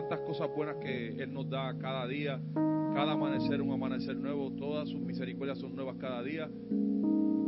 tantas 0.00 0.20
cosas 0.20 0.50
buenas 0.54 0.76
que 0.76 1.08
Él 1.08 1.32
nos 1.32 1.48
da 1.48 1.74
cada 1.78 2.06
día, 2.06 2.38
cada 2.94 3.12
amanecer 3.12 3.62
un 3.62 3.72
amanecer 3.72 4.14
nuevo, 4.14 4.52
todas 4.52 4.90
sus 4.90 5.00
misericordias 5.00 5.58
son 5.58 5.74
nuevas 5.74 5.96
cada 5.96 6.22
día 6.22 6.50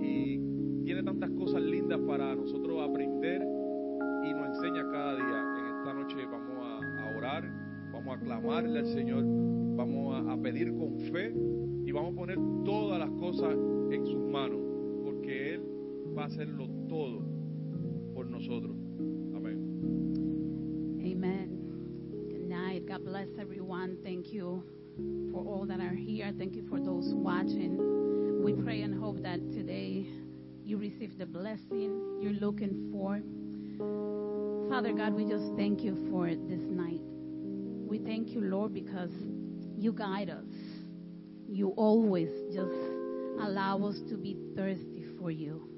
y 0.01 0.40
tiene 0.82 1.03
tantas 1.03 1.29
cosas 1.32 1.61
lindas 1.61 2.00
para 2.06 2.34
nosotros 2.34 2.80
aprender 2.88 3.42
y 3.42 4.32
nos 4.32 4.56
enseña 4.56 4.90
cada 4.90 5.14
día. 5.14 5.45
En 5.58 5.76
esta 5.76 5.92
noche 5.92 6.16
vamos 6.24 6.56
a, 6.64 7.19
orar, 7.19 7.45
vamos 7.93 8.16
a 8.16 8.21
clamarle 8.21 8.79
al 8.79 8.87
Señor, 8.87 9.25
vamos 9.77 10.15
a, 10.15 10.33
a 10.33 10.37
pedir 10.39 10.75
con 10.75 10.99
fe 11.12 11.35
y 11.85 11.93
vamos 11.93 12.15
a 12.15 12.17
poner 12.17 12.39
todas 12.65 12.99
las 12.99 13.11
cosas 13.11 13.53
en 13.91 14.07
sus 14.07 14.25
manos, 14.27 14.61
porque 15.05 15.55
Él 15.55 15.62
va 16.17 16.23
a 16.23 16.27
hacerlo 16.27 16.67
todo 16.89 17.21
por 18.15 18.27
nosotros. 18.27 18.75
God 22.99 23.07
bless 23.07 23.29
everyone. 23.38 23.97
Thank 24.02 24.33
you 24.33 24.65
for 25.33 25.45
all 25.45 25.66
that 25.66 25.79
are 25.79 25.95
here. 25.95 26.33
Thank 26.37 26.56
you 26.56 26.66
for 26.69 26.80
those 26.80 27.15
watching. 27.15 28.43
We 28.43 28.55
pray 28.55 28.83
and 28.83 28.98
hope 28.98 29.23
that 29.23 29.39
today 29.52 30.06
you 30.65 30.79
receive 30.79 31.16
the 31.16 31.27
blessing 31.27 32.19
you're 32.20 32.33
looking 32.33 32.91
for. 32.91 33.20
Father 34.69 34.92
God, 34.92 35.15
we 35.15 35.27
just 35.27 35.55
thank 35.56 35.83
you 35.83 36.09
for 36.11 36.27
this 36.27 36.61
night. 36.61 37.01
We 37.89 37.98
thank 37.98 38.30
you, 38.30 38.41
Lord, 38.41 38.75
because 38.75 39.12
you 39.77 39.92
guide 39.92 40.30
us. 40.30 40.48
You 41.48 41.75
always 41.77 42.30
just 42.53 42.75
allow 43.41 43.78
us 43.84 44.01
to 44.09 44.17
be 44.17 44.37
thirsty 44.56 45.05
for 45.20 45.30
you. 45.30 45.69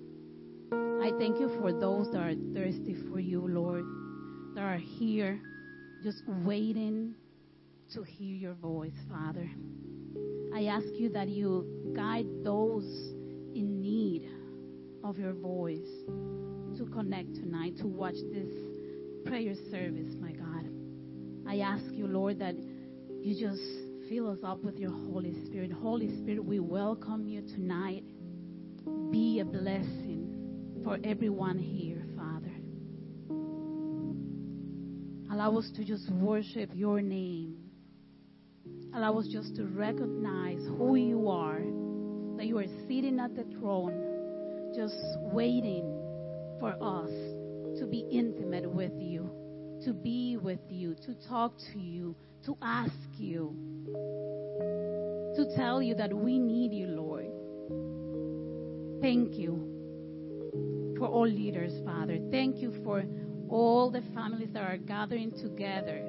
I 0.72 1.12
thank 1.18 1.38
you 1.38 1.50
for 1.60 1.72
those 1.72 2.10
that 2.12 2.20
are 2.20 2.34
thirsty 2.54 2.94
for 3.10 3.20
you, 3.20 3.46
Lord, 3.46 3.84
that 4.54 4.62
are 4.62 4.78
here 4.78 5.38
just 6.02 6.22
waiting 6.44 7.14
to 7.94 8.02
hear 8.02 8.34
your 8.34 8.54
voice, 8.54 8.94
Father. 9.10 9.48
I 10.54 10.64
ask 10.64 10.86
you 10.94 11.10
that 11.10 11.28
you 11.28 11.92
guide 11.94 12.26
those 12.42 12.84
in 13.54 13.80
need 13.80 14.28
of 15.04 15.18
your 15.18 15.32
voice 15.32 15.88
to 16.78 16.86
connect 16.92 17.34
tonight, 17.34 17.76
to 17.78 17.86
watch 17.86 18.14
this 18.32 18.48
prayer 19.26 19.54
service, 19.70 20.14
my 20.20 20.32
God. 20.32 20.64
I 21.46 21.58
ask 21.58 21.84
you, 21.92 22.06
Lord, 22.06 22.38
that 22.38 22.54
you 23.22 23.38
just 23.38 23.62
fill 24.08 24.30
us 24.30 24.38
up 24.44 24.62
with 24.62 24.78
your 24.78 24.90
Holy 24.90 25.34
Spirit. 25.46 25.70
Holy 25.70 26.08
Spirit, 26.22 26.44
we 26.44 26.60
welcome 26.60 27.26
you 27.26 27.42
tonight. 27.42 28.04
Be 29.10 29.40
a 29.40 29.44
blessing 29.44 30.80
for 30.82 30.98
everyone 31.04 31.58
here, 31.58 31.99
Allow 35.40 35.56
us 35.56 35.70
to 35.76 35.84
just 35.86 36.10
worship 36.10 36.68
your 36.74 37.00
name. 37.00 37.56
Allow 38.94 39.20
us 39.20 39.26
just 39.32 39.56
to 39.56 39.64
recognize 39.64 40.60
who 40.76 40.96
you 40.96 41.30
are, 41.30 41.62
that 42.36 42.44
you 42.44 42.58
are 42.58 42.66
sitting 42.86 43.18
at 43.18 43.34
the 43.34 43.44
throne, 43.58 44.74
just 44.76 44.98
waiting 45.32 45.82
for 46.60 46.72
us 46.72 47.08
to 47.80 47.86
be 47.86 48.06
intimate 48.12 48.70
with 48.70 48.92
you, 48.98 49.30
to 49.86 49.94
be 49.94 50.36
with 50.36 50.60
you, 50.68 50.94
to 51.06 51.14
talk 51.26 51.54
to 51.72 51.78
you, 51.78 52.14
to 52.44 52.54
ask 52.60 52.92
you, 53.16 53.56
to 55.36 55.56
tell 55.56 55.80
you 55.80 55.94
that 55.94 56.12
we 56.12 56.38
need 56.38 56.74
you, 56.74 56.86
Lord. 56.86 57.30
Thank 59.00 59.36
you 59.38 60.94
for 60.98 61.06
all 61.06 61.26
leaders, 61.26 61.72
Father. 61.86 62.18
Thank 62.30 62.56
you 62.56 62.74
for 62.84 63.04
all 63.50 63.90
the 63.90 64.02
families 64.14 64.48
that 64.52 64.62
are 64.62 64.78
gathering 64.78 65.32
together 65.32 66.02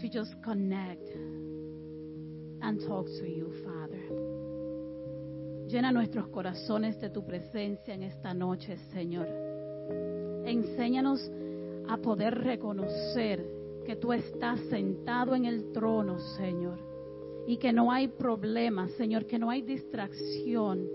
to 0.00 0.08
just 0.08 0.34
connect 0.42 1.08
and 2.60 2.80
talk 2.86 3.06
to 3.06 3.26
you, 3.26 3.52
Father. 3.64 3.98
Llena 5.68 5.92
nuestros 5.92 6.28
corazones 6.28 7.00
de 7.00 7.10
tu 7.10 7.24
presencia 7.24 7.94
en 7.94 8.02
esta 8.02 8.32
noche, 8.34 8.76
Señor. 8.92 9.26
Enséñanos 10.46 11.30
a 11.88 11.96
poder 11.98 12.34
reconocer 12.34 13.44
que 13.84 13.96
tú 13.96 14.12
estás 14.12 14.60
sentado 14.70 15.34
en 15.34 15.46
el 15.46 15.72
trono, 15.72 16.18
Señor. 16.36 16.78
Y 17.46 17.56
que 17.56 17.72
no 17.72 17.90
hay 17.90 18.08
problema, 18.08 18.88
Señor, 18.96 19.26
que 19.26 19.38
no 19.38 19.50
hay 19.50 19.62
distracción 19.62 20.86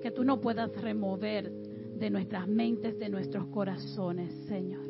que 0.00 0.10
tú 0.10 0.24
no 0.24 0.40
puedas 0.40 0.70
remover 0.80 1.52
de 2.00 2.10
nuestras 2.10 2.48
mentes, 2.48 2.98
de 2.98 3.10
nuestros 3.10 3.46
corazones, 3.48 4.32
Señor. 4.48 4.88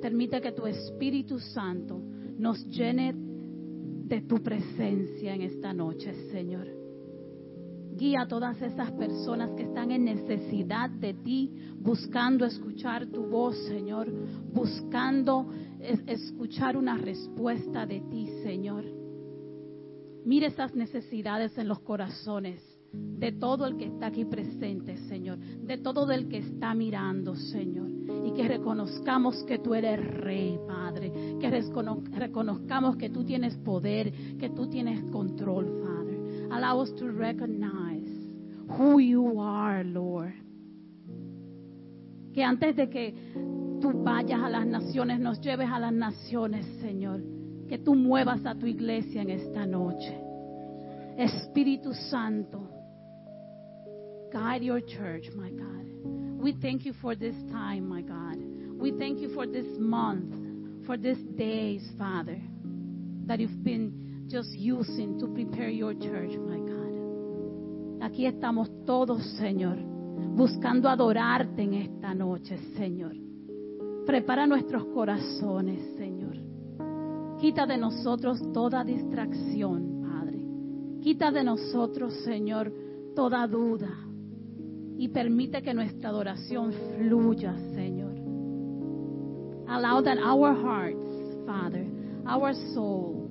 Permite 0.00 0.40
que 0.40 0.52
tu 0.52 0.66
Espíritu 0.66 1.38
Santo 1.40 2.00
nos 2.38 2.64
llene 2.68 3.12
de 3.14 4.20
tu 4.22 4.36
presencia 4.36 5.34
en 5.34 5.42
esta 5.42 5.72
noche, 5.72 6.14
Señor. 6.30 6.68
Guía 7.96 8.22
a 8.22 8.28
todas 8.28 8.60
esas 8.62 8.92
personas 8.92 9.50
que 9.50 9.64
están 9.64 9.90
en 9.90 10.04
necesidad 10.04 10.88
de 10.90 11.12
ti, 11.12 11.50
buscando 11.76 12.44
escuchar 12.46 13.06
tu 13.06 13.26
voz, 13.26 13.56
Señor, 13.66 14.10
buscando 14.52 15.50
escuchar 16.06 16.76
una 16.76 16.96
respuesta 16.96 17.84
de 17.84 18.00
ti, 18.00 18.28
Señor. 18.44 18.84
Mire 20.24 20.46
esas 20.46 20.72
necesidades 20.74 21.58
en 21.58 21.68
los 21.68 21.80
corazones 21.80 22.71
de 22.92 23.32
todo 23.32 23.66
el 23.66 23.76
que 23.76 23.86
está 23.86 24.06
aquí 24.06 24.24
presente, 24.24 24.96
Señor, 25.08 25.38
de 25.38 25.78
todo 25.78 26.10
el 26.10 26.28
que 26.28 26.38
está 26.38 26.74
mirando, 26.74 27.36
Señor, 27.36 27.88
y 28.24 28.32
que 28.32 28.48
reconozcamos 28.48 29.44
que 29.44 29.58
tú 29.58 29.74
eres 29.74 30.04
rey, 30.04 30.58
Padre, 30.66 31.12
que 31.40 31.50
reconozcamos 31.50 32.96
que 32.96 33.10
tú 33.10 33.24
tienes 33.24 33.56
poder, 33.58 34.12
que 34.38 34.50
tú 34.50 34.68
tienes 34.68 35.02
control, 35.10 35.82
Father. 35.84 36.48
Allow 36.50 36.82
us 36.82 36.94
to 36.96 37.10
recognize 37.10 38.10
who 38.76 39.00
you 39.00 39.40
are, 39.40 39.84
Lord. 39.84 40.34
Que 42.34 42.42
antes 42.42 42.74
de 42.76 42.88
que 42.90 43.14
tú 43.80 44.02
vayas 44.02 44.42
a 44.42 44.50
las 44.50 44.66
naciones, 44.66 45.20
nos 45.20 45.40
lleves 45.40 45.68
a 45.70 45.78
las 45.78 45.92
naciones, 45.92 46.66
Señor. 46.80 47.22
Que 47.68 47.78
tú 47.78 47.94
muevas 47.94 48.44
a 48.44 48.54
tu 48.54 48.66
iglesia 48.66 49.22
en 49.22 49.30
esta 49.30 49.66
noche. 49.66 50.18
Espíritu 51.16 51.92
Santo, 51.94 52.68
guide 54.32 54.62
your 54.62 54.80
church, 54.80 55.26
my 55.36 55.50
God. 55.50 55.86
We 56.40 56.56
thank 56.60 56.86
you 56.86 56.94
for 57.02 57.14
this 57.14 57.34
time, 57.52 57.88
my 57.88 58.00
God. 58.00 58.38
We 58.80 58.92
thank 58.92 59.20
you 59.20 59.32
for 59.34 59.46
this 59.46 59.66
month, 59.78 60.34
for 60.86 60.96
these 60.96 61.22
days, 61.36 61.86
Father, 61.98 62.40
that 63.26 63.38
you've 63.38 63.62
been 63.62 64.24
just 64.28 64.50
using 64.50 65.20
to 65.20 65.26
prepare 65.28 65.68
your 65.68 65.92
church, 65.94 66.30
my 66.38 66.58
God. 66.58 68.02
Aquí 68.02 68.26
estamos 68.26 68.68
todos, 68.84 69.22
Señor, 69.38 69.76
buscando 70.34 70.88
adorarte 70.88 71.62
en 71.62 71.74
esta 71.74 72.14
noche, 72.14 72.58
Señor. 72.76 73.14
Prepara 74.06 74.46
nuestros 74.46 74.86
corazones, 74.86 75.96
Señor. 75.96 76.38
Quita 77.38 77.66
de 77.66 77.76
nosotros 77.76 78.40
toda 78.52 78.82
distracción, 78.82 80.00
Padre. 80.02 80.44
Quita 81.02 81.30
de 81.30 81.44
nosotros, 81.44 82.14
Señor, 82.24 82.72
toda 83.14 83.46
duda 83.46 83.90
y 85.02 85.08
permite 85.08 85.62
que 85.62 85.74
nuestra 85.74 86.10
adoración 86.10 86.72
fluya, 86.72 87.56
Señor. 87.74 88.14
Allow 89.66 90.00
that 90.00 90.16
our 90.18 90.54
hearts, 90.54 91.44
Father, 91.44 91.84
our 92.24 92.54
soul 92.72 93.28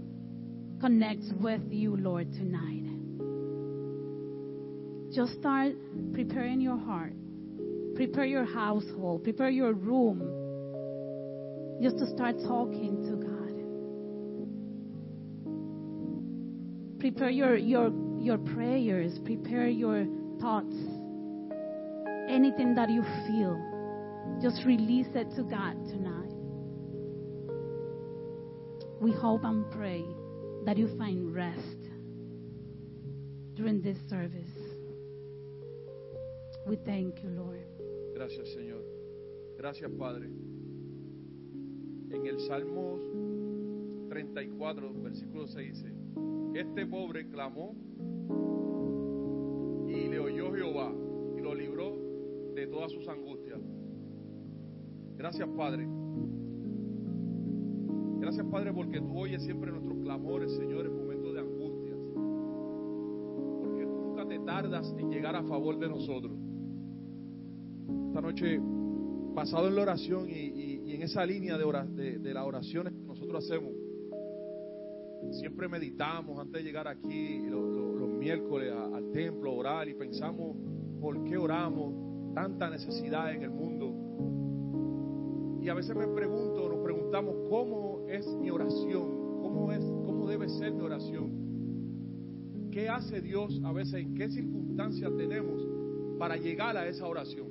connects 0.82 1.32
with 1.40 1.62
you, 1.72 1.96
Lord, 1.96 2.30
tonight. 2.34 2.84
Just 5.14 5.32
start 5.40 5.74
preparing 6.12 6.59
your 6.59 6.76
heart. 6.76 7.14
Prepare 7.96 8.26
your 8.26 8.44
household. 8.44 9.24
Prepare 9.24 9.52
your 9.52 9.72
room. 9.72 10.20
Just 11.82 12.00
to 12.00 12.08
start 12.14 12.36
talking 12.46 12.97
to 13.08 13.16
God. 13.16 13.53
Prepare 17.00 17.29
your, 17.29 17.56
your, 17.56 17.94
your 18.20 18.40
prayers. 18.40 19.17
Prepare 19.24 19.70
your 19.70 20.06
thoughts 20.41 20.76
anything 22.31 22.73
that 22.75 22.89
you 22.89 23.03
feel, 23.28 23.59
just 24.41 24.66
release 24.66 25.07
it 25.13 25.29
to 25.35 25.43
God 25.43 25.75
tonight. 25.89 26.31
We 29.01 29.11
hope 29.11 29.43
and 29.43 29.69
pray 29.72 30.03
that 30.66 30.78
you 30.78 30.95
find 30.97 31.33
rest 31.33 31.89
during 33.55 33.81
this 33.81 33.97
service. 34.09 34.55
We 36.67 36.78
thank 36.85 37.22
you, 37.23 37.29
Lord. 37.29 37.66
Gracias, 38.16 38.47
Señor. 38.55 38.83
Gracias, 39.57 39.91
Padre. 39.99 40.29
En 42.11 42.28
el 42.28 42.39
Salmo 42.47 42.99
34, 44.09 44.93
versículo 45.01 45.47
6 45.47 45.73
dice, 45.73 45.91
este 46.53 46.85
pobre 46.85 47.28
clamó 47.28 47.73
todas 52.72 52.91
sus 52.91 53.08
angustias. 53.08 53.59
Gracias, 55.18 55.47
Padre, 55.56 55.88
Gracias, 58.22 58.46
Padre, 58.52 58.72
porque 58.72 59.02
tú 59.02 59.18
oyes 59.18 59.41
siempre 59.41 59.72
nuestros 59.72 59.97
clamores, 59.97 60.52
Señor, 60.53 60.85
en 60.85 60.96
momentos 60.96 61.34
de 61.34 61.40
angustias. 61.40 61.97
Porque 63.64 63.84
tú 63.84 64.09
nunca 64.09 64.28
te 64.28 64.38
tardas 64.40 64.96
en 65.00 65.09
llegar 65.09 65.35
a 65.35 65.44
favor 65.44 65.79
de 65.79 65.90
nosotros. 65.90 66.32
Esta 68.09 68.22
noche, 68.22 68.59
basado 69.34 69.70
en 69.70 69.76
la 69.76 69.82
oración 69.82 70.29
y, 70.29 70.94
en 70.94 71.02
esa 71.02 71.26
línea 71.26 71.58
de, 71.58 72.20
de, 72.20 72.34
las 72.34 72.46
oraciones 72.46 72.94
que 72.94 73.02
nosotros 73.02 73.44
hacemos, 73.44 73.72
siempre 75.32 75.67
meditamos 75.67 76.38
antes 76.38 76.62
de 76.62 76.64
llegar 76.64 76.88
aquí 76.88 77.40
los, 77.50 78.08
miércoles 78.20 78.72
al 78.72 79.12
templo, 79.12 79.56
orar 79.56 79.90
y 79.90 79.96
pensamos 79.96 80.56
por 81.02 81.24
qué 81.24 81.38
oramos, 81.38 81.91
tanta 82.33 82.69
necesidad 82.69 83.33
en 83.33 83.43
el 83.43 83.49
mundo. 83.49 83.93
Y 85.61 85.69
a 85.69 85.73
veces 85.73 85.95
me 85.95 86.07
pregunto, 86.07 86.67
nos 86.69 86.83
preguntamos 86.83 87.35
cómo 87.49 88.05
es 88.09 88.28
mi 88.39 88.49
oración, 88.49 89.39
cómo 89.41 89.72
es, 89.72 89.83
cómo 90.05 90.28
debe 90.28 90.49
ser 90.49 90.73
mi 90.73 90.81
oración. 90.81 92.69
¿Qué 92.72 92.89
hace 92.89 93.22
Dios 93.22 93.61
a 93.63 93.72
veces? 93.72 93.95
¿En 93.95 94.16
qué 94.16 94.29
circunstancias 94.29 95.11
tenemos 95.17 95.61
para 96.17 96.37
llegar 96.37 96.78
a 96.78 96.87
esa 96.87 97.05
oración? 97.05 97.47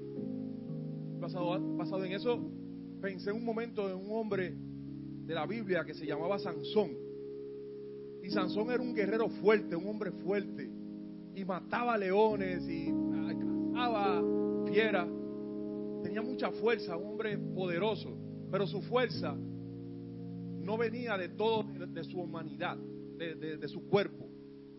Basado, 1.21 1.77
basado 1.77 2.05
en 2.05 2.13
eso, 2.13 2.41
pensé 3.01 3.31
un 3.31 3.45
momento 3.45 3.89
en 3.89 3.97
un 3.97 4.11
hombre 4.13 4.55
de 5.27 5.35
la 5.35 5.47
Biblia 5.47 5.85
que 5.85 5.95
se 5.95 6.07
llamaba 6.07 6.39
Sansón. 6.39 6.91
Y 8.23 8.31
Sansón 8.31 8.71
era 8.71 8.83
un 8.83 8.95
guerrero 8.95 9.29
fuerte, 9.29 9.77
un 9.77 9.87
hombre 9.87 10.11
fuerte. 10.11 10.71
Y 11.35 11.45
mataba 11.45 11.97
leones 11.97 12.69
y 12.69 12.93
cazaba 13.73 14.40
tenía 16.03 16.23
mucha 16.23 16.51
fuerza, 16.51 16.97
un 16.97 17.13
hombre 17.13 17.37
poderoso, 17.39 18.17
pero 18.51 18.67
su 18.67 18.81
fuerza 18.83 19.35
no 19.35 20.77
venía 20.77 21.17
de 21.17 21.29
todo, 21.31 21.65
de, 21.65 22.05
su 22.05 22.21
humanidad, 22.21 22.77
de, 22.77 23.69
su 23.69 23.87
cuerpo. 23.89 24.29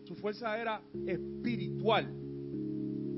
Su 0.04 0.14
fuerza 0.14 0.58
era 0.60 0.82
espiritual. 1.06 2.12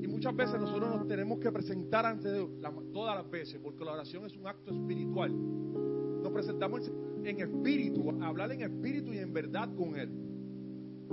Y 0.01 0.07
muchas 0.07 0.35
veces 0.35 0.59
nosotros 0.59 0.89
nos 0.89 1.07
tenemos 1.07 1.39
que 1.39 1.51
presentar 1.51 2.05
ante 2.05 2.31
Dios, 2.31 2.49
todas 2.93 3.15
las 3.15 3.29
veces, 3.29 3.59
porque 3.61 3.83
la 3.83 3.93
oración 3.93 4.25
es 4.25 4.35
un 4.35 4.47
acto 4.47 4.71
espiritual. 4.71 5.31
Nos 6.21 6.31
presentamos 6.31 6.91
en 7.23 7.39
espíritu, 7.39 8.11
a 8.21 8.27
hablar 8.27 8.51
en 8.51 8.61
espíritu 8.61 9.13
y 9.13 9.17
en 9.17 9.33
verdad 9.33 9.69
con 9.75 9.95
Él. 9.95 10.09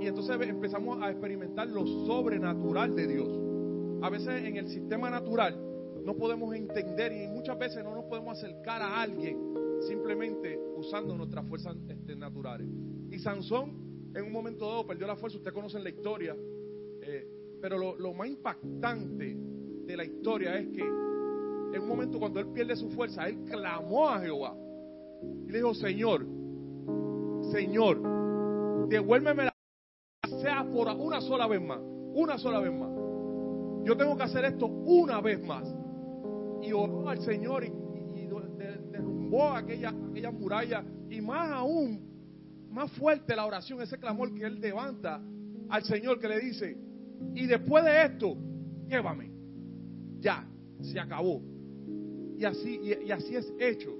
Y 0.01 0.07
entonces 0.07 0.37
empezamos 0.41 1.03
a 1.03 1.11
experimentar 1.11 1.69
lo 1.69 1.87
sobrenatural 1.87 2.95
de 2.95 3.07
Dios. 3.07 3.52
A 4.03 4.11
veces 4.11 4.45
en 4.45 4.57
el 4.57 4.69
sistema 4.69 5.09
natural 5.11 5.57
no 6.05 6.17
podemos 6.17 6.55
entender 6.55 7.13
y 7.13 7.29
muchas 7.29 7.59
veces 7.59 7.85
no 7.85 7.95
nos 7.95 8.05
podemos 8.07 8.37
acercar 8.37 8.83
a 8.83 9.01
alguien 9.01 9.39
simplemente 9.87 10.59
usando 10.77 11.17
nuestras 11.17 11.47
fuerzas 11.47 11.77
este, 11.89 12.17
naturales. 12.17 12.67
Y 13.11 13.19
Sansón 13.21 14.11
en 14.15 14.25
un 14.25 14.33
momento 14.33 14.67
dado 14.67 14.87
perdió 14.87 15.07
la 15.07 15.17
fuerza, 15.17 15.39
ustedes 15.39 15.55
conocen 15.55 15.85
la 15.85 15.91
historia, 15.91 16.37
eh, 17.01 17.29
pero 17.61 17.79
lo, 17.79 17.97
lo 17.97 18.13
más 18.13 18.29
impactante 18.29 19.37
de 19.87 19.97
la 19.97 20.05
historia 20.05 20.57
es 20.59 20.69
que 20.69 20.83
en 20.83 21.81
un 21.81 21.89
momento 21.89 22.19
cuando 22.19 22.41
él 22.41 22.49
pierde 22.49 22.77
su 22.77 22.91
fuerza, 22.91 23.29
él 23.29 23.45
clamó 23.49 24.09
a 24.09 24.21
Jehová 24.21 24.57
y 25.47 25.51
le 25.51 25.59
dijo, 25.59 25.75
Señor, 25.75 26.27
Señor, 27.53 28.89
devuélveme 28.89 29.45
la 29.45 29.53
sea 30.41 30.65
por 30.65 30.89
una 30.89 31.21
sola 31.21 31.47
vez 31.47 31.63
más, 31.63 31.79
una 32.15 32.37
sola 32.39 32.59
vez 32.61 32.73
más. 32.73 33.02
Yo 33.85 33.97
tengo 33.97 34.17
que 34.17 34.23
hacer 34.23 34.45
esto 34.45 34.67
una 34.67 35.21
vez 35.21 35.45
más 35.45 35.69
y 36.63 36.73
oró 36.73 37.09
al 37.09 37.21
Señor 37.23 37.65
y, 37.65 37.73
derrumbó 38.93 39.51
aquella, 39.51 39.93
muralla. 40.33 40.85
Y 41.11 41.21
más 41.21 41.51
aún, 41.51 42.01
más 42.71 42.91
fuerte 42.93 43.35
la 43.35 43.47
oración, 43.47 43.81
ese 43.81 43.99
clamor 43.99 44.33
que 44.35 44.45
él 44.45 44.61
levanta 44.61 45.21
al 45.69 45.83
Señor 45.85 46.19
que 46.19 46.29
le 46.29 46.41
dice, 46.41 46.77
y 47.35 47.47
después 47.47 47.85
de 47.85 48.05
esto, 48.05 48.37
llévame. 48.87 49.31
Ya, 50.21 50.47
se 50.81 51.01
acabó. 51.01 51.43
Y 52.39 52.45
así, 52.45 52.81
y, 52.83 53.11
así 53.11 53.35
es 53.35 53.53
hecho. 53.59 53.91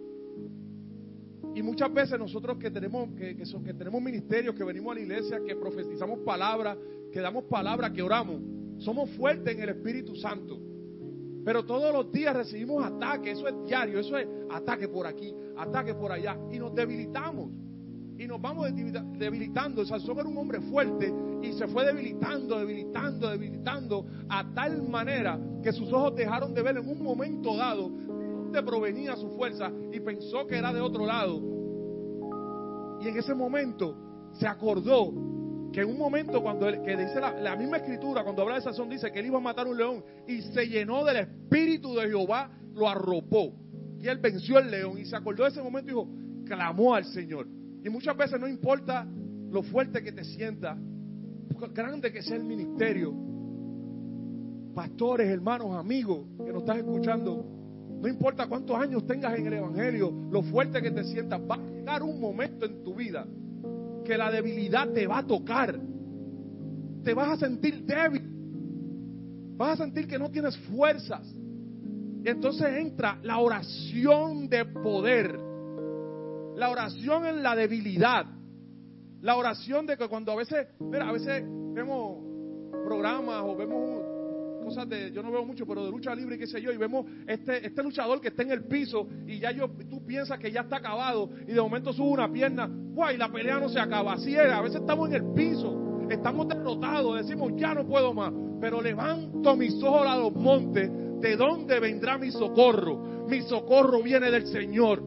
Y 1.55 1.63
muchas 1.63 1.93
veces 1.93 2.19
nosotros 2.19 2.57
que 2.59 2.71
tenemos, 2.71 3.11
que, 3.17 3.37
que 3.37 3.75
tenemos 3.75 4.01
ministerios, 4.01 4.55
que 4.55 4.65
venimos 4.65 4.93
a 4.93 4.95
la 4.95 5.01
iglesia, 5.01 5.41
que 5.45 5.55
profetizamos 5.57 6.21
palabras, 6.21 6.79
que 7.13 7.21
damos 7.21 7.45
palabras, 7.45 7.91
que 7.93 8.03
oramos, 8.03 8.41
somos 8.83 9.11
fuertes 9.11 9.55
en 9.55 9.63
el 9.63 9.69
Espíritu 9.71 10.15
Santo. 10.17 10.61
Pero 11.45 11.65
todos 11.65 11.93
los 11.93 12.13
días 12.13 12.37
recibimos 12.37 12.85
ataques, 12.85 13.39
eso 13.39 13.49
es 13.49 13.55
diario, 13.67 13.99
eso 13.99 14.17
es 14.17 14.29
ataque 14.51 14.89
por 14.89 15.07
aquí, 15.07 15.35
ataque 15.57 15.95
por 15.95 16.13
allá, 16.13 16.39
y 16.51 16.59
nos 16.59 16.75
debilitamos. 16.75 17.51
Y 18.19 18.27
nos 18.27 18.41
vamos 18.41 18.69
debilitando. 19.19 19.85
Sansón 19.85 20.19
era 20.19 20.29
un 20.29 20.37
hombre 20.37 20.61
fuerte 20.61 21.13
y 21.43 21.53
se 21.55 21.67
fue 21.67 21.85
debilitando, 21.85 22.59
debilitando, 22.59 23.29
debilitando, 23.29 24.07
a 24.29 24.45
tal 24.55 24.83
manera 24.89 25.41
que 25.63 25.73
sus 25.73 25.93
ojos 25.93 26.15
dejaron 26.15 26.55
de 26.55 26.63
ver 26.63 26.77
en 26.77 26.89
un 26.89 27.03
momento 27.03 27.57
dado 27.57 27.89
de 27.89 28.33
dónde 28.33 28.63
provenía 28.63 29.17
su 29.17 29.29
fuerza 29.31 29.73
y 29.91 29.99
pensó 29.99 30.47
que 30.47 30.57
era 30.57 30.73
de 30.73 30.81
otro 30.81 31.05
lado. 31.05 31.41
Y 33.01 33.09
en 33.09 33.17
ese 33.17 33.35
momento 33.35 33.97
se 34.35 34.47
acordó 34.47 35.13
que 35.73 35.81
en 35.81 35.89
un 35.89 35.99
momento 35.99 36.43
cuando 36.43 36.67
que 36.67 36.97
dice 36.97 37.19
la, 37.19 37.57
misma 37.57 37.79
escritura, 37.79 38.23
cuando 38.23 38.43
habla 38.43 38.57
de 38.57 38.61
Sansón, 38.61 38.91
dice 38.91 39.11
que 39.11 39.21
él 39.21 39.27
iba 39.27 39.39
a 39.39 39.41
matar 39.41 39.67
un 39.67 39.77
león 39.77 40.05
y 40.29 40.43
se 40.43 40.69
llenó 40.69 41.05
del 41.05 41.17
espíritu 41.17 41.95
de 41.95 42.09
Jehová, 42.09 42.51
lo 42.75 42.89
arropó. 42.89 43.55
Y 43.99 44.07
él 44.09 44.19
venció 44.19 44.59
el 44.59 44.71
león 44.71 44.99
y 44.99 45.07
se 45.07 45.17
acordó 45.17 45.45
de 45.45 45.51
ese 45.51 45.63
momento 45.63 45.91
y 45.91 45.95
dijo, 45.95 46.09
clamó 46.45 46.95
al 46.95 47.05
Señor. 47.07 47.47
Y 47.83 47.89
muchas 47.89 48.17
veces 48.17 48.39
no 48.39 48.47
importa 48.47 49.07
lo 49.51 49.63
fuerte 49.63 50.03
que 50.03 50.13
te 50.13 50.25
sientas, 50.25 50.79
grande 51.73 52.13
que 52.13 52.23
sea 52.23 52.37
el 52.37 52.45
ministerio, 52.45 53.15
pastores, 54.75 55.29
hermanos, 55.29 55.75
amigos 55.77 56.27
que 56.45 56.53
nos 56.53 56.63
estás 56.63 56.79
escuchando, 56.79 57.47
no 58.01 58.09
importa 58.09 58.47
cuántos 58.47 58.77
años 58.77 59.07
tengas 59.07 59.39
en 59.39 59.47
el 59.47 59.55
Evangelio, 59.55 60.13
lo 60.31 60.43
fuerte 60.43 60.83
que 60.83 60.91
te 60.91 61.05
sientas, 61.05 61.41
va 61.41 61.55
a 61.55 61.59
llegar 61.59 62.03
un 62.03 62.21
momento 62.21 62.67
en 62.67 62.83
tu 62.83 62.95
vida 62.95 63.27
que 64.05 64.17
la 64.17 64.31
debilidad 64.31 64.91
te 64.93 65.07
va 65.07 65.19
a 65.19 65.27
tocar. 65.27 65.79
Te 67.05 67.15
vas 67.15 67.29
a 67.31 67.37
sentir 67.37 67.85
débil. 67.85 68.23
Vas 69.57 69.81
a 69.81 69.85
sentir 69.85 70.07
que 70.07 70.19
no 70.19 70.31
tienes 70.31 70.57
fuerzas. 70.59 71.27
Y 72.25 72.29
entonces 72.29 72.67
entra 72.77 73.19
la 73.23 73.39
oración 73.39 74.49
de 74.49 74.65
poder. 74.65 75.39
La 76.57 76.71
oración 76.71 77.27
en 77.27 77.43
la 77.43 77.57
debilidad. 77.57 78.27
La 79.21 79.37
oración 79.37 79.87
de 79.87 79.97
que 79.97 80.09
cuando 80.09 80.33
a 80.33 80.37
veces, 80.37 80.69
mira, 80.81 81.09
a 81.09 81.13
veces 81.13 81.45
vemos 81.75 82.19
programas 82.85 83.43
o 83.45 83.57
vemos 83.57 84.02
cosas 84.63 84.89
de, 84.89 85.13
yo 85.13 85.23
no 85.23 85.31
veo 85.31 85.45
mucho, 85.45 85.67
pero 85.67 85.85
de 85.85 85.91
lucha 85.91 86.15
libre 86.15 86.39
qué 86.39 86.47
sé 86.47 86.61
yo, 86.61 86.73
y 86.73 86.77
vemos 86.77 87.07
este, 87.27 87.67
este 87.67 87.83
luchador 87.83 88.21
que 88.21 88.29
está 88.29 88.43
en 88.43 88.53
el 88.53 88.65
piso 88.65 89.09
y 89.27 89.39
ya 89.39 89.51
yo, 89.51 89.71
tú 89.91 90.05
piensas 90.05 90.39
que 90.39 90.51
ya 90.51 90.63
está 90.63 90.77
acabado 90.77 91.31
y 91.47 91.53
de 91.53 91.61
momento 91.61 91.93
sube 91.93 92.11
una 92.11 92.33
pierna, 92.33 92.69
guay, 92.71 93.17
la 93.17 93.31
pelea 93.31 93.59
no 93.59 93.69
se 93.69 93.81
acaba. 93.81 94.15
Así 94.15 94.35
es, 94.35 94.51
a 94.51 94.61
veces 94.61 94.81
estamos 94.81 95.09
en 95.09 95.15
el 95.17 95.33
piso, 95.35 96.07
estamos 96.09 96.49
derrotados, 96.49 97.17
decimos 97.17 97.53
ya 97.57 97.75
no 97.75 97.87
puedo 97.87 98.15
más, 98.15 98.33
pero 98.61 98.81
levanto 98.81 99.57
mis 99.57 99.75
ojos 99.83 100.07
a 100.07 100.17
los 100.17 100.33
montes, 100.35 100.91
¿de 101.21 101.37
dónde 101.37 101.81
vendrá 101.81 102.19
mi 102.19 102.31
socorro? 102.31 103.27
Mi 103.29 103.43
socorro 103.43 104.03
viene 104.03 104.31
del 104.31 104.47
Señor. 104.47 105.03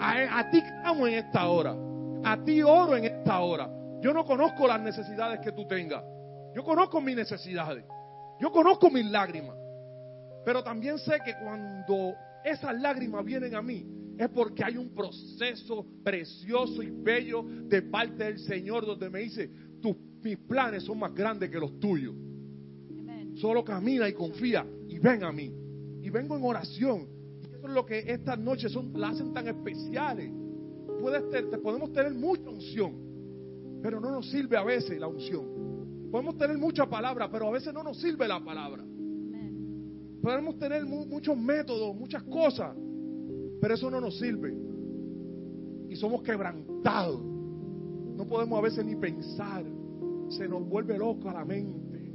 A, 0.00 0.38
a 0.38 0.50
ti 0.50 0.62
clamo 0.62 1.06
en 1.06 1.14
esta 1.14 1.48
hora, 1.48 1.74
a 2.24 2.44
ti 2.44 2.62
oro 2.62 2.96
en 2.96 3.04
esta 3.04 3.40
hora. 3.40 3.68
Yo 4.00 4.12
no 4.12 4.24
conozco 4.24 4.66
las 4.68 4.80
necesidades 4.80 5.40
que 5.40 5.50
tú 5.52 5.66
tengas. 5.66 6.04
Yo 6.54 6.64
conozco 6.64 7.00
mis 7.00 7.16
necesidades. 7.16 7.84
Yo 8.40 8.50
conozco 8.50 8.90
mis 8.90 9.06
lágrimas. 9.06 9.56
Pero 10.44 10.62
también 10.62 10.98
sé 10.98 11.18
que 11.24 11.34
cuando 11.42 12.14
esas 12.44 12.80
lágrimas 12.80 13.24
vienen 13.24 13.54
a 13.54 13.62
mí, 13.62 13.86
es 14.18 14.28
porque 14.30 14.64
hay 14.64 14.76
un 14.76 14.94
proceso 14.94 15.86
precioso 16.02 16.82
y 16.82 16.90
bello 16.90 17.44
de 17.44 17.82
parte 17.82 18.24
del 18.24 18.38
Señor 18.40 18.84
donde 18.84 19.10
me 19.10 19.20
dice, 19.20 19.48
tus, 19.80 19.96
mis 20.22 20.36
planes 20.38 20.84
son 20.84 20.98
más 20.98 21.14
grandes 21.14 21.50
que 21.50 21.58
los 21.58 21.78
tuyos. 21.78 22.14
Solo 23.36 23.64
camina 23.64 24.08
y 24.08 24.14
confía 24.14 24.66
y 24.88 24.98
ven 24.98 25.22
a 25.22 25.30
mí. 25.30 25.52
Y 26.02 26.10
vengo 26.10 26.36
en 26.36 26.44
oración. 26.44 27.08
Y 27.42 27.54
eso 27.54 27.68
es 27.68 27.72
lo 27.72 27.86
que 27.86 27.98
estas 27.98 28.38
noches 28.38 28.72
son, 28.72 28.92
las 28.94 29.14
hacen 29.14 29.32
tan 29.32 29.46
especiales. 29.46 30.30
Puedes, 31.00 31.22
podemos 31.62 31.92
tener 31.92 32.12
mucha 32.14 32.48
unción, 32.48 33.80
pero 33.80 34.00
no 34.00 34.10
nos 34.10 34.28
sirve 34.28 34.56
a 34.56 34.64
veces 34.64 34.98
la 34.98 35.06
unción. 35.06 35.67
Podemos 36.10 36.38
tener 36.38 36.56
mucha 36.56 36.86
palabra, 36.86 37.30
pero 37.30 37.48
a 37.48 37.50
veces 37.50 37.72
no 37.74 37.82
nos 37.82 38.00
sirve 38.00 38.26
la 38.26 38.42
palabra. 38.42 38.84
Podemos 40.22 40.58
tener 40.58 40.84
muchos 40.84 41.36
métodos, 41.36 41.94
muchas 41.94 42.22
cosas, 42.24 42.74
pero 43.60 43.74
eso 43.74 43.90
no 43.90 44.00
nos 44.00 44.18
sirve. 44.18 44.54
Y 45.88 45.96
somos 45.96 46.22
quebrantados. 46.22 47.20
No 47.22 48.26
podemos 48.26 48.58
a 48.58 48.62
veces 48.62 48.84
ni 48.84 48.96
pensar. 48.96 49.64
Se 50.30 50.48
nos 50.48 50.66
vuelve 50.68 50.98
loca 50.98 51.32
la 51.32 51.44
mente. 51.44 52.12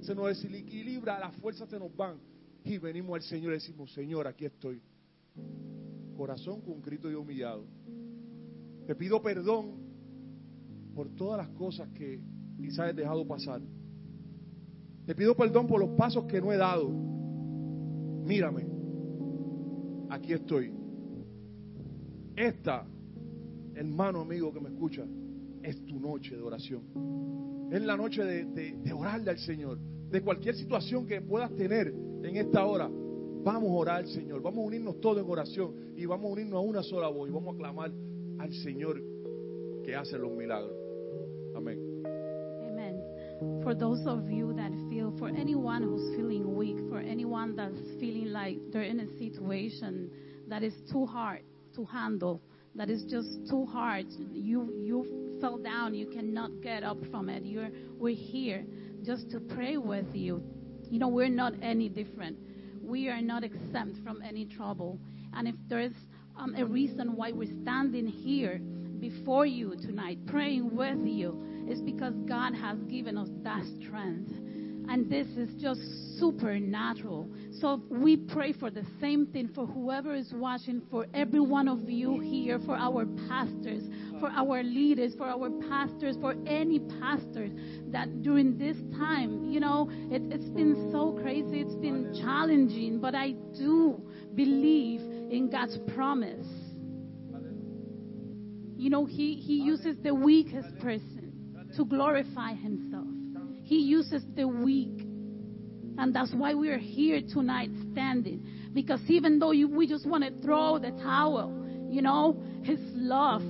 Se 0.00 0.14
nos 0.14 0.28
desequilibra, 0.28 1.18
las 1.18 1.34
fuerzas 1.36 1.68
se 1.68 1.78
nos 1.78 1.94
van. 1.94 2.18
Y 2.64 2.78
venimos 2.78 3.14
al 3.14 3.22
Señor 3.22 3.52
y 3.52 3.54
decimos, 3.54 3.92
Señor, 3.92 4.26
aquí 4.26 4.44
estoy. 4.44 4.82
corazón 6.16 6.60
concrito 6.62 7.10
y 7.10 7.14
humillado. 7.14 7.64
Te 8.86 8.94
pido 8.94 9.22
perdón 9.22 9.76
por 10.94 11.08
todas 11.10 11.38
las 11.38 11.48
cosas 11.56 11.88
que 11.90 12.20
quizás 12.60 12.90
he 12.90 12.94
dejado 12.94 13.26
pasar. 13.26 13.60
Te 15.06 15.14
pido 15.14 15.34
perdón 15.34 15.66
por 15.66 15.80
los 15.80 15.90
pasos 15.90 16.24
que 16.24 16.40
no 16.40 16.52
he 16.52 16.56
dado. 16.56 16.90
Mírame, 18.24 18.66
aquí 20.10 20.32
estoy. 20.34 20.72
Esta, 22.36 22.86
hermano 23.74 24.20
amigo 24.20 24.52
que 24.52 24.60
me 24.60 24.68
escucha, 24.68 25.04
es 25.62 25.84
tu 25.86 25.98
noche 25.98 26.36
de 26.36 26.42
oración. 26.42 26.82
Es 27.70 27.82
la 27.82 27.96
noche 27.96 28.22
de, 28.24 28.44
de, 28.44 28.92
orarle 28.92 29.30
al 29.30 29.38
Señor. 29.38 29.78
De 30.10 30.20
cualquier 30.22 30.54
situación 30.54 31.06
que 31.06 31.20
puedas 31.20 31.54
tener 31.54 31.88
en 32.22 32.36
esta 32.36 32.64
hora, 32.64 32.88
vamos 32.88 33.70
a 33.70 33.74
orar 33.74 33.96
al 33.96 34.08
Señor. 34.08 34.42
Vamos 34.42 34.64
a 34.64 34.66
unirnos 34.66 35.00
todos 35.00 35.22
en 35.22 35.30
oración 35.30 35.74
y 35.96 36.06
vamos 36.06 36.26
a 36.26 36.32
unirnos 36.32 36.58
a 36.58 36.60
una 36.60 36.82
sola 36.82 37.08
voz 37.08 37.28
y 37.28 37.32
vamos 37.32 37.54
a 37.54 37.58
clamar 37.58 37.92
al 38.38 38.52
Señor 38.52 39.02
que 39.84 39.94
hace 39.94 40.18
los 40.18 40.32
milagros. 40.32 40.72
Amén. 41.54 41.87
For 43.62 43.74
those 43.74 44.06
of 44.06 44.30
you 44.30 44.52
that 44.54 44.72
feel, 44.90 45.14
for 45.18 45.28
anyone 45.28 45.82
who's 45.82 46.16
feeling 46.16 46.56
weak, 46.56 46.76
for 46.88 46.98
anyone 46.98 47.54
that's 47.54 47.78
feeling 48.00 48.32
like 48.32 48.58
they're 48.72 48.82
in 48.82 49.00
a 49.00 49.18
situation 49.18 50.10
that 50.48 50.62
is 50.62 50.74
too 50.90 51.06
hard 51.06 51.42
to 51.76 51.84
handle, 51.84 52.42
that 52.74 52.90
is 52.90 53.04
just 53.04 53.28
too 53.48 53.64
hard. 53.66 54.06
You 54.32 54.72
you 54.80 55.38
fell 55.40 55.58
down, 55.58 55.94
you 55.94 56.06
cannot 56.06 56.50
get 56.62 56.82
up 56.82 56.98
from 57.10 57.28
it. 57.28 57.44
You're 57.44 57.70
we're 57.96 58.16
here 58.16 58.64
just 59.04 59.30
to 59.30 59.40
pray 59.40 59.76
with 59.76 60.14
you. 60.14 60.42
You 60.90 60.98
know, 60.98 61.08
we're 61.08 61.28
not 61.28 61.52
any 61.62 61.88
different. 61.88 62.38
We 62.82 63.08
are 63.08 63.20
not 63.20 63.44
exempt 63.44 63.98
from 64.02 64.20
any 64.22 64.46
trouble. 64.46 64.98
And 65.34 65.46
if 65.46 65.54
there's 65.68 65.92
um, 66.36 66.54
a 66.56 66.64
reason 66.64 67.14
why 67.14 67.32
we're 67.32 67.54
standing 67.62 68.06
here 68.06 68.60
before 68.98 69.46
you 69.46 69.76
tonight, 69.76 70.18
praying 70.26 70.74
with 70.74 71.06
you, 71.06 71.47
is 71.70 71.80
because 71.80 72.14
God 72.26 72.54
has 72.54 72.78
given 72.84 73.18
us 73.18 73.28
that 73.42 73.62
strength. 73.80 74.32
And 74.90 75.10
this 75.10 75.26
is 75.36 75.50
just 75.60 75.80
supernatural. 76.18 77.28
So 77.60 77.82
we 77.90 78.16
pray 78.16 78.54
for 78.54 78.70
the 78.70 78.84
same 79.00 79.26
thing 79.26 79.50
for 79.54 79.66
whoever 79.66 80.14
is 80.14 80.32
watching, 80.32 80.80
for 80.90 81.06
every 81.12 81.40
one 81.40 81.68
of 81.68 81.90
you 81.90 82.20
here, 82.20 82.58
for 82.64 82.74
our 82.74 83.04
pastors, 83.28 83.82
for 84.18 84.28
our 84.30 84.62
leaders, 84.62 85.14
for 85.14 85.26
our 85.26 85.50
pastors, 85.68 86.16
for 86.22 86.34
any 86.46 86.78
pastors 87.00 87.50
that 87.88 88.22
during 88.22 88.56
this 88.56 88.78
time, 88.98 89.50
you 89.50 89.60
know, 89.60 89.90
it, 90.10 90.22
it's 90.32 90.48
been 90.50 90.88
so 90.90 91.18
crazy, 91.20 91.60
it's 91.60 91.76
been 91.76 92.14
challenging, 92.22 92.98
but 92.98 93.14
I 93.14 93.32
do 93.58 94.02
believe 94.34 95.00
in 95.30 95.50
God's 95.52 95.78
promise. 95.94 96.46
You 98.78 98.88
know, 98.88 99.04
He, 99.04 99.34
he 99.34 99.60
uses 99.60 99.98
the 100.02 100.14
weakest 100.14 100.78
person 100.78 101.17
to 101.78 101.84
glorify 101.84 102.54
Himself. 102.54 103.06
He 103.62 103.76
uses 103.76 104.24
the 104.34 104.48
weak. 104.48 105.00
And 105.96 106.14
that's 106.14 106.32
why 106.34 106.54
we 106.54 106.68
are 106.70 106.78
here 106.78 107.20
tonight 107.20 107.70
standing. 107.92 108.44
Because 108.74 109.00
even 109.08 109.38
though 109.38 109.52
you, 109.52 109.68
we 109.68 109.86
just 109.86 110.04
want 110.06 110.24
to 110.24 110.42
throw 110.42 110.78
the 110.78 110.90
towel, 110.90 111.66
you 111.88 112.02
know, 112.02 112.42
His 112.62 112.80
love, 112.94 113.42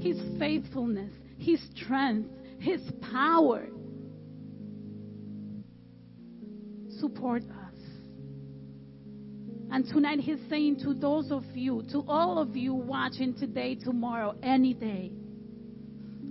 His 0.00 0.18
faithfulness, 0.38 1.12
His 1.38 1.60
strength, 1.76 2.28
His 2.58 2.80
power 3.12 3.68
support 6.98 7.42
us. 7.42 7.78
And 9.70 9.86
tonight 9.86 10.18
He's 10.20 10.40
saying 10.50 10.80
to 10.80 10.92
those 10.92 11.30
of 11.30 11.44
you, 11.54 11.84
to 11.92 12.02
all 12.08 12.38
of 12.38 12.56
you 12.56 12.74
watching 12.74 13.34
today, 13.34 13.76
tomorrow, 13.76 14.34
any 14.42 14.74
day, 14.74 15.12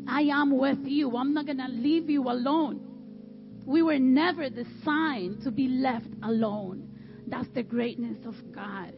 I 0.08 0.22
am 0.22 0.58
with 0.58 0.80
you. 0.84 1.16
I'm 1.18 1.34
not 1.34 1.46
going 1.46 1.58
to 1.58 1.68
leave 1.68 2.10
you 2.10 2.24
alone. 2.24 2.82
We 3.66 3.82
were 3.82 4.00
never 4.00 4.50
designed 4.50 5.44
to 5.44 5.52
be 5.52 5.68
left 5.68 6.08
alone. 6.24 6.90
That's 7.28 7.48
the 7.56 7.64
greatness 7.64 8.18
of 8.26 8.36
God. 8.54 8.94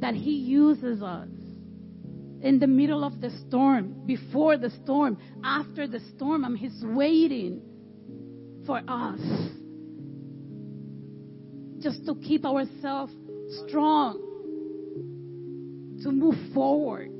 That 0.00 0.14
He 0.14 0.32
uses 0.32 1.02
us 1.02 1.28
in 2.42 2.58
the 2.60 2.66
middle 2.66 3.04
of 3.04 3.20
the 3.20 3.30
storm, 3.46 4.06
before 4.06 4.56
the 4.56 4.70
storm, 4.82 5.18
after 5.42 5.86
the 5.86 6.00
storm, 6.14 6.44
and 6.44 6.58
He's 6.58 6.82
waiting 6.82 7.62
for 8.66 8.80
us 8.88 9.20
just 11.80 12.06
to 12.06 12.14
keep 12.14 12.46
ourselves 12.46 13.12
strong, 13.66 14.18
to 16.02 16.10
move 16.10 16.36
forward, 16.54 17.10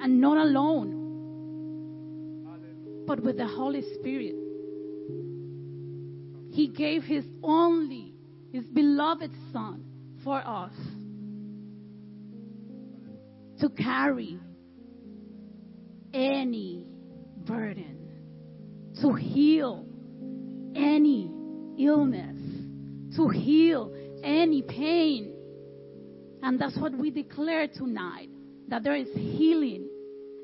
and 0.00 0.20
not 0.20 0.38
alone, 0.38 0.97
but 3.08 3.20
with 3.20 3.38
the 3.38 3.46
Holy 3.46 3.82
Spirit. 3.94 4.34
He 6.52 6.68
gave 6.68 7.04
His 7.04 7.24
only, 7.42 8.12
His 8.52 8.64
beloved 8.66 9.30
Son 9.50 9.82
for 10.22 10.36
us 10.46 10.74
to 13.60 13.70
carry 13.70 14.38
any 16.12 16.84
burden, 17.46 17.96
to 19.00 19.14
heal 19.14 19.86
any 20.76 21.32
illness, 21.78 22.36
to 23.16 23.28
heal 23.30 23.94
any 24.22 24.60
pain. 24.60 25.34
And 26.42 26.60
that's 26.60 26.76
what 26.76 26.92
we 26.94 27.10
declare 27.10 27.68
tonight 27.68 28.28
that 28.68 28.84
there 28.84 28.94
is 28.94 29.08
healing 29.14 29.88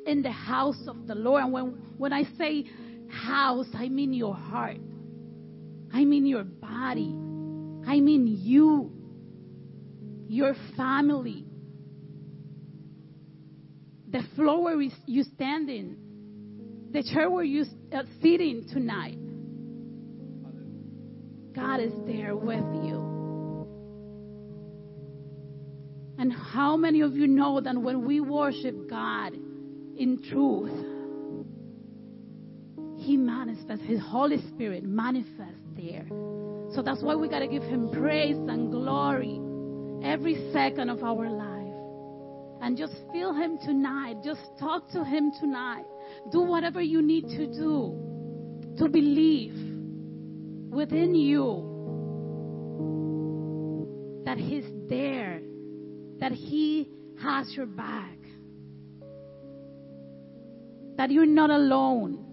in 0.06 0.22
the 0.22 0.32
house 0.32 0.82
of 0.86 1.06
the 1.06 1.14
Lord. 1.14 1.42
And 1.44 1.52
when, 1.52 1.83
when 1.96 2.12
I 2.12 2.24
say 2.38 2.64
house, 3.08 3.68
I 3.74 3.88
mean 3.88 4.12
your 4.12 4.34
heart, 4.34 4.78
I 5.92 6.04
mean 6.04 6.26
your 6.26 6.44
body, 6.44 7.14
I 7.86 8.00
mean 8.00 8.38
you, 8.40 8.92
your 10.28 10.54
family, 10.76 11.44
the 14.08 14.22
floor 14.36 14.62
where 14.64 14.80
you 14.80 15.24
stand 15.34 15.68
in, 15.68 15.96
the 16.92 17.02
chair 17.02 17.30
where 17.30 17.44
you 17.44 17.64
uh, 17.92 18.02
sitting 18.22 18.66
tonight. 18.72 19.18
God 21.54 21.80
is 21.80 21.92
there 22.06 22.34
with 22.34 22.64
you. 22.84 23.14
And 26.18 26.32
how 26.32 26.76
many 26.76 27.00
of 27.00 27.16
you 27.16 27.26
know 27.26 27.60
that 27.60 27.76
when 27.76 28.06
we 28.06 28.20
worship 28.20 28.88
God 28.88 29.34
in 29.34 30.22
truth, 30.30 30.93
He 33.04 33.18
manifests, 33.18 33.84
His 33.84 34.00
Holy 34.00 34.38
Spirit 34.48 34.82
manifests 34.82 35.60
there. 35.76 36.06
So 36.74 36.80
that's 36.82 37.02
why 37.02 37.14
we 37.14 37.28
got 37.28 37.40
to 37.40 37.46
give 37.46 37.62
Him 37.62 37.90
praise 37.90 38.36
and 38.36 38.70
glory 38.70 39.38
every 40.02 40.50
second 40.54 40.88
of 40.88 41.04
our 41.04 41.28
life. 41.28 42.62
And 42.62 42.78
just 42.78 42.94
feel 43.12 43.34
Him 43.34 43.58
tonight. 43.58 44.22
Just 44.24 44.40
talk 44.58 44.90
to 44.92 45.04
Him 45.04 45.32
tonight. 45.38 45.84
Do 46.32 46.40
whatever 46.40 46.80
you 46.80 47.02
need 47.02 47.28
to 47.28 47.46
do 47.46 48.74
to 48.78 48.88
believe 48.88 49.54
within 50.72 51.14
you 51.14 51.72
that 54.24 54.38
He's 54.38 54.64
there, 54.88 55.42
that 56.20 56.32
He 56.32 56.88
has 57.22 57.52
your 57.54 57.66
back, 57.66 58.16
that 60.96 61.10
you're 61.10 61.26
not 61.26 61.50
alone. 61.50 62.23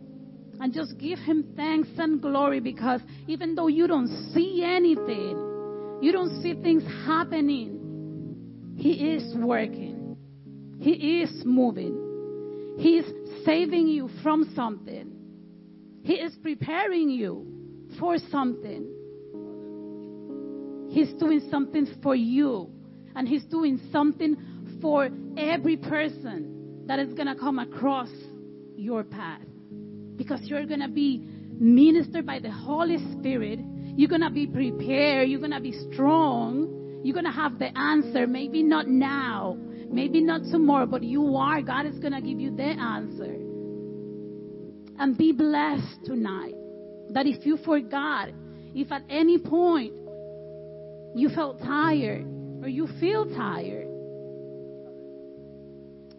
And 0.62 0.72
just 0.72 0.98
give 1.00 1.18
Him 1.18 1.54
thanks 1.56 1.90
and 1.98 2.22
glory 2.22 2.60
because 2.60 3.02
even 3.28 3.56
though 3.56 3.68
you 3.68 3.88
don't 3.88 4.08
see 4.32 4.64
anything, 4.64 6.00
you 6.02 6.12
don't 6.12 6.42
see 6.44 6.54
things 6.54 6.84
happening, 7.06 8.76
He 8.78 9.16
is 9.16 9.36
working, 9.36 10.16
He 10.80 11.22
is 11.22 11.32
moving, 11.46 12.76
He 12.78 13.00
is 13.00 13.06
saving 13.44 13.88
you 13.88 14.10
from 14.22 14.54
something, 14.56 15.12
He 16.04 16.14
is 16.14 16.36
preparing 16.44 17.10
you 17.10 17.48
for 18.00 18.18
something. 18.30 18.88
He's 20.92 21.12
doing 21.14 21.48
something 21.50 21.88
for 22.04 22.16
you. 22.16 22.70
And 23.16 23.28
He's 23.28 23.46
doing 23.46 23.80
something 23.92 24.38
for 24.82 25.10
every 25.38 25.78
person 25.78 26.86
that 26.88 27.00
is 27.00 27.14
going 27.14 27.28
to 27.28 27.36
come 27.36 27.60
across 27.60 28.10
your 28.76 29.04
path. 29.04 29.42
Because 30.32 30.48
you're 30.48 30.66
going 30.66 30.80
to 30.80 30.88
be 30.88 31.22
ministered 31.60 32.26
by 32.26 32.40
the 32.40 32.52
Holy 32.52 33.00
Spirit. 33.20 33.60
You're 33.98 34.08
going 34.08 34.22
to 34.22 34.30
be 34.30 34.48
prepared. 34.48 35.28
You're 35.28 35.42
going 35.42 35.52
to 35.52 35.60
be 35.60 35.74
strong. 35.92 37.02
You're 37.04 37.14
going 37.14 37.26
to 37.26 37.32
have 37.32 37.60
the 37.60 37.78
answer. 37.78 38.28
Maybe 38.28 38.64
not 38.64 38.88
now. 38.88 39.58
Maybe 39.90 40.22
not 40.22 40.44
tomorrow, 40.50 40.86
but 40.86 41.04
you 41.04 41.36
are. 41.36 41.62
God 41.62 41.86
is 41.86 42.00
going 42.00 42.14
to 42.14 42.22
give 42.22 42.40
you 42.40 42.56
the 42.56 42.64
answer. 42.64 43.36
And 45.00 45.18
be 45.18 45.34
blessed 45.34 46.06
tonight 46.06 46.56
that 47.10 47.26
if 47.28 47.46
you 47.46 47.58
forgot, 47.58 48.30
if 48.74 48.90
at 48.90 49.04
any 49.10 49.38
point 49.38 49.94
you 51.14 51.28
felt 51.36 51.60
tired 51.60 52.26
or 52.64 52.70
you 52.70 52.88
feel 53.02 53.26
tired, 53.36 53.88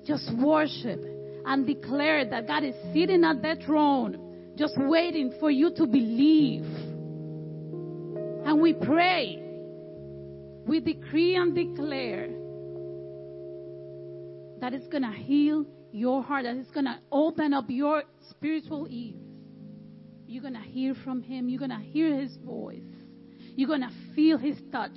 Just 0.05 0.31
worship 0.37 1.01
and 1.45 1.67
declare 1.67 2.25
that 2.25 2.47
God 2.47 2.65
is 2.65 2.75
sitting 2.93 3.25
at 3.25 3.43
that 3.43 3.63
throne, 3.65 4.55
just 4.57 4.75
waiting 4.77 5.35
for 5.41 5.51
you 5.51 5.73
to 5.77 5.87
believe. 5.87 6.65
And 8.45 8.61
we 8.61 8.75
pray, 8.75 9.43
we 10.67 10.81
decree 10.81 11.37
and 11.37 11.55
declare 11.55 12.29
that 14.61 14.75
it's 14.75 14.87
going 14.89 15.03
to 15.03 15.13
heal 15.13 15.67
your 15.91 16.23
heart, 16.23 16.45
that 16.45 16.57
it's 16.57 16.71
going 16.71 16.87
to 16.87 16.99
open 17.11 17.53
up 17.53 17.65
your 17.69 18.05
spiritual 18.31 18.87
ears. 18.89 19.21
You're 20.27 20.43
going 20.43 20.55
to 20.55 20.61
hear 20.61 20.95
from 21.05 21.23
Him, 21.23 21.49
you're 21.49 21.59
going 21.59 21.71
to 21.71 21.85
hear 21.85 22.19
His 22.19 22.37
voice, 22.39 22.81
you're 23.55 23.69
going 23.69 23.83
to 23.83 23.93
feel 24.15 24.39
His 24.39 24.57
touch 24.71 24.97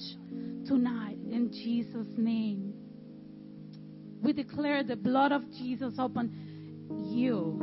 tonight 0.66 1.18
in 1.30 1.52
Jesus' 1.52 2.08
name. 2.16 2.85
We 4.26 4.34
declare 4.34 4.84
the 4.84 4.96
blood 4.96 5.32
of 5.32 5.44
Jesus 5.52 5.94
upon 6.00 6.32
you 7.14 7.60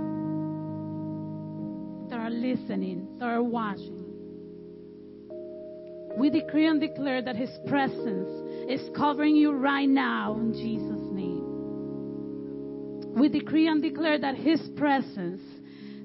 that 2.08 2.20
are 2.20 2.30
listening, 2.30 3.18
that 3.18 3.24
are 3.24 3.42
watching. 3.42 3.98
We 6.16 6.30
decree 6.30 6.68
and 6.68 6.80
declare 6.80 7.20
that 7.20 7.34
His 7.34 7.50
presence 7.66 8.30
is 8.70 8.80
covering 8.96 9.34
you 9.34 9.50
right 9.50 9.88
now 9.88 10.36
in 10.36 10.52
Jesus' 10.52 11.10
name. 11.10 11.42
We 13.18 13.28
decree 13.28 13.66
and 13.66 13.82
declare 13.82 14.20
that 14.20 14.36
His 14.36 14.60
presence 14.76 15.40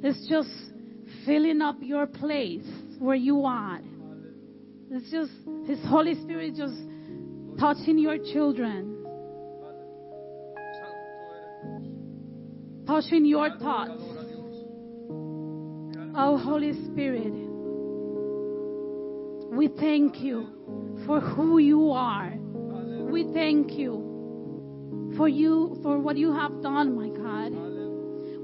is 0.04 0.26
just 0.28 0.50
filling 1.24 1.62
up 1.62 1.76
your 1.82 2.08
place 2.08 2.66
where 2.98 3.16
you 3.16 3.46
are. 3.46 3.80
It's 4.90 5.12
just 5.12 5.34
His 5.68 5.78
Holy 5.86 6.16
Spirit 6.16 6.56
just 6.56 6.80
touching 7.60 8.00
your 8.00 8.18
children, 8.18 8.97
touching 12.88 13.26
your 13.26 13.50
thoughts. 13.60 13.92
Oh, 16.20 16.38
Holy 16.38 16.74
Spirit, 16.86 17.34
we 19.52 19.68
thank 19.80 20.22
you 20.22 20.48
for 21.06 21.20
who 21.20 21.60
you 21.60 21.92
are. 21.92 22.34
We 22.38 23.32
thank 23.34 23.74
you 23.74 25.14
for 25.18 25.28
you 25.28 25.80
for 25.84 26.00
what 26.00 26.18
you 26.18 26.34
have 26.34 26.62
done, 26.62 26.96
my 26.96 27.10
God. 27.10 27.52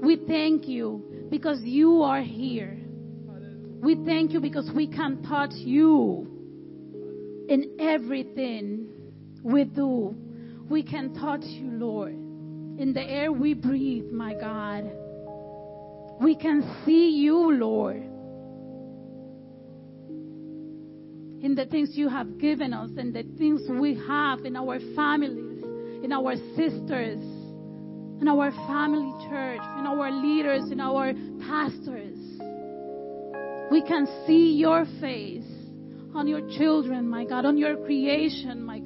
We 0.04 0.16
thank 0.26 0.68
you 0.68 1.26
because 1.30 1.60
you 1.62 2.02
are 2.02 2.22
here. 2.22 2.78
We 3.80 3.96
thank 4.04 4.32
you 4.32 4.40
because 4.40 4.70
we 4.74 4.86
can 4.86 5.22
touch 5.22 5.52
you 5.54 6.26
in 7.48 7.76
everything 7.80 8.88
we 9.42 9.64
do. 9.64 10.14
We 10.68 10.82
can 10.82 11.14
touch 11.14 11.42
you, 11.44 11.70
Lord. 11.70 12.23
In 12.78 12.92
the 12.92 13.02
air 13.02 13.30
we 13.32 13.54
breathe, 13.54 14.10
my 14.10 14.34
God. 14.34 14.90
We 16.20 16.36
can 16.36 16.62
see 16.84 17.10
you, 17.10 17.52
Lord. 17.52 18.02
In 21.44 21.54
the 21.54 21.66
things 21.66 21.90
you 21.92 22.08
have 22.08 22.38
given 22.38 22.72
us 22.72 22.90
and 22.96 23.12
the 23.14 23.24
things 23.38 23.62
we 23.68 23.94
have 24.06 24.44
in 24.44 24.56
our 24.56 24.80
families, 24.96 25.62
in 26.02 26.12
our 26.12 26.34
sisters, 26.56 27.20
in 28.20 28.28
our 28.28 28.50
family 28.66 29.12
church, 29.28 29.60
in 29.78 29.86
our 29.86 30.10
leaders, 30.10 30.70
in 30.70 30.80
our 30.80 31.12
pastors. 31.46 32.16
We 33.70 33.82
can 33.82 34.06
see 34.26 34.54
your 34.54 34.84
face 35.00 35.44
on 36.14 36.28
your 36.28 36.40
children, 36.56 37.08
my 37.08 37.24
God, 37.24 37.44
on 37.44 37.58
your 37.58 37.76
creation, 37.76 38.62
my 38.62 38.78
God. 38.78 38.83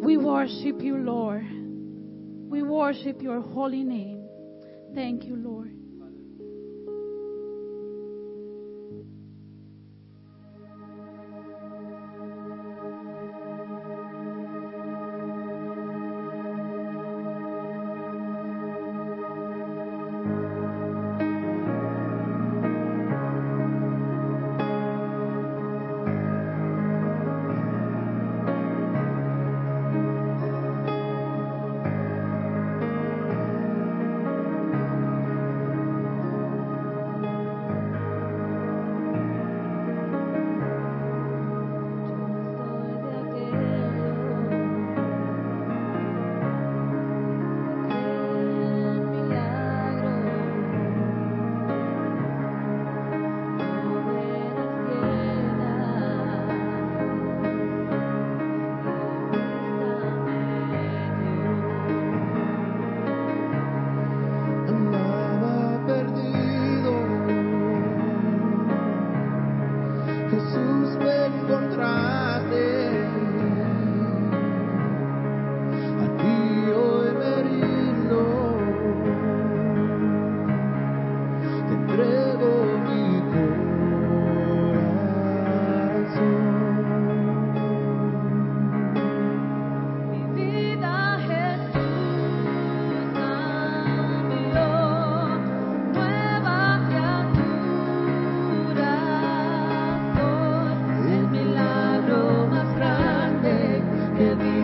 We 0.00 0.16
worship 0.16 0.80
you, 0.80 0.96
Lord. 0.96 1.44
We 2.50 2.62
worship 2.62 3.20
your 3.22 3.40
holy 3.42 3.84
name. 3.84 4.26
Thank 4.94 5.24
you, 5.24 5.36
Lord. 5.36 5.79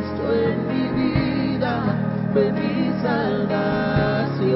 Cristo 0.07 0.33
en 0.33 0.66
mi 0.69 0.87
vida 1.03 1.97
fue 2.33 2.53
mi 2.53 2.92
salvación. 3.03 4.47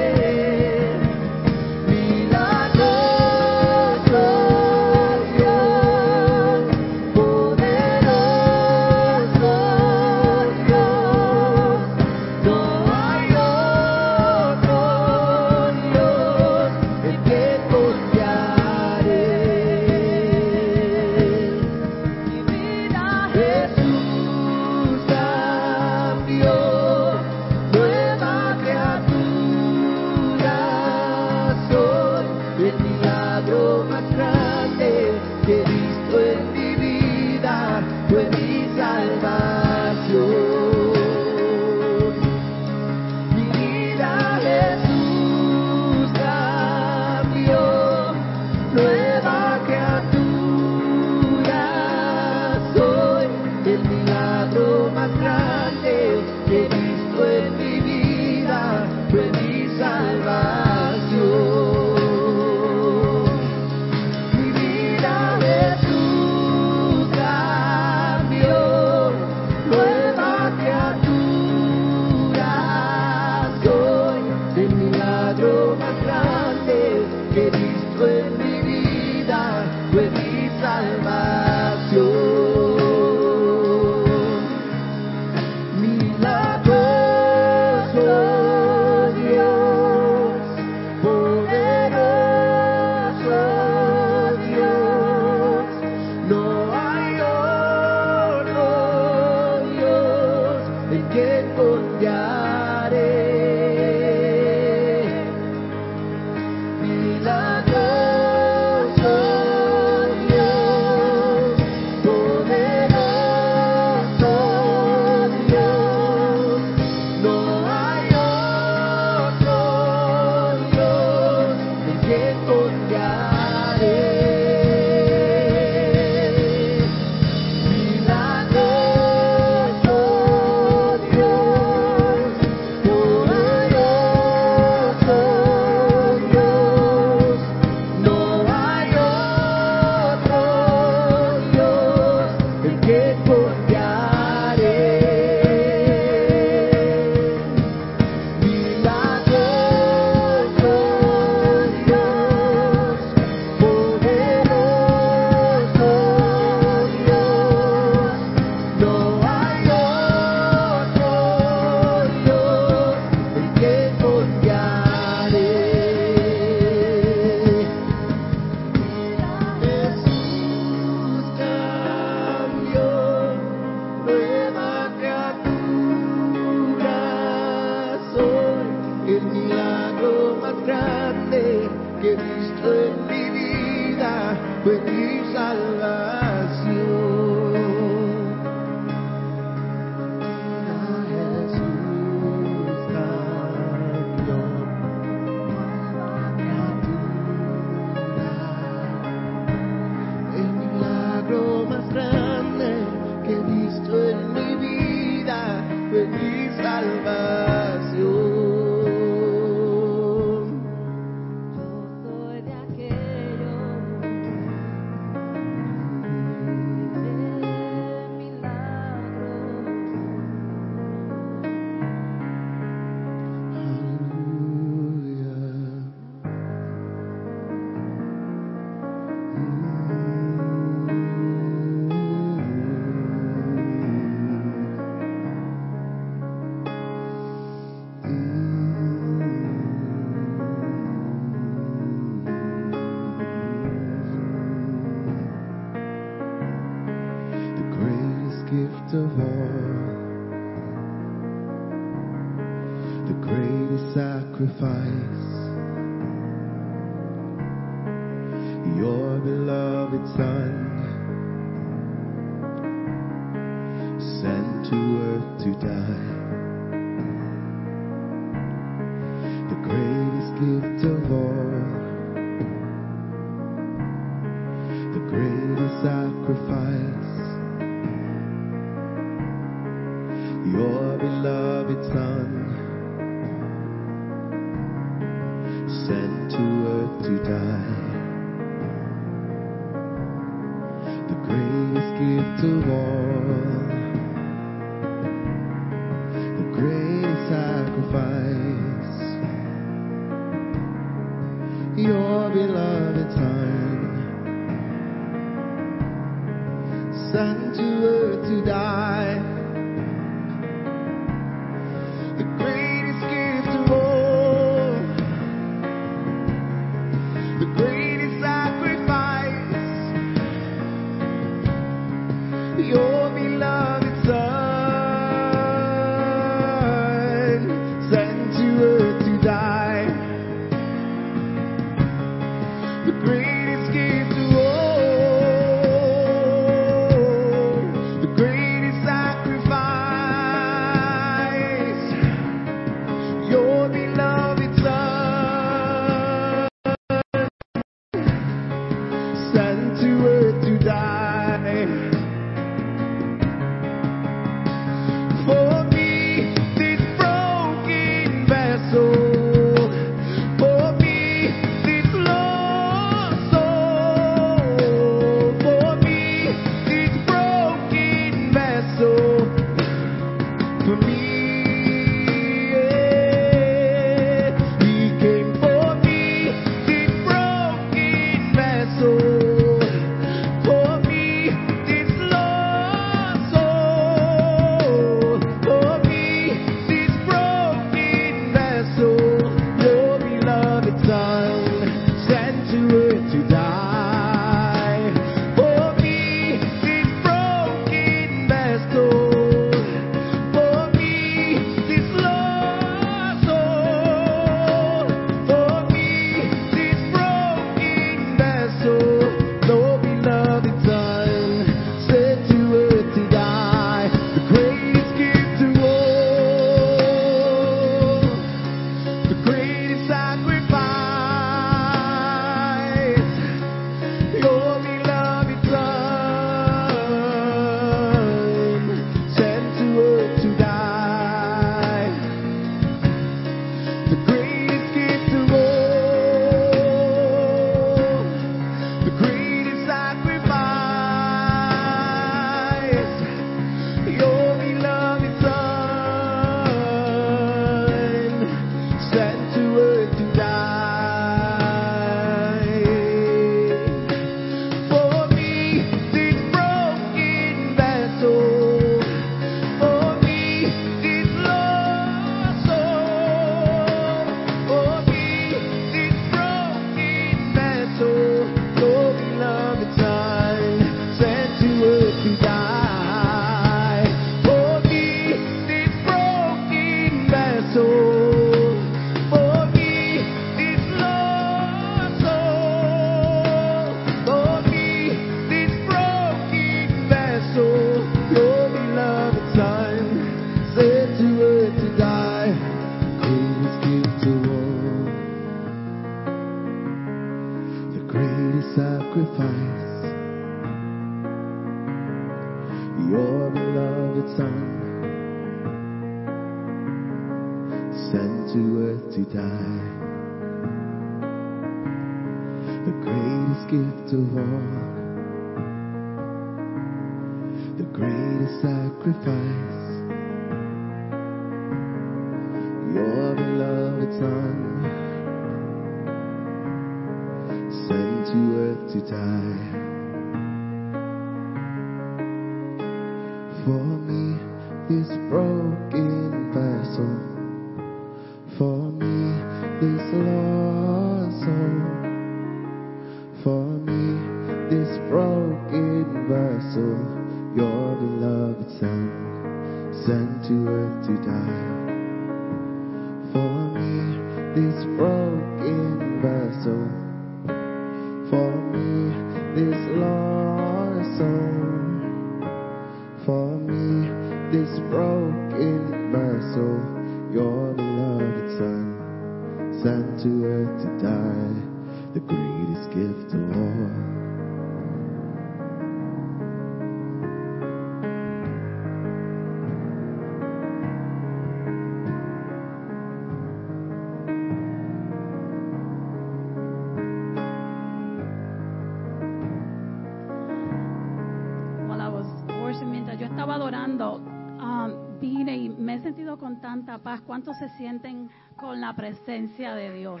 Tanta 596.64 596.78
paz. 596.78 597.00
¿Cuántos 597.00 597.36
se 597.38 597.48
sienten 597.50 598.08
con 598.36 598.60
la 598.60 598.74
presencia 598.74 599.54
de 599.54 599.72
Dios? 599.72 600.00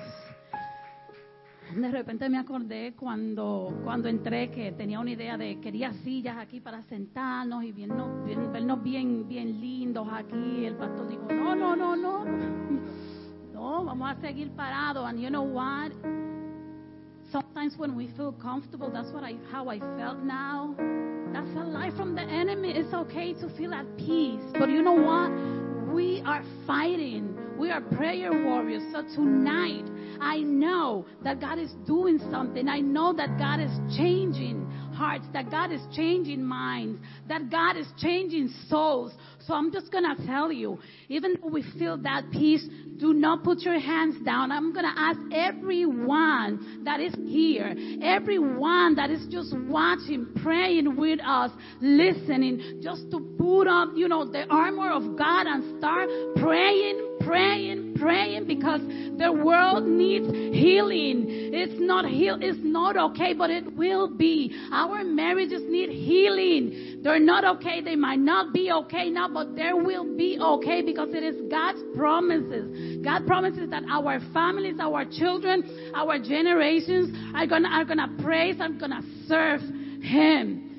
De 1.74 1.90
repente 1.90 2.28
me 2.28 2.38
acordé 2.38 2.94
cuando, 2.94 3.80
cuando 3.82 4.08
entré 4.08 4.50
que 4.50 4.70
tenía 4.72 5.00
una 5.00 5.10
idea 5.10 5.36
de 5.36 5.58
quería 5.60 5.92
sillas 6.04 6.36
aquí 6.36 6.60
para 6.60 6.82
sentarnos 6.82 7.64
y 7.64 7.72
vernos 7.72 8.24
bien, 8.24 8.52
vernos 8.52 8.82
bien, 8.82 9.26
bien 9.26 9.60
lindos 9.60 10.06
aquí. 10.12 10.64
El 10.64 10.76
pastor 10.76 11.08
dijo, 11.08 11.26
no, 11.32 11.56
no, 11.56 11.74
no, 11.74 11.96
no. 11.96 12.24
No, 13.52 13.84
vamos 13.84 14.10
a 14.10 14.20
seguir 14.20 14.50
parados. 14.52 15.08
And 15.08 15.18
you 15.18 15.30
know 15.30 15.42
what? 15.42 15.92
Sometimes 17.32 17.76
when 17.76 17.96
we 17.96 18.08
feel 18.16 18.32
comfortable, 18.32 18.90
that's 18.90 19.10
what 19.12 19.24
I, 19.24 19.36
how 19.50 19.68
I 19.68 19.80
felt 19.96 20.18
now. 20.18 20.74
That's 21.32 21.50
a 21.56 21.64
lie 21.64 21.90
from 21.96 22.14
the 22.14 22.22
enemy. 22.22 22.72
It's 22.72 22.92
okay 22.92 23.32
to 23.34 23.48
feel 23.56 23.72
at 23.72 23.86
peace. 23.96 24.42
But 24.52 24.68
you 24.68 24.82
know 24.82 24.92
what? 24.92 25.61
We 25.92 26.22
are 26.24 26.42
fighting. 26.66 27.36
We 27.58 27.70
are 27.70 27.80
prayer 27.80 28.32
warriors. 28.32 28.82
So 28.92 29.02
tonight, 29.14 29.84
I 30.20 30.38
know 30.38 31.04
that 31.22 31.40
God 31.40 31.58
is 31.58 31.72
doing 31.86 32.18
something. 32.30 32.68
I 32.68 32.80
know 32.80 33.12
that 33.12 33.38
God 33.38 33.60
is 33.60 33.70
changing 33.96 34.72
hearts, 35.02 35.24
that 35.32 35.50
God 35.50 35.72
is 35.72 35.80
changing 35.94 36.44
minds, 36.44 37.00
that 37.28 37.50
God 37.50 37.76
is 37.76 37.88
changing 37.98 38.48
souls. 38.68 39.12
So 39.46 39.54
I'm 39.54 39.72
just 39.72 39.90
going 39.90 40.04
to 40.04 40.26
tell 40.26 40.52
you, 40.52 40.78
even 41.08 41.34
though 41.40 41.48
we 41.48 41.64
feel 41.76 41.98
that 41.98 42.30
peace, 42.30 42.64
do 42.98 43.12
not 43.12 43.42
put 43.42 43.62
your 43.62 43.80
hands 43.80 44.24
down. 44.24 44.52
I'm 44.52 44.72
going 44.72 44.84
to 44.84 44.96
ask 44.96 45.18
everyone 45.34 46.84
that 46.84 47.00
is 47.00 47.14
here, 47.26 47.74
everyone 48.00 48.94
that 48.94 49.10
is 49.10 49.26
just 49.28 49.52
watching, 49.66 50.28
praying 50.40 50.94
with 50.96 51.18
us, 51.26 51.50
listening, 51.80 52.80
just 52.80 53.10
to 53.10 53.18
put 53.36 53.66
up, 53.66 53.88
you 53.96 54.06
know, 54.06 54.24
the 54.24 54.44
armor 54.48 54.92
of 54.92 55.18
God 55.18 55.46
and 55.48 55.78
start 55.80 56.08
praying, 56.36 57.18
praying, 57.22 57.91
praying 58.02 58.46
because 58.46 58.80
the 59.16 59.32
world 59.32 59.86
needs 59.86 60.26
healing. 60.26 61.26
It's 61.28 61.78
not 61.78 62.04
heal, 62.04 62.36
it's 62.40 62.58
not 62.62 62.96
okay, 62.96 63.32
but 63.32 63.50
it 63.50 63.76
will 63.76 64.08
be. 64.08 64.52
Our 64.72 65.04
marriages 65.04 65.62
need 65.66 65.90
healing. 65.90 67.00
They're 67.02 67.20
not 67.20 67.44
okay. 67.56 67.80
They 67.80 67.96
might 67.96 68.18
not 68.18 68.52
be 68.52 68.72
okay 68.72 69.08
now, 69.08 69.28
but 69.28 69.54
there 69.54 69.76
will 69.76 70.16
be 70.16 70.38
okay 70.40 70.82
because 70.82 71.14
it 71.14 71.22
is 71.22 71.50
God's 71.50 71.80
promises. 71.94 73.02
God 73.04 73.26
promises 73.26 73.70
that 73.70 73.84
our 73.88 74.18
families, 74.32 74.76
our 74.80 75.04
children, 75.04 75.92
our 75.94 76.18
generations 76.18 77.16
are 77.34 77.46
gonna 77.46 77.68
are 77.68 77.84
gonna 77.84 78.10
praise, 78.22 78.56
are 78.60 78.68
gonna 78.70 79.02
serve 79.28 79.60
Him 80.02 80.71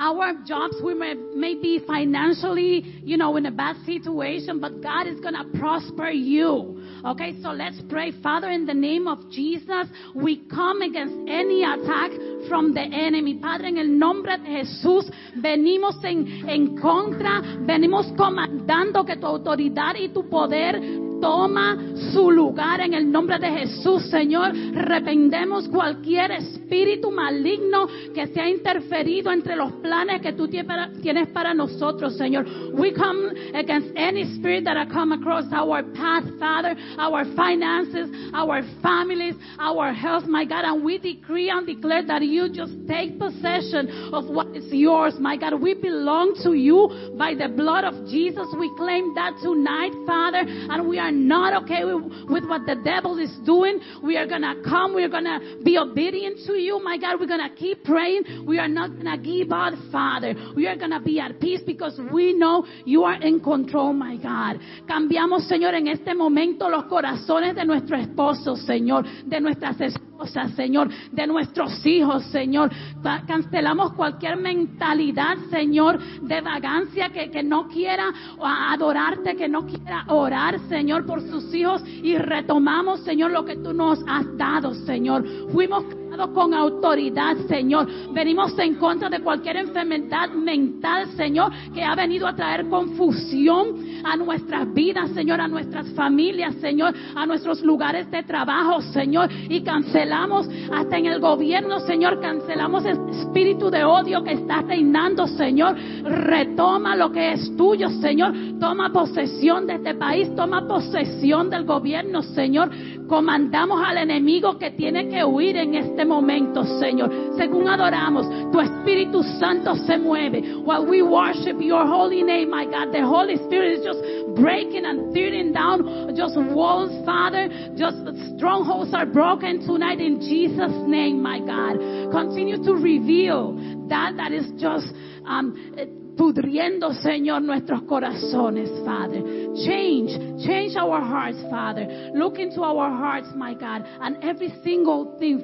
our 0.00 0.32
jobs 0.46 0.76
we 0.82 0.94
may, 0.94 1.14
may 1.34 1.54
be 1.54 1.78
financially 1.86 3.00
you 3.04 3.18
know 3.18 3.36
in 3.36 3.44
a 3.46 3.50
bad 3.50 3.76
situation 3.84 4.58
but 4.58 4.82
god 4.82 5.06
is 5.06 5.20
gonna 5.20 5.44
prosper 5.58 6.08
you. 6.08 6.82
Okay 7.04 7.40
so 7.42 7.50
let's 7.50 7.80
pray. 7.88 8.12
Father 8.22 8.50
in 8.50 8.66
the 8.66 8.74
name 8.74 9.06
of 9.06 9.30
jesus 9.30 9.86
we 10.14 10.38
come 10.48 10.80
against 10.80 11.14
any 11.28 11.62
attack 11.62 12.10
from 12.48 12.72
the 12.72 12.80
enemy. 12.80 13.34
Padre 13.34 13.68
en 13.68 13.78
el 13.78 13.98
nombre 13.98 14.38
de 14.38 14.64
jesús 14.64 15.04
venimos 15.36 16.02
en, 16.02 16.48
en 16.48 16.76
contra. 16.78 17.42
Venimos 17.60 18.06
comandando 18.16 19.04
que 19.04 19.16
tu 19.16 19.26
autoridad 19.26 19.94
y 19.96 20.08
tu 20.08 20.28
poder 20.28 21.09
toma 21.20 21.76
su 22.12 22.30
lugar 22.30 22.80
en 22.80 22.94
el 22.94 23.10
nombre 23.10 23.38
de 23.38 23.50
Jesús, 23.50 24.04
Señor. 24.10 24.52
Reprendemos 24.72 25.68
cualquier 25.68 26.32
espíritu 26.32 27.10
maligno 27.10 27.86
que 28.14 28.26
se 28.28 28.40
ha 28.40 28.48
interferido 28.48 29.32
entre 29.32 29.56
los 29.56 29.72
planes 29.74 30.20
que 30.20 30.32
tú 30.32 30.48
tienes 30.48 31.28
para 31.28 31.54
nosotros, 31.54 32.16
Señor. 32.16 32.46
We 32.72 32.92
come 32.92 33.32
against 33.54 33.90
any 33.96 34.24
spirit 34.36 34.64
that 34.64 34.76
have 34.76 34.90
come 34.90 35.12
across 35.12 35.44
our 35.52 35.82
path, 35.92 36.24
Father, 36.38 36.76
our 36.98 37.24
finances, 37.36 38.08
our 38.32 38.62
families, 38.82 39.36
our 39.58 39.92
health, 39.92 40.26
my 40.26 40.44
God, 40.44 40.64
and 40.64 40.84
we 40.84 40.98
decree 40.98 41.50
and 41.50 41.66
declare 41.66 42.04
that 42.06 42.22
you 42.22 42.48
just 42.48 42.72
take 42.88 43.18
possession 43.18 44.10
of 44.12 44.26
what 44.28 44.48
is 44.56 44.72
yours, 44.72 45.14
my 45.18 45.36
God. 45.36 45.54
We 45.60 45.74
belong 45.74 46.34
to 46.42 46.54
you 46.54 47.14
by 47.18 47.34
the 47.34 47.48
blood 47.48 47.84
of 47.84 48.06
Jesus. 48.06 48.46
We 48.58 48.70
claim 48.76 49.14
that 49.14 49.34
tonight, 49.42 49.92
Father, 50.06 50.44
and 50.46 50.88
we 50.88 50.98
are 50.98 51.09
not 51.12 51.62
okay 51.64 51.84
with, 51.84 52.28
with 52.28 52.44
what 52.48 52.66
the 52.66 52.76
devil 52.84 53.18
is 53.18 53.30
doing. 53.44 53.80
We 54.02 54.16
are 54.16 54.26
going 54.26 54.42
to 54.42 54.62
come. 54.64 54.94
We 54.94 55.04
are 55.04 55.08
going 55.08 55.24
to 55.24 55.62
be 55.62 55.78
obedient 55.78 56.46
to 56.46 56.54
you, 56.54 56.82
my 56.82 56.98
God. 56.98 57.20
We're 57.20 57.26
going 57.26 57.48
to 57.48 57.54
keep 57.54 57.84
praying. 57.84 58.44
We 58.46 58.58
are 58.58 58.68
not 58.68 58.90
going 58.92 59.10
to 59.10 59.18
give 59.18 59.52
up, 59.52 59.74
Father. 59.90 60.34
We 60.56 60.66
are 60.66 60.76
going 60.76 60.92
to 60.92 61.00
be 61.00 61.20
at 61.20 61.40
peace 61.40 61.60
because 61.64 62.00
we 62.12 62.32
know 62.32 62.66
you 62.84 63.04
are 63.04 63.20
in 63.20 63.40
control, 63.40 63.92
my 63.92 64.16
God. 64.16 64.60
Cambiamos, 64.88 65.48
Señor, 65.48 65.74
en 65.74 65.88
este 65.88 66.14
momento 66.14 66.68
los 66.68 66.84
corazones 66.84 67.54
de 67.54 67.64
nuestro 67.64 67.96
esposo, 67.96 68.56
Señor, 68.56 69.04
de 69.24 69.40
nuestras 69.40 69.80
esposas, 69.80 70.09
Señor, 70.26 70.88
de 71.12 71.26
nuestros 71.26 71.84
hijos, 71.86 72.24
Señor. 72.26 72.70
Ca- 73.02 73.22
Cancelamos 73.26 73.92
cualquier 73.94 74.36
mentalidad, 74.36 75.36
Señor, 75.50 75.98
de 76.22 76.40
vagancia 76.40 77.08
que, 77.10 77.30
que 77.30 77.42
no 77.42 77.68
quiera 77.68 78.12
adorarte, 78.40 79.36
que 79.36 79.48
no 79.48 79.66
quiera 79.66 80.04
orar, 80.08 80.58
Señor, 80.68 81.06
por 81.06 81.20
sus 81.22 81.52
hijos 81.54 81.82
y 81.86 82.16
retomamos, 82.16 83.00
Señor, 83.00 83.30
lo 83.30 83.44
que 83.44 83.56
tú 83.56 83.72
nos 83.72 84.00
has 84.08 84.26
dado, 84.36 84.74
Señor. 84.74 85.24
Fuimos 85.52 85.84
con 86.28 86.54
autoridad, 86.54 87.36
Señor. 87.48 87.88
Venimos 88.12 88.56
en 88.58 88.74
contra 88.76 89.08
de 89.08 89.20
cualquier 89.20 89.56
enfermedad 89.56 90.30
mental, 90.30 91.08
Señor, 91.16 91.50
que 91.74 91.82
ha 91.82 91.94
venido 91.94 92.26
a 92.26 92.34
traer 92.34 92.68
confusión 92.68 94.00
a 94.04 94.16
nuestras 94.16 94.72
vidas, 94.72 95.10
Señor, 95.10 95.40
a 95.40 95.48
nuestras 95.48 95.88
familias, 95.90 96.54
Señor, 96.56 96.94
a 97.14 97.26
nuestros 97.26 97.62
lugares 97.62 98.10
de 98.10 98.22
trabajo, 98.22 98.80
Señor, 98.92 99.30
y 99.48 99.62
cancelamos 99.62 100.48
hasta 100.72 100.98
en 100.98 101.06
el 101.06 101.20
gobierno, 101.20 101.80
Señor, 101.80 102.20
cancelamos 102.20 102.84
el 102.84 102.98
espíritu 103.10 103.70
de 103.70 103.84
odio 103.84 104.22
que 104.22 104.32
está 104.32 104.62
reinando, 104.62 105.26
Señor. 105.26 105.76
Retoma 106.04 106.96
lo 106.96 107.10
que 107.10 107.32
es 107.32 107.56
tuyo, 107.56 107.88
Señor. 108.00 108.32
Toma 108.58 108.92
posesión 108.92 109.66
de 109.66 109.74
este 109.74 109.94
país, 109.94 110.34
toma 110.34 110.66
posesión 110.66 111.50
del 111.50 111.64
gobierno, 111.64 112.22
Señor. 112.22 112.70
Comandamos 113.10 113.82
al 113.84 113.98
enemigo 113.98 114.56
que 114.56 114.70
tiene 114.70 115.08
que 115.08 115.24
huir 115.24 115.56
en 115.56 115.74
este 115.74 116.04
momento, 116.04 116.62
Señor. 116.78 117.10
Según 117.36 117.66
adoramos, 117.66 118.24
tu 118.52 118.60
Espíritu 118.60 119.24
Santo 119.40 119.74
se 119.74 119.98
mueve. 119.98 120.40
While 120.64 120.86
we 120.86 121.02
worship 121.02 121.60
your 121.60 121.84
holy 121.84 122.22
name, 122.22 122.50
my 122.50 122.66
God, 122.66 122.92
the 122.92 123.04
Holy 123.04 123.36
Spirit 123.38 123.80
is 123.80 123.84
just 123.84 123.98
breaking 124.36 124.86
and 124.86 125.12
tearing 125.12 125.52
down 125.52 126.14
just 126.14 126.36
walls, 126.36 126.92
Father. 127.04 127.48
Just 127.74 127.98
strongholds 128.36 128.94
are 128.94 129.06
broken 129.06 129.66
tonight 129.66 129.98
in 129.98 130.20
Jesus' 130.20 130.86
name, 130.86 131.20
my 131.20 131.40
God. 131.40 131.80
Continue 132.12 132.62
to 132.62 132.74
reveal 132.74 133.56
that 133.88 134.16
that 134.18 134.30
is 134.30 134.46
just 134.56 134.86
um, 135.26 135.98
pudriendo, 136.20 136.92
Señor, 136.92 137.40
nuestros 137.40 137.80
corazones, 137.84 138.68
Father. 138.84 139.22
Change, 139.64 140.44
change 140.44 140.76
our 140.76 141.00
hearts, 141.00 141.40
Father. 141.48 142.12
Look 142.14 142.38
into 142.38 142.62
our 142.62 142.90
hearts, 142.90 143.28
my 143.34 143.54
God, 143.54 143.86
and 144.02 144.22
every 144.22 144.52
single 144.62 145.16
thing, 145.18 145.40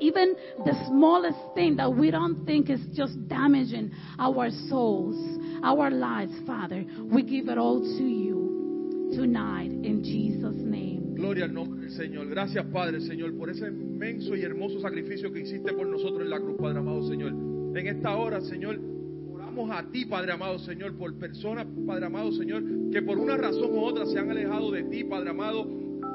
even 0.00 0.34
the 0.64 0.72
smallest 0.86 1.38
thing 1.54 1.76
that 1.76 1.92
we 1.92 2.10
don't 2.10 2.46
think 2.46 2.70
is 2.70 2.80
just 2.94 3.28
damaging 3.28 3.90
our 4.18 4.48
souls, 4.70 5.14
our 5.62 5.90
lives, 5.90 6.32
Father. 6.46 6.86
We 7.12 7.22
give 7.22 7.50
it 7.50 7.58
all 7.58 7.80
to 7.80 8.02
you 8.02 9.10
tonight 9.14 9.70
in 9.70 10.02
Jesus' 10.02 10.56
name. 10.56 11.16
Gloria 11.16 11.44
al 11.44 11.52
nombre 11.52 11.82
del 11.82 11.90
Señor. 11.90 12.30
Gracias, 12.30 12.64
Padre, 12.72 13.02
Señor, 13.02 13.36
por 13.36 13.50
ese 13.50 13.66
inmenso 13.66 14.34
y 14.34 14.40
hermoso 14.40 14.80
sacrificio 14.80 15.30
que 15.30 15.40
hiciste 15.40 15.74
por 15.74 15.86
nosotros 15.86 16.22
en 16.22 16.30
la 16.30 16.40
cruz, 16.40 16.56
Padre 16.56 16.78
amado, 16.78 17.06
Señor. 17.06 17.32
En 17.76 17.86
esta 17.86 18.16
hora, 18.16 18.40
Señor, 18.40 18.80
a 19.66 19.82
ti, 19.90 20.04
Padre 20.04 20.32
amado, 20.32 20.58
Señor, 20.60 20.96
por 20.96 21.12
personas, 21.18 21.66
Padre 21.86 22.06
amado, 22.06 22.30
Señor, 22.32 22.62
que 22.92 23.02
por 23.02 23.18
una 23.18 23.36
razón 23.36 23.72
u 23.72 23.80
otra 23.80 24.06
se 24.06 24.18
han 24.18 24.30
alejado 24.30 24.70
de 24.70 24.84
ti, 24.84 25.04
Padre 25.04 25.30
amado, 25.30 25.66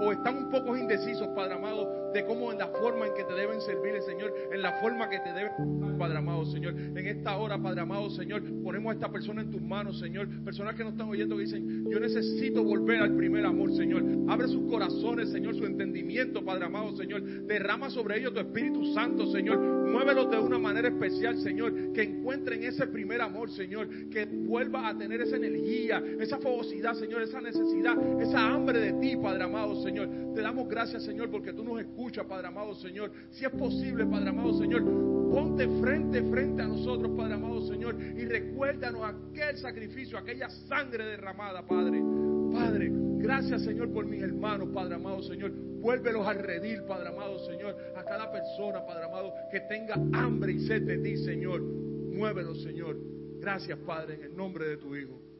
o 0.01 0.11
están 0.11 0.37
un 0.37 0.49
poco 0.49 0.77
indecisos, 0.77 1.27
Padre 1.35 1.55
amado, 1.55 2.02
de 2.13 2.25
cómo 2.25 2.51
en 2.51 2.59
la 2.59 2.67
forma 2.67 3.07
en 3.07 3.13
que 3.13 3.23
te 3.23 3.33
deben 3.33 3.61
servir, 3.61 4.01
Señor, 4.01 4.33
en 4.51 4.61
la 4.61 4.73
forma 4.73 5.09
que 5.09 5.19
te 5.19 5.33
deben, 5.33 5.97
Padre 5.97 6.17
amado, 6.17 6.45
Señor. 6.45 6.73
En 6.73 7.07
esta 7.07 7.37
hora, 7.37 7.57
Padre 7.57 7.81
amado, 7.81 8.09
Señor, 8.09 8.41
ponemos 8.63 8.91
a 8.91 8.93
esta 8.95 9.11
persona 9.11 9.41
en 9.41 9.51
tus 9.51 9.61
manos, 9.61 9.99
Señor. 9.99 10.27
Personas 10.43 10.75
que 10.75 10.83
nos 10.83 10.93
están 10.93 11.09
oyendo 11.09 11.35
que 11.37 11.43
dicen, 11.43 11.89
yo 11.89 11.99
necesito 11.99 12.63
volver 12.63 13.01
al 13.01 13.15
primer 13.15 13.45
amor, 13.45 13.71
Señor. 13.75 14.03
Abre 14.27 14.47
sus 14.47 14.69
corazones, 14.69 15.29
Señor, 15.29 15.55
su 15.55 15.65
entendimiento, 15.65 16.43
Padre 16.43 16.65
amado, 16.65 16.95
Señor. 16.95 17.23
Derrama 17.23 17.89
sobre 17.89 18.19
ellos 18.19 18.33
tu 18.33 18.39
Espíritu 18.39 18.93
Santo, 18.93 19.31
Señor. 19.31 19.57
Muévelos 19.59 20.29
de 20.29 20.39
una 20.39 20.59
manera 20.59 20.87
especial, 20.89 21.37
Señor. 21.37 21.93
Que 21.93 22.03
encuentren 22.03 22.63
ese 22.63 22.87
primer 22.87 23.21
amor, 23.21 23.49
Señor. 23.51 23.87
Que 24.09 24.25
vuelva 24.25 24.87
a 24.87 24.97
tener 24.97 25.21
esa 25.21 25.37
energía, 25.37 26.03
esa 26.19 26.37
fogosidad, 26.37 26.93
Señor, 26.95 27.21
esa 27.21 27.41
necesidad, 27.41 27.95
esa 28.21 28.47
hambre 28.47 28.79
de 28.79 28.93
ti, 28.93 29.15
Padre 29.15 29.43
amado, 29.43 29.81
Señor. 29.81 30.09
Te 30.33 30.41
damos 30.41 30.67
gracias, 30.67 31.03
Señor, 31.03 31.29
porque 31.29 31.53
tú 31.53 31.63
nos 31.63 31.79
escuchas, 31.79 32.02
Padre 32.11 32.47
amado, 32.47 32.75
Señor. 32.75 33.11
Si 33.31 33.45
es 33.45 33.51
posible, 33.51 34.05
Padre 34.05 34.29
amado, 34.29 34.53
Señor, 34.59 34.83
ponte 35.31 35.67
frente, 35.81 36.21
frente 36.23 36.61
a 36.61 36.67
nosotros, 36.67 37.11
Padre 37.15 37.35
amado, 37.35 37.61
Señor, 37.61 37.95
y 37.99 38.25
recuérdanos 38.25 39.01
aquel 39.03 39.57
sacrificio, 39.57 40.17
aquella 40.17 40.49
sangre 40.49 41.05
derramada, 41.05 41.65
Padre. 41.65 42.01
Padre, 42.51 42.91
gracias, 42.91 43.63
Señor, 43.63 43.91
por 43.91 44.05
mis 44.05 44.21
hermanos, 44.21 44.69
Padre 44.73 44.95
amado, 44.95 45.23
Señor. 45.23 45.51
Vuélvelos 45.51 46.27
a 46.27 46.33
redil, 46.33 46.83
Padre 46.83 47.09
amado, 47.09 47.39
Señor, 47.45 47.75
a 47.95 48.03
cada 48.03 48.31
persona, 48.31 48.85
Padre 48.85 49.05
amado, 49.05 49.33
que 49.51 49.61
tenga 49.61 49.95
hambre 50.13 50.53
y 50.53 50.59
sed 50.67 50.83
de 50.83 50.97
ti, 50.97 51.17
Señor. 51.17 51.61
Muévelos, 51.61 52.61
Señor. 52.61 52.97
Gracias, 53.39 53.77
Padre, 53.79 54.15
en 54.15 54.23
el 54.23 54.35
nombre 54.35 54.67
de 54.67 54.77
tu 54.77 54.95
Hijo. 54.95 55.32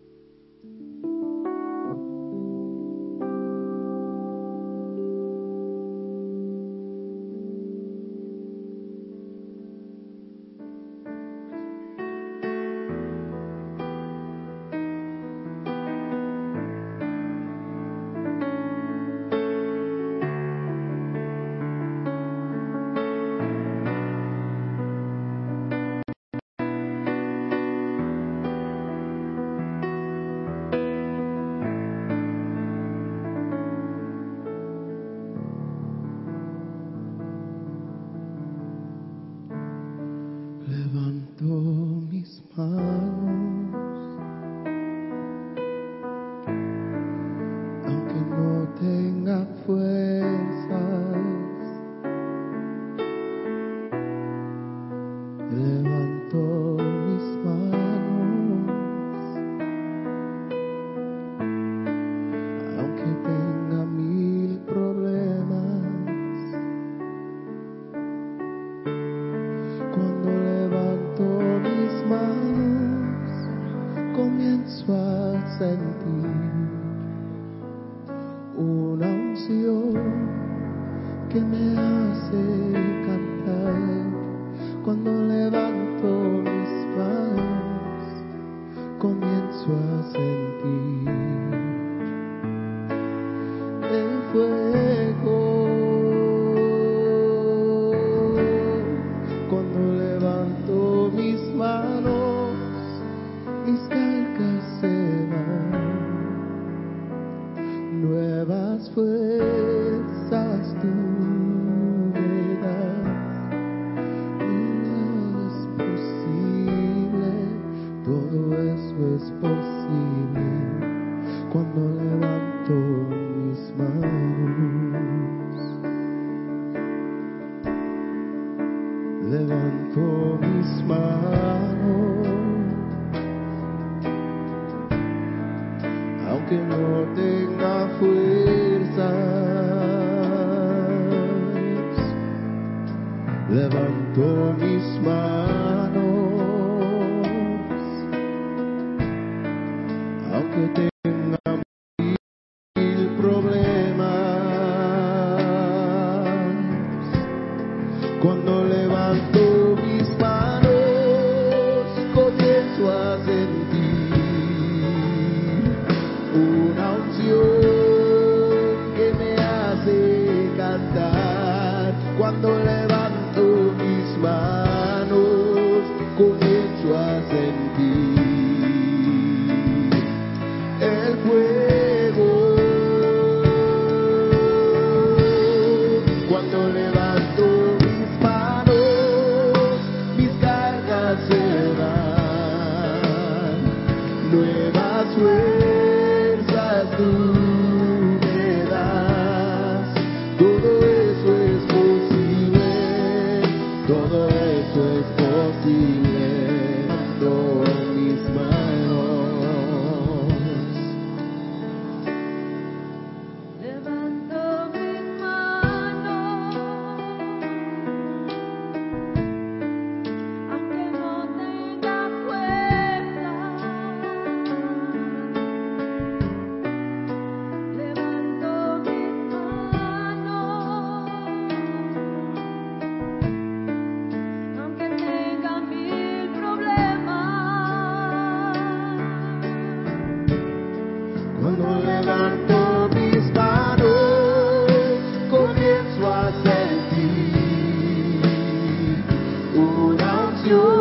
you. 250.45 250.72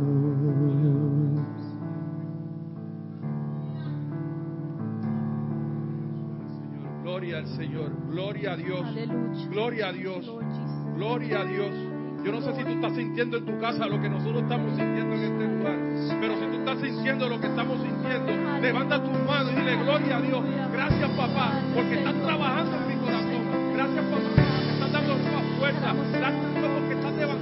Gloria 7.03 7.37
al 7.37 7.47
Señor, 7.47 7.91
gloria 8.11 8.53
a 8.53 8.57
Dios, 8.57 8.85
gloria 9.49 9.87
a 9.87 9.93
Dios, 9.93 10.31
gloria 10.95 11.39
a 11.41 11.45
Dios. 11.45 11.71
Yo 12.23 12.31
no 12.31 12.41
sé 12.41 12.53
si 12.55 12.63
tú 12.63 12.69
estás 12.69 12.93
sintiendo 12.93 13.37
en 13.37 13.45
tu 13.45 13.59
casa 13.59 13.87
lo 13.87 14.01
que 14.01 14.09
nosotros 14.09 14.43
estamos 14.43 14.75
sintiendo 14.75 15.15
en 15.15 15.21
este 15.23 15.47
lugar, 15.47 15.77
pero 16.19 16.35
si 16.35 16.45
tú 16.45 16.57
estás 16.57 16.79
sintiendo 16.81 17.29
lo 17.29 17.39
que 17.39 17.47
estamos 17.47 17.81
sintiendo, 17.81 18.59
levanta 18.61 19.01
tus 19.01 19.17
manos 19.25 19.53
y 19.53 19.55
dile 19.55 19.77
gloria 19.77 20.17
a 20.17 20.21
Dios. 20.21 20.43
Gracias 20.73 21.09
papá, 21.11 21.61
porque 21.73 21.95
estás 21.95 22.15
trabajando 22.21 22.75
en 22.75 22.87
mi 22.87 22.95
corazón. 22.95 23.73
Gracias 23.73 24.05
papá, 24.05 24.29
porque 24.35 24.73
estás 24.73 24.91
dando 24.91 25.15
nuevas 25.17 25.45
fuerzas. 25.57 25.95
Gracias 26.11 26.45
porque 26.53 26.93
estás 26.93 27.13
levantando 27.15 27.36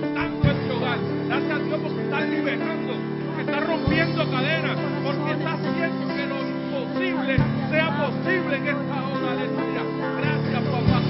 porque 1.85 2.01
estás 2.01 2.29
liberando, 2.29 2.93
porque 3.27 3.41
estás 3.41 3.67
rompiendo 3.67 4.31
cadenas, 4.31 4.77
porque 5.03 5.31
estás 5.33 5.59
haciendo 5.59 6.15
que 6.15 6.25
lo 6.25 6.37
imposible 6.41 7.37
sea 7.69 7.89
posible 8.01 8.57
en 8.57 8.67
esta 8.67 8.97
hora. 9.05 9.31
Aleluya. 9.31 9.83
Gracias 10.17 10.63
papá, 10.63 11.01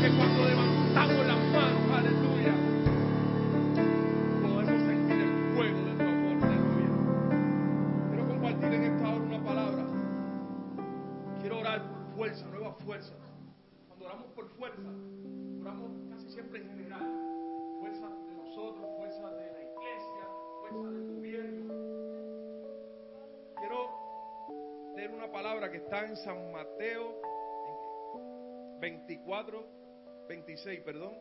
que 0.00 0.08
cuando 0.16 0.44
levantamos 0.48 1.26
las 1.26 1.36
manos, 1.52 1.82
aleluya 1.98 2.52
podemos 4.42 4.82
sentir 4.86 5.20
el 5.20 5.54
fuego 5.54 5.80
de 5.84 5.90
amor, 5.90 6.44
aleluya. 6.44 6.90
Quiero 8.08 8.28
compartir 8.28 8.72
en 8.72 8.84
esta 8.84 9.08
hora 9.08 9.24
una 9.24 9.44
palabra. 9.44 9.84
Quiero 11.40 11.58
orar 11.58 11.82
por 11.82 12.16
fuerza, 12.16 12.46
nuevas 12.46 12.76
fuerzas. 12.82 13.18
Cuando 13.86 14.06
oramos 14.06 14.26
por 14.34 14.48
fuerza, 14.48 14.88
en 26.04 26.16
San 26.16 26.52
Mateo 26.52 27.20
en 28.74 28.80
24, 28.80 29.66
26, 30.28 30.80
perdón. 30.80 31.14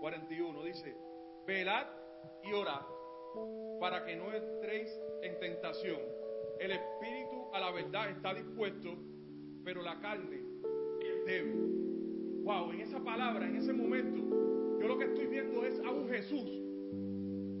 41 0.00 0.64
dice, 0.64 0.96
velad 1.46 1.86
y 2.42 2.52
orad 2.52 2.82
para 3.80 4.04
que 4.04 4.16
no 4.16 4.32
entréis 4.32 4.90
en 5.22 5.38
tentación. 5.38 6.00
El 6.58 6.72
espíritu 6.72 7.50
a 7.52 7.60
la 7.60 7.70
verdad 7.72 8.10
está 8.10 8.32
dispuesto, 8.32 8.96
pero 9.64 9.82
la 9.82 10.00
carne 10.00 10.40
es 11.00 11.24
débil. 11.26 12.42
Wow, 12.44 12.72
en 12.72 12.80
esa 12.80 13.00
palabra, 13.00 13.46
en 13.46 13.56
ese 13.56 13.72
momento, 13.72 14.78
yo 14.80 14.88
lo 14.88 14.98
que 14.98 15.06
estoy 15.06 15.26
viendo 15.26 15.64
es 15.64 15.78
a 15.80 15.90
un 15.90 16.08
Jesús 16.08 16.62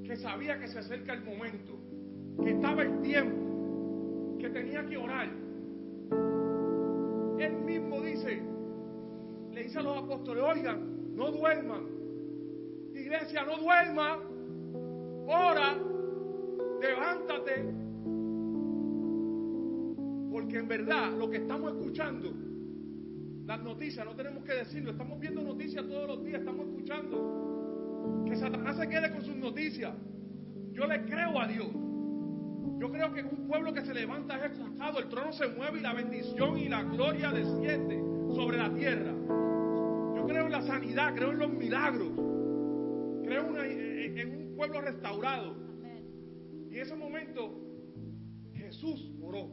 que 0.06 0.16
sabía 0.16 0.58
que 0.58 0.68
se 0.68 0.78
acerca 0.78 1.12
el 1.12 1.24
momento, 1.24 1.78
que 2.42 2.52
estaba 2.52 2.82
el 2.82 3.02
tiempo, 3.02 4.38
que 4.38 4.48
tenía 4.50 4.86
que 4.86 4.96
orar. 4.96 5.45
A 9.76 9.82
los 9.82 9.98
apóstoles, 9.98 10.42
oigan, 10.42 11.14
no 11.14 11.30
duerman. 11.30 11.86
Iglesia, 12.94 13.44
no 13.44 13.58
duerma. 13.58 14.18
Ora. 15.26 15.76
Levántate. 16.80 17.86
Porque 20.30 20.58
en 20.58 20.68
verdad 20.68 21.12
lo 21.12 21.30
que 21.30 21.38
estamos 21.38 21.72
escuchando, 21.72 22.32
las 23.46 23.62
noticias, 23.62 24.04
no 24.04 24.14
tenemos 24.14 24.44
que 24.44 24.52
decirlo, 24.52 24.90
estamos 24.90 25.18
viendo 25.18 25.42
noticias 25.42 25.86
todos 25.86 26.08
los 26.08 26.24
días, 26.24 26.40
estamos 26.40 26.66
escuchando. 26.66 28.24
Que 28.26 28.36
Satanás 28.36 28.76
se 28.76 28.88
quede 28.88 29.12
con 29.12 29.22
sus 29.22 29.36
noticias. 29.36 29.94
Yo 30.72 30.86
le 30.86 31.04
creo 31.06 31.40
a 31.40 31.46
Dios. 31.46 31.68
Yo 32.78 32.90
creo 32.90 33.12
que 33.14 33.22
un 33.22 33.48
pueblo 33.48 33.72
que 33.72 33.80
se 33.80 33.94
levanta 33.94 34.36
es 34.44 34.52
escuchado, 34.52 34.98
el 34.98 35.08
trono 35.08 35.32
se 35.32 35.48
mueve 35.48 35.78
y 35.78 35.82
la 35.82 35.94
bendición 35.94 36.58
y 36.58 36.68
la 36.68 36.82
gloria 36.82 37.32
desciende 37.32 37.96
sobre 38.34 38.58
la 38.58 38.74
tierra. 38.74 39.14
Yo 40.26 40.32
creo 40.32 40.46
en 40.46 40.52
la 40.52 40.62
sanidad, 40.62 41.14
creo 41.14 41.30
en 41.30 41.38
los 41.38 41.52
milagros, 41.52 42.08
creo 43.24 43.42
en, 43.42 43.48
una- 43.48 43.64
en- 43.64 44.48
un 44.50 44.56
pueblo 44.56 44.80
restaurado. 44.80 45.54
Y 46.68 46.74
en 46.74 46.82
ese 46.82 46.96
momento 46.96 47.60
Jesús 48.52 49.08
oró. 49.22 49.46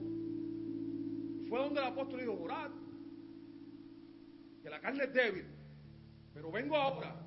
Fue 1.48 1.60
donde 1.60 1.80
el 1.80 1.86
apóstol 1.86 2.22
dijo, 2.22 2.34
orad, 2.42 2.72
que 4.64 4.70
la 4.72 4.80
carne 4.82 5.04
es 5.04 5.14
débil, 5.14 5.46
pero 6.34 6.52
vengo 6.52 6.76
ahora. 6.76 7.22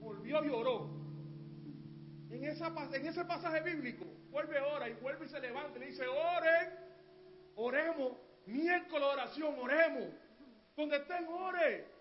Volvió 0.00 0.42
y 0.42 0.48
oró. 0.48 0.88
En, 2.30 2.44
esa, 2.44 2.72
en 2.94 3.06
ese 3.06 3.26
pasaje 3.26 3.60
bíblico, 3.60 4.06
vuelve 4.30 4.58
ora 4.74 4.88
y 4.88 4.94
vuelve 5.02 5.26
y 5.26 5.28
se 5.28 5.38
levanta 5.38 5.76
y 5.76 5.80
le 5.80 5.86
dice, 5.88 6.04
oren, 6.06 6.70
oremos, 7.56 8.12
miércoles 8.46 9.02
de 9.06 9.12
oración, 9.12 9.54
oremos. 9.60 10.08
Donde 10.74 10.96
estén, 10.96 11.26
ore. 11.28 11.95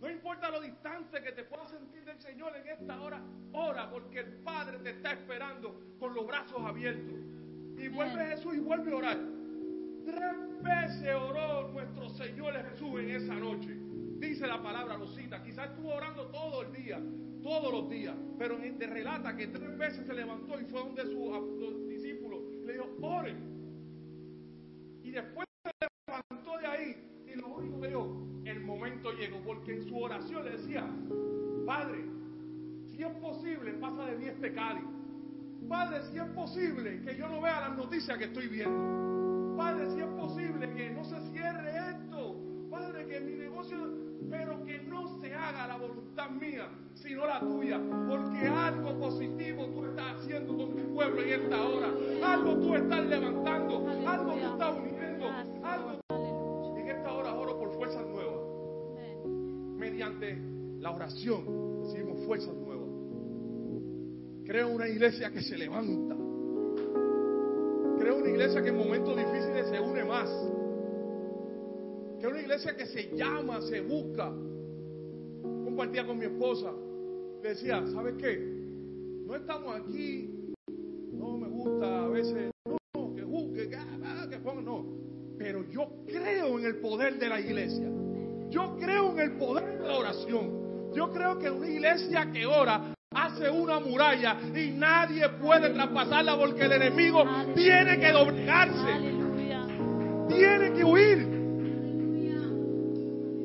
No 0.00 0.08
importa 0.08 0.50
lo 0.50 0.60
distante 0.60 1.20
que 1.22 1.32
te 1.32 1.42
puedas 1.44 1.70
sentir 1.70 2.04
del 2.04 2.20
Señor 2.20 2.56
en 2.56 2.68
esta 2.68 3.00
hora, 3.00 3.20
ora 3.52 3.90
porque 3.90 4.20
el 4.20 4.32
Padre 4.44 4.78
te 4.78 4.90
está 4.90 5.12
esperando 5.12 5.96
con 5.98 6.14
los 6.14 6.26
brazos 6.26 6.60
abiertos. 6.64 7.14
Y 7.76 7.88
vuelve 7.88 8.26
Jesús 8.26 8.54
y 8.54 8.60
vuelve 8.60 8.92
a 8.92 8.96
orar. 8.96 9.18
Tres 10.04 10.62
veces 10.62 11.14
oró 11.14 11.68
nuestro 11.68 12.08
Señor 12.10 12.54
Jesús 12.70 13.00
en 13.00 13.10
esa 13.10 13.34
noche. 13.34 13.76
Dice 14.18 14.46
la 14.46 14.62
palabra, 14.62 14.96
lo 14.96 15.06
cita. 15.08 15.42
Quizás 15.42 15.70
estuvo 15.70 15.94
orando 15.94 16.26
todo 16.28 16.62
el 16.62 16.72
día, 16.72 17.00
todos 17.42 17.72
los 17.72 17.90
días. 17.90 18.14
Pero 18.38 18.56
te 18.56 18.86
relata 18.86 19.36
que 19.36 19.48
tres 19.48 19.76
veces 19.76 20.06
se 20.06 20.14
levantó 20.14 20.60
y 20.60 20.64
fue 20.64 20.80
donde 20.80 21.02
sus 21.02 21.88
discípulos 21.88 22.40
le 22.64 22.72
dijo, 22.72 22.88
oren. 23.02 23.58
Y 25.02 25.10
después 25.10 25.46
se 25.64 25.88
levantó 26.06 26.58
de 26.58 26.66
ahí 26.66 27.24
y 27.26 27.36
lo 27.36 27.48
único 27.48 27.80
que 27.80 27.88
dijo, 27.88 28.28
momento 28.98 29.12
llegó. 29.12 29.38
Porque 29.44 29.74
en 29.74 29.88
su 29.88 29.98
oración 29.98 30.44
le 30.44 30.50
decía, 30.52 30.86
Padre, 31.66 32.04
si 32.90 33.02
es 33.02 33.12
posible, 33.16 33.72
pasa 33.74 34.04
de 34.06 34.16
mí 34.16 34.26
este 34.26 34.52
cáliz. 34.52 34.84
Padre, 35.68 36.02
si 36.10 36.18
es 36.18 36.24
posible 36.30 37.02
que 37.02 37.16
yo 37.16 37.28
no 37.28 37.40
vea 37.40 37.60
las 37.68 37.76
noticias 37.76 38.16
que 38.18 38.24
estoy 38.24 38.48
viendo. 38.48 39.56
Padre, 39.56 39.90
si 39.90 40.00
es 40.00 40.06
posible 40.06 40.72
que 40.74 40.90
no 40.90 41.04
se 41.04 41.20
cierre 41.32 41.90
esto. 41.90 42.36
Padre, 42.70 43.06
que 43.06 43.20
mi 43.20 43.32
negocio, 43.32 43.76
pero 44.30 44.62
que 44.64 44.78
no 44.82 45.20
se 45.20 45.34
haga 45.34 45.66
la 45.66 45.76
voluntad 45.76 46.30
mía, 46.30 46.68
sino 46.94 47.26
la 47.26 47.40
tuya. 47.40 47.80
Porque 48.08 48.46
algo 48.46 48.98
positivo 48.98 49.66
tú 49.66 49.84
estás 49.86 50.20
haciendo 50.20 50.56
con 50.56 50.76
tu 50.76 50.94
pueblo 50.94 51.22
en 51.22 51.42
esta 51.42 51.62
hora. 51.62 51.88
Algo 52.24 52.54
tú 52.58 52.74
estás 52.74 53.06
levantando, 53.06 53.88
algo 54.06 54.32
tú 54.34 54.52
estás 54.52 54.76
uniendo, 54.76 55.28
algo. 55.64 55.98
En 56.78 56.88
esta 56.88 57.12
hora 57.12 57.34
oro 57.34 57.58
por 57.58 57.74
fuerzas 57.74 58.06
nuevas. 58.06 58.27
Mediante 59.98 60.38
la 60.78 60.92
oración 60.92 61.82
recibimos 61.82 62.24
fuerzas 62.24 62.54
nuevas. 62.54 62.88
Creo 64.44 64.68
una 64.68 64.86
iglesia 64.86 65.28
que 65.32 65.42
se 65.42 65.58
levanta. 65.58 66.14
Creo 67.98 68.18
una 68.18 68.28
iglesia 68.28 68.62
que 68.62 68.68
en 68.68 68.76
momentos 68.76 69.16
difíciles 69.16 69.66
se 69.68 69.80
une 69.80 70.04
más. 70.04 70.30
Creo 72.20 72.30
una 72.30 72.40
iglesia 72.40 72.76
que 72.76 72.86
se 72.86 73.10
llama, 73.16 73.60
se 73.62 73.80
busca. 73.80 74.32
Compartía 75.64 76.06
con 76.06 76.16
mi 76.16 76.26
esposa. 76.26 76.72
Le 77.42 77.48
decía, 77.48 77.84
¿sabes 77.92 78.14
qué? 78.18 78.38
No 79.26 79.34
estamos 79.34 79.80
aquí. 79.80 80.54
No 81.12 81.36
me 81.38 81.48
gusta 81.48 82.04
a 82.04 82.08
veces. 82.08 82.52
No, 82.94 83.16
que 83.16 83.22
juzgue, 83.22 83.68
que, 83.68 83.76
ah, 83.76 84.28
que 84.30 84.38
ponga. 84.38 84.62
No. 84.62 84.86
Pero 85.36 85.68
yo 85.72 85.90
creo 86.06 86.56
en 86.60 86.66
el 86.66 86.76
poder 86.76 87.18
de 87.18 87.28
la 87.28 87.40
iglesia. 87.40 87.97
Yo 88.50 88.76
creo 88.78 89.12
en 89.12 89.18
el 89.20 89.32
poder 89.38 89.78
de 89.80 89.88
la 89.88 89.96
oración. 89.96 90.92
Yo 90.94 91.10
creo 91.12 91.38
que 91.38 91.50
una 91.50 91.68
iglesia 91.68 92.30
que 92.32 92.46
ora 92.46 92.94
hace 93.10 93.50
una 93.50 93.80
muralla 93.80 94.36
y 94.54 94.70
nadie 94.70 95.28
puede 95.40 95.70
traspasarla 95.70 96.36
porque 96.36 96.62
el 96.64 96.72
enemigo 96.72 97.24
tiene 97.54 97.98
que 97.98 98.12
doblegarse, 98.12 98.92
Aleluya. 98.92 99.66
tiene 100.28 100.72
que 100.72 100.84
huir. 100.84 101.38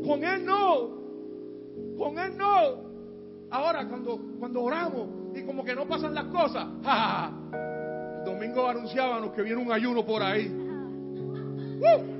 Con 0.05 0.23
él 0.23 0.45
no, 0.45 0.89
con 1.97 2.17
él 2.19 2.37
no. 2.37 2.83
Ahora 3.51 3.87
cuando, 3.87 4.19
cuando 4.39 4.63
oramos 4.63 5.07
y 5.35 5.43
como 5.43 5.63
que 5.63 5.75
no 5.75 5.85
pasan 5.85 6.13
las 6.13 6.25
cosas, 6.25 6.67
¡ja, 6.83 6.95
ja, 6.95 7.31
ja! 7.51 8.19
el 8.19 8.25
domingo 8.25 8.67
anunciábamos 8.67 9.31
que 9.33 9.41
viene 9.43 9.61
un 9.61 9.71
ayuno 9.71 10.05
por 10.05 10.21
ahí. 10.23 10.47
¡Uh! 11.79 12.12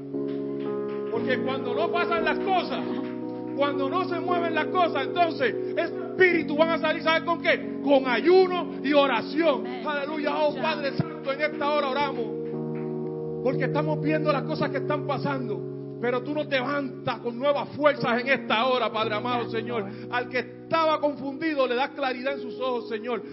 Porque 1.23 1.39
cuando 1.41 1.73
no 1.73 1.89
pasan 1.89 2.25
las 2.25 2.37
cosas, 2.39 2.83
cuando 3.55 3.89
no 3.89 4.03
se 4.09 4.19
mueven 4.19 4.53
las 4.53 4.65
cosas, 4.65 5.07
entonces 5.07 5.55
espíritu 5.77 6.57
van 6.57 6.71
a 6.71 6.77
salir, 6.79 7.01
¿sabes 7.01 7.23
con 7.23 7.41
qué? 7.41 7.79
Con 7.81 8.05
ayuno 8.05 8.73
y 8.83 8.91
oración. 8.91 9.65
Aleluya, 9.87 10.35
oh 10.35 10.53
Padre 10.53 10.91
Santo, 10.97 11.31
en 11.31 11.41
esta 11.41 11.69
hora 11.69 11.89
oramos. 11.91 13.41
Porque 13.41 13.63
estamos 13.65 14.01
viendo 14.01 14.33
las 14.33 14.43
cosas 14.43 14.69
que 14.69 14.79
están 14.79 15.07
pasando. 15.07 15.97
Pero 16.01 16.21
tú 16.23 16.33
nos 16.33 16.47
levantas 16.47 17.19
con 17.19 17.39
nuevas 17.39 17.69
fuerzas 17.69 18.19
en 18.19 18.27
esta 18.27 18.65
hora, 18.65 18.91
Padre 18.91 19.15
amado, 19.15 19.49
Señor. 19.49 19.89
Al 20.11 20.27
que 20.27 20.39
estaba 20.39 20.99
confundido, 20.99 21.65
le 21.65 21.75
das 21.75 21.91
claridad 21.91 22.33
en 22.33 22.41
sus 22.41 22.59
ojos, 22.59 22.89
Señor. 22.89 23.23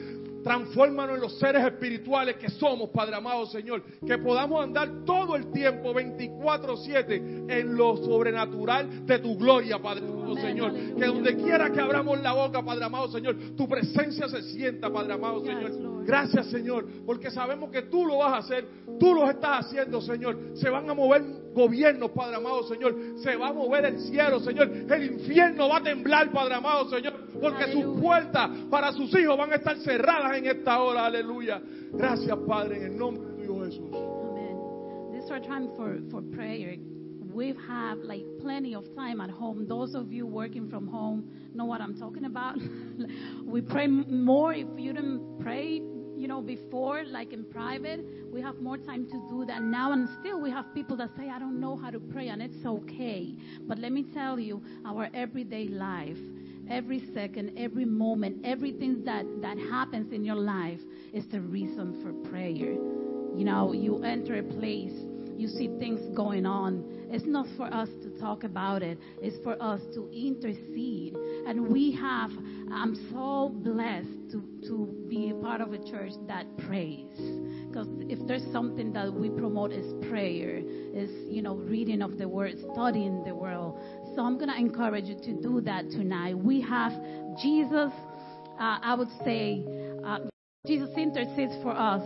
Transfórmanos 0.42 1.16
en 1.16 1.20
los 1.20 1.38
seres 1.38 1.64
espirituales 1.64 2.36
que 2.36 2.48
somos, 2.50 2.90
Padre 2.90 3.16
amado, 3.16 3.46
Señor. 3.46 3.82
Que 4.06 4.18
podamos 4.18 4.62
andar 4.62 5.04
todo 5.04 5.36
el 5.36 5.52
tiempo, 5.52 5.92
24-7, 5.92 7.50
en 7.50 7.76
lo 7.76 7.96
sobrenatural 7.98 9.06
de 9.06 9.18
tu 9.18 9.36
gloria, 9.36 9.78
Padre 9.78 10.06
amado, 10.06 10.36
Señor. 10.36 10.72
Que 10.96 11.06
donde 11.06 11.36
quiera 11.36 11.70
que 11.70 11.80
abramos 11.80 12.20
la 12.20 12.32
boca, 12.32 12.62
Padre 12.62 12.84
amado, 12.84 13.08
Señor, 13.10 13.36
tu 13.56 13.68
presencia 13.68 14.28
se 14.28 14.42
sienta, 14.42 14.90
Padre 14.90 15.14
amado, 15.14 15.44
Señor. 15.44 16.04
Gracias, 16.04 16.46
Señor, 16.46 16.86
porque 17.04 17.30
sabemos 17.30 17.70
que 17.70 17.82
tú 17.82 18.06
lo 18.06 18.18
vas 18.18 18.32
a 18.32 18.36
hacer, 18.38 18.66
tú 18.98 19.14
lo 19.14 19.28
estás 19.28 19.66
haciendo, 19.66 20.00
Señor. 20.00 20.36
Se 20.54 20.68
van 20.68 20.88
a 20.88 20.94
mover 20.94 21.22
gobiernos, 21.52 22.10
Padre 22.12 22.36
amado, 22.36 22.62
Señor. 22.64 22.94
Se 23.22 23.36
va 23.36 23.48
a 23.48 23.52
mover 23.52 23.84
el 23.84 24.00
cielo, 24.00 24.40
Señor. 24.40 24.68
El 24.68 25.04
infierno 25.04 25.68
va 25.68 25.78
a 25.78 25.82
temblar, 25.82 26.30
Padre 26.32 26.54
amado, 26.54 26.88
Señor, 26.88 27.12
porque 27.40 27.64
sus 27.64 27.82
Aleluya. 27.82 28.00
puertas 28.00 28.50
para 28.70 28.92
sus 28.92 29.14
hijos 29.18 29.36
van 29.36 29.52
a 29.52 29.56
estar 29.56 29.76
cerradas 29.78 30.36
en 30.36 30.46
esta 30.46 30.80
hora, 30.80 31.06
aleluya. 31.06 31.60
Gracias, 31.92 32.36
Padre, 32.46 32.76
en 32.78 32.92
el 32.92 32.98
nombre 32.98 33.32
de 33.32 33.44
Hijo 33.44 33.64
Jesús. 33.64 33.90
Amen. 33.92 35.12
This 35.12 35.24
is 35.24 35.30
our 35.30 35.40
time 35.40 35.68
for, 35.76 35.98
for 36.10 36.22
prayer. 36.34 36.76
We 37.32 37.54
have 37.68 37.98
like 37.98 38.24
plenty 38.40 38.74
of 38.74 38.84
time 38.96 39.20
at 39.20 39.30
home. 39.30 39.66
Those 39.68 39.94
of 39.94 40.12
you 40.12 40.26
working 40.26 40.68
from 40.68 40.88
home 40.88 41.24
know 41.54 41.64
what 41.64 41.80
I'm 41.80 41.96
talking 41.98 42.24
about. 42.24 42.56
we 43.46 43.60
pray 43.60 43.86
more 43.86 44.52
if 44.52 44.66
you 44.76 44.92
didn't 44.92 45.38
pray, 45.40 45.80
you 46.16 46.26
know, 46.26 46.42
before, 46.42 47.04
like 47.04 47.32
in 47.32 47.44
private. 47.44 48.04
We 48.32 48.42
have 48.42 48.56
more 48.56 48.78
time 48.78 49.06
to 49.06 49.28
do 49.30 49.44
that 49.46 49.62
now, 49.62 49.92
and 49.92 50.08
still 50.20 50.40
we 50.40 50.50
have 50.50 50.74
people 50.74 50.96
that 50.98 51.10
say, 51.16 51.30
I 51.30 51.38
don't 51.38 51.60
know 51.60 51.76
how 51.76 51.90
to 51.90 52.00
pray, 52.00 52.28
and 52.28 52.42
it's 52.42 52.66
okay. 52.66 53.34
But 53.62 53.78
let 53.78 53.92
me 53.92 54.06
tell 54.12 54.38
you, 54.38 54.60
our 54.84 55.08
everyday 55.14 55.68
life, 55.68 56.18
every 56.70 57.02
second, 57.12 57.52
every 57.58 57.84
moment, 57.84 58.38
everything 58.44 59.02
that, 59.04 59.24
that 59.42 59.58
happens 59.58 60.12
in 60.12 60.24
your 60.24 60.36
life 60.36 60.80
is 61.12 61.24
the 61.30 61.40
reason 61.40 62.00
for 62.02 62.30
prayer. 62.30 62.74
You 63.36 63.44
know, 63.44 63.72
you 63.72 64.02
enter 64.02 64.38
a 64.38 64.42
place, 64.42 64.92
you 65.36 65.48
see 65.48 65.68
things 65.78 66.00
going 66.14 66.46
on. 66.46 66.84
It's 67.10 67.26
not 67.26 67.46
for 67.56 67.72
us 67.72 67.88
to 68.02 68.10
talk 68.20 68.44
about 68.44 68.82
it, 68.82 68.98
it's 69.20 69.42
for 69.42 69.60
us 69.62 69.80
to 69.94 70.08
intercede. 70.12 71.14
And 71.46 71.68
we 71.68 71.92
have, 71.92 72.30
I'm 72.72 72.94
so 73.10 73.50
blessed 73.52 74.30
to, 74.32 74.42
to 74.68 75.06
be 75.08 75.30
a 75.30 75.34
part 75.34 75.60
of 75.60 75.72
a 75.72 75.78
church 75.78 76.12
that 76.28 76.46
prays. 76.58 77.16
Because 77.68 77.88
if 78.08 78.18
there's 78.26 78.44
something 78.52 78.92
that 78.92 79.12
we 79.12 79.30
promote 79.30 79.72
is 79.72 79.94
prayer, 80.08 80.58
is, 80.58 81.10
you 81.28 81.40
know, 81.40 81.54
reading 81.54 82.02
of 82.02 82.18
the 82.18 82.28
word, 82.28 82.56
studying 82.72 83.22
the 83.24 83.34
word. 83.34 83.72
So 84.14 84.22
I'm 84.22 84.36
going 84.36 84.48
to 84.48 84.56
encourage 84.56 85.04
you 85.04 85.14
to 85.14 85.40
do 85.40 85.60
that 85.62 85.88
tonight. 85.90 86.36
We 86.36 86.60
have 86.62 86.92
Jesus, 87.40 87.92
uh, 88.58 88.78
I 88.82 88.94
would 88.98 89.08
say, 89.24 89.64
uh, 90.04 90.18
Jesus 90.66 90.90
intercedes 90.96 91.54
for 91.62 91.70
us 91.70 92.02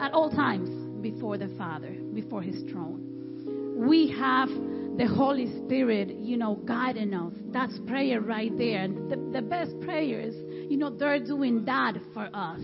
at 0.00 0.12
all 0.12 0.30
times 0.30 0.68
before 1.02 1.38
the 1.38 1.48
Father, 1.56 1.90
before 2.12 2.42
His 2.42 2.62
throne. 2.70 3.74
We 3.76 4.14
have 4.18 4.48
the 4.48 5.06
Holy 5.06 5.46
Spirit, 5.64 6.10
you 6.10 6.36
know, 6.36 6.56
guiding 6.66 7.14
us. 7.14 7.32
That's 7.52 7.78
prayer 7.86 8.20
right 8.20 8.56
there. 8.56 8.86
The, 8.86 9.16
the 9.32 9.42
best 9.42 9.78
prayers, 9.80 10.34
you 10.70 10.76
know, 10.76 10.90
they're 10.90 11.24
doing 11.24 11.64
that 11.64 11.94
for 12.12 12.28
us. 12.32 12.60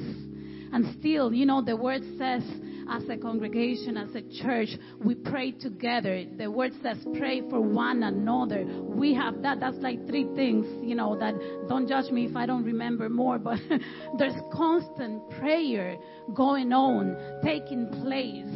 And 0.73 0.97
still, 1.01 1.33
you 1.33 1.47
know, 1.47 1.63
the 1.65 1.77
word 1.77 2.03
says, 2.17 2.43
as 2.91 3.09
a 3.09 3.17
congregation, 3.17 3.97
as 3.97 4.15
a 4.15 4.23
church, 4.43 4.69
we 5.05 5.15
pray 5.15 5.53
together. 5.53 6.25
The 6.37 6.51
word 6.51 6.73
says, 6.83 6.97
pray 7.17 7.43
for 7.49 7.61
one 7.61 8.03
another. 8.03 8.65
We 8.65 9.15
have 9.15 9.43
that. 9.43 9.61
That's 9.61 9.77
like 9.79 10.07
three 10.09 10.29
things, 10.35 10.67
you 10.83 10.95
know, 10.95 11.17
that 11.19 11.35
don't 11.69 11.89
judge 11.89 12.11
me 12.11 12.27
if 12.27 12.37
I 12.37 12.47
don't 12.47 12.65
remember 12.65 13.09
more, 13.09 13.39
but 13.39 13.59
there's 14.19 14.35
constant 14.53 15.31
prayer 15.39 15.97
going 16.35 16.73
on, 16.73 17.17
taking 17.45 17.89
place 18.03 18.47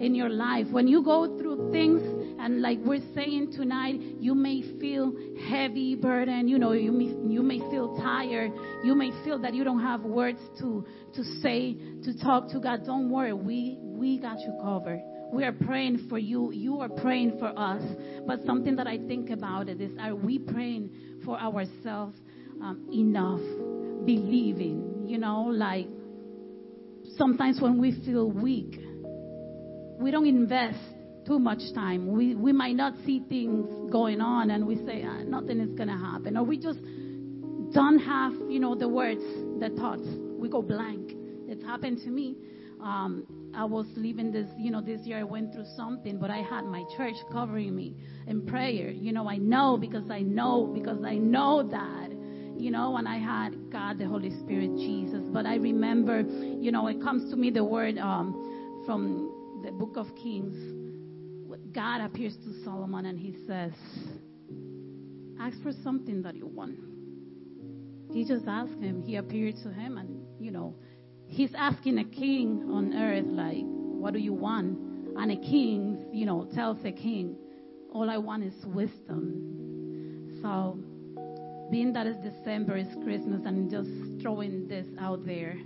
in 0.00 0.14
your 0.14 0.28
life. 0.28 0.66
When 0.70 0.86
you 0.86 1.02
go 1.02 1.38
through 1.38 1.72
things, 1.72 2.02
and 2.38 2.62
like 2.62 2.78
we're 2.84 3.02
saying 3.14 3.52
tonight, 3.52 4.00
you 4.20 4.34
may 4.34 4.62
feel 4.80 5.12
heavy 5.48 5.96
burden. 5.96 6.46
You 6.46 6.58
know, 6.58 6.72
you 6.72 6.92
may, 6.92 7.06
you 7.32 7.42
may 7.42 7.58
feel 7.58 7.96
tired. 7.96 8.52
You 8.84 8.94
may 8.94 9.10
feel 9.24 9.38
that 9.40 9.54
you 9.54 9.64
don't 9.64 9.82
have 9.82 10.02
words 10.02 10.38
to 10.60 10.86
to 11.14 11.24
say, 11.42 11.76
to 12.04 12.16
talk 12.22 12.48
to 12.50 12.60
God. 12.60 12.86
Don't 12.86 13.10
worry, 13.10 13.32
we 13.32 13.78
we 13.80 14.18
got 14.18 14.38
you 14.40 14.56
covered. 14.62 15.00
We 15.32 15.44
are 15.44 15.52
praying 15.52 16.06
for 16.08 16.18
you. 16.18 16.52
You 16.52 16.80
are 16.80 16.88
praying 16.88 17.38
for 17.38 17.52
us. 17.58 17.82
But 18.26 18.44
something 18.46 18.76
that 18.76 18.86
I 18.86 18.98
think 18.98 19.30
about 19.30 19.68
it 19.68 19.80
is: 19.80 19.92
Are 20.00 20.14
we 20.14 20.38
praying 20.38 20.90
for 21.24 21.38
ourselves 21.38 22.16
um, 22.62 22.88
enough? 22.92 23.40
Believing, 24.06 25.04
you 25.06 25.18
know, 25.18 25.42
like 25.42 25.86
sometimes 27.16 27.60
when 27.60 27.78
we 27.78 28.00
feel 28.06 28.30
weak, 28.30 28.80
we 30.00 30.10
don't 30.10 30.26
invest 30.26 30.78
too 31.28 31.38
much 31.38 31.60
time. 31.74 32.10
We, 32.10 32.34
we 32.34 32.52
might 32.52 32.74
not 32.74 32.94
see 33.04 33.22
things 33.28 33.92
going 33.92 34.20
on 34.20 34.50
and 34.50 34.66
we 34.66 34.76
say, 34.76 35.04
ah, 35.06 35.22
nothing 35.24 35.60
is 35.60 35.70
going 35.74 35.88
to 35.88 35.96
happen. 35.96 36.36
Or 36.38 36.42
we 36.42 36.58
just 36.58 36.80
don't 37.74 37.98
have, 37.98 38.32
you 38.48 38.58
know, 38.58 38.74
the 38.74 38.88
words, 38.88 39.20
the 39.60 39.68
thoughts. 39.76 40.02
We 40.38 40.48
go 40.48 40.62
blank. 40.62 41.12
It's 41.46 41.62
happened 41.62 41.98
to 42.04 42.08
me. 42.08 42.36
Um, 42.80 43.52
I 43.54 43.64
was 43.64 43.86
leaving 43.94 44.32
this, 44.32 44.46
you 44.56 44.70
know, 44.70 44.80
this 44.80 45.02
year 45.02 45.18
I 45.18 45.24
went 45.24 45.52
through 45.52 45.66
something, 45.76 46.18
but 46.18 46.30
I 46.30 46.38
had 46.38 46.64
my 46.64 46.84
church 46.96 47.16
covering 47.30 47.76
me 47.76 47.94
in 48.26 48.46
prayer. 48.46 48.90
You 48.90 49.12
know, 49.12 49.28
I 49.28 49.36
know 49.36 49.76
because 49.76 50.10
I 50.10 50.20
know, 50.20 50.72
because 50.74 51.04
I 51.04 51.16
know 51.16 51.62
that 51.70 52.08
you 52.58 52.72
know, 52.72 52.96
and 52.96 53.06
I 53.06 53.18
had 53.18 53.70
God, 53.70 53.98
the 53.98 54.06
Holy 54.08 54.30
Spirit, 54.40 54.76
Jesus. 54.78 55.22
But 55.32 55.46
I 55.46 55.54
remember, 55.56 56.22
you 56.22 56.72
know, 56.72 56.88
it 56.88 57.00
comes 57.00 57.30
to 57.30 57.36
me 57.36 57.50
the 57.50 57.62
word 57.62 57.98
um, 57.98 58.82
from 58.84 59.60
the 59.64 59.70
book 59.70 59.96
of 59.96 60.06
Kings. 60.16 60.77
God 61.72 62.00
appears 62.00 62.36
to 62.36 62.64
Solomon 62.64 63.06
and 63.06 63.18
he 63.18 63.36
says, 63.46 63.72
Ask 65.40 65.62
for 65.62 65.72
something 65.84 66.22
that 66.22 66.34
you 66.34 66.46
want. 66.46 66.78
He 68.12 68.24
just 68.24 68.46
asked 68.48 68.80
him, 68.80 69.02
he 69.02 69.16
appeared 69.16 69.54
to 69.62 69.72
him, 69.72 69.98
and, 69.98 70.22
you 70.40 70.50
know, 70.50 70.74
he's 71.26 71.52
asking 71.56 71.98
a 71.98 72.04
king 72.04 72.68
on 72.72 72.94
earth, 72.94 73.26
like, 73.26 73.62
What 73.62 74.14
do 74.14 74.18
you 74.18 74.32
want? 74.32 74.78
And 75.16 75.30
a 75.30 75.36
king, 75.36 76.08
you 76.12 76.26
know, 76.26 76.48
tells 76.54 76.78
a 76.84 76.92
king, 76.92 77.36
All 77.92 78.08
I 78.08 78.18
want 78.18 78.44
is 78.44 78.54
wisdom. 78.64 80.40
So, 80.42 80.78
being 81.70 81.92
that 81.92 82.06
it's 82.06 82.18
December, 82.22 82.78
it's 82.78 82.94
Christmas, 83.04 83.42
and 83.44 83.70
just 83.70 83.90
throwing 84.22 84.66
this 84.68 84.86
out 84.98 85.26
there. 85.26 85.56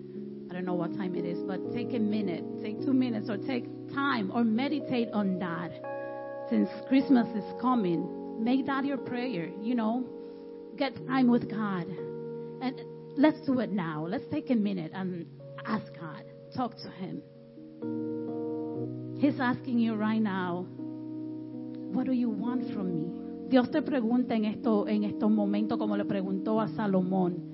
I 0.53 0.55
don't 0.57 0.66
know 0.66 0.74
what 0.74 0.94
time 0.98 1.14
it 1.14 1.24
is, 1.24 1.38
but 1.46 1.72
take 1.72 1.94
a 1.94 1.98
minute, 1.98 2.44
take 2.62 2.78
two 2.84 2.92
minutes, 2.92 3.30
or 3.30 3.38
take 3.38 3.64
time, 3.94 4.30
or 4.34 4.44
meditate 4.44 5.09
on 5.14 5.38
that. 5.38 5.70
Since 6.50 6.68
Christmas 6.88 7.26
is 7.34 7.59
coming, 7.59 8.44
make 8.44 8.66
that 8.66 8.84
your 8.84 8.98
prayer. 8.98 9.48
You 9.62 9.74
know, 9.74 10.05
get 10.76 10.94
time 11.07 11.30
with 11.30 11.48
God, 11.48 11.86
and 12.61 12.82
let's 13.16 13.40
do 13.46 13.61
it 13.61 13.72
now. 13.72 14.07
Let's 14.07 14.26
take 14.30 14.50
a 14.50 14.55
minute 14.55 14.92
and 14.94 15.24
ask 15.64 15.90
God, 15.98 16.24
talk 16.55 16.76
to 16.76 16.90
Him. 17.00 17.22
He's 19.18 19.40
asking 19.40 19.78
you 19.78 19.94
right 19.94 20.20
now, 20.20 20.66
what 21.94 22.05
do 22.05 22.12
you 22.12 22.28
want 22.28 22.74
from 22.74 22.94
me? 22.94 23.48
Dios 23.48 23.70
te 23.70 23.80
pregunta 23.80 24.34
en, 24.34 24.44
esto, 24.44 24.86
en 24.86 25.05
estos 25.05 25.30
momentos, 25.30 25.78
como 25.78 25.96
le 25.96 26.05
preguntó 26.05 26.61
a 26.61 26.68
Salomón, 26.76 27.51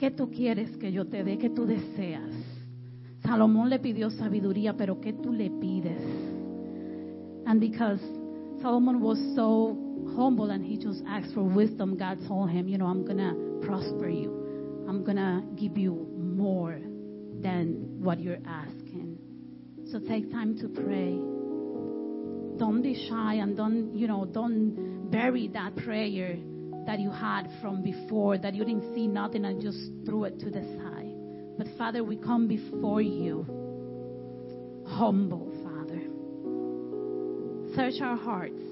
¿qué 0.00 0.10
tú 0.10 0.30
quieres 0.30 0.74
que 0.78 0.90
yo 0.90 1.06
te 1.06 1.22
dé? 1.22 1.36
¿Qué 1.36 1.50
tú 1.50 1.66
deseas? 1.66 2.32
Salomón 3.22 3.68
le 3.68 3.78
pidió 3.78 4.10
sabiduría, 4.10 4.74
pero 4.74 4.98
¿qué 4.98 5.12
tú 5.12 5.32
le 5.32 5.50
pides? 5.50 6.02
And 7.46 7.60
because 7.60 8.00
Solomon 8.62 9.00
was 9.00 9.18
so 9.34 9.76
humble 10.16 10.50
and 10.50 10.64
he 10.64 10.78
just 10.78 11.02
asked 11.06 11.34
for 11.34 11.42
wisdom, 11.42 11.96
God 11.96 12.18
told 12.26 12.50
him, 12.50 12.66
you 12.66 12.78
know, 12.78 12.86
I'm 12.86 13.04
going 13.04 13.18
to 13.18 13.66
prosper 13.66 14.08
you. 14.08 14.84
I'm 14.88 15.04
going 15.04 15.18
to 15.18 15.42
give 15.56 15.76
you 15.76 16.08
more 16.16 16.80
than 17.42 18.00
what 18.00 18.20
you're 18.20 18.42
asking. 18.46 19.18
So 19.92 19.98
take 19.98 20.30
time 20.30 20.56
to 20.58 20.68
pray 20.68 21.20
don't 22.60 22.82
be 22.82 22.94
shy 23.08 23.36
and 23.36 23.56
don't 23.56 23.94
you 23.96 24.06
know 24.06 24.26
don't 24.26 25.08
bury 25.10 25.48
that 25.48 25.74
prayer 25.76 26.36
that 26.86 26.98
you 27.00 27.10
had 27.10 27.48
from 27.60 27.82
before 27.82 28.38
that 28.38 28.54
you 28.54 28.64
didn't 28.64 28.94
see 28.94 29.06
nothing 29.06 29.44
and 29.44 29.60
just 29.60 29.78
threw 30.04 30.24
it 30.24 30.38
to 30.40 30.50
the 30.50 30.62
side. 30.78 31.14
But 31.58 31.66
father 31.76 32.02
we 32.02 32.16
come 32.16 32.48
before 32.48 33.02
you 33.02 33.46
humble 34.86 35.50
father. 35.62 36.00
Search 37.74 38.00
our 38.02 38.16
hearts. 38.16 38.62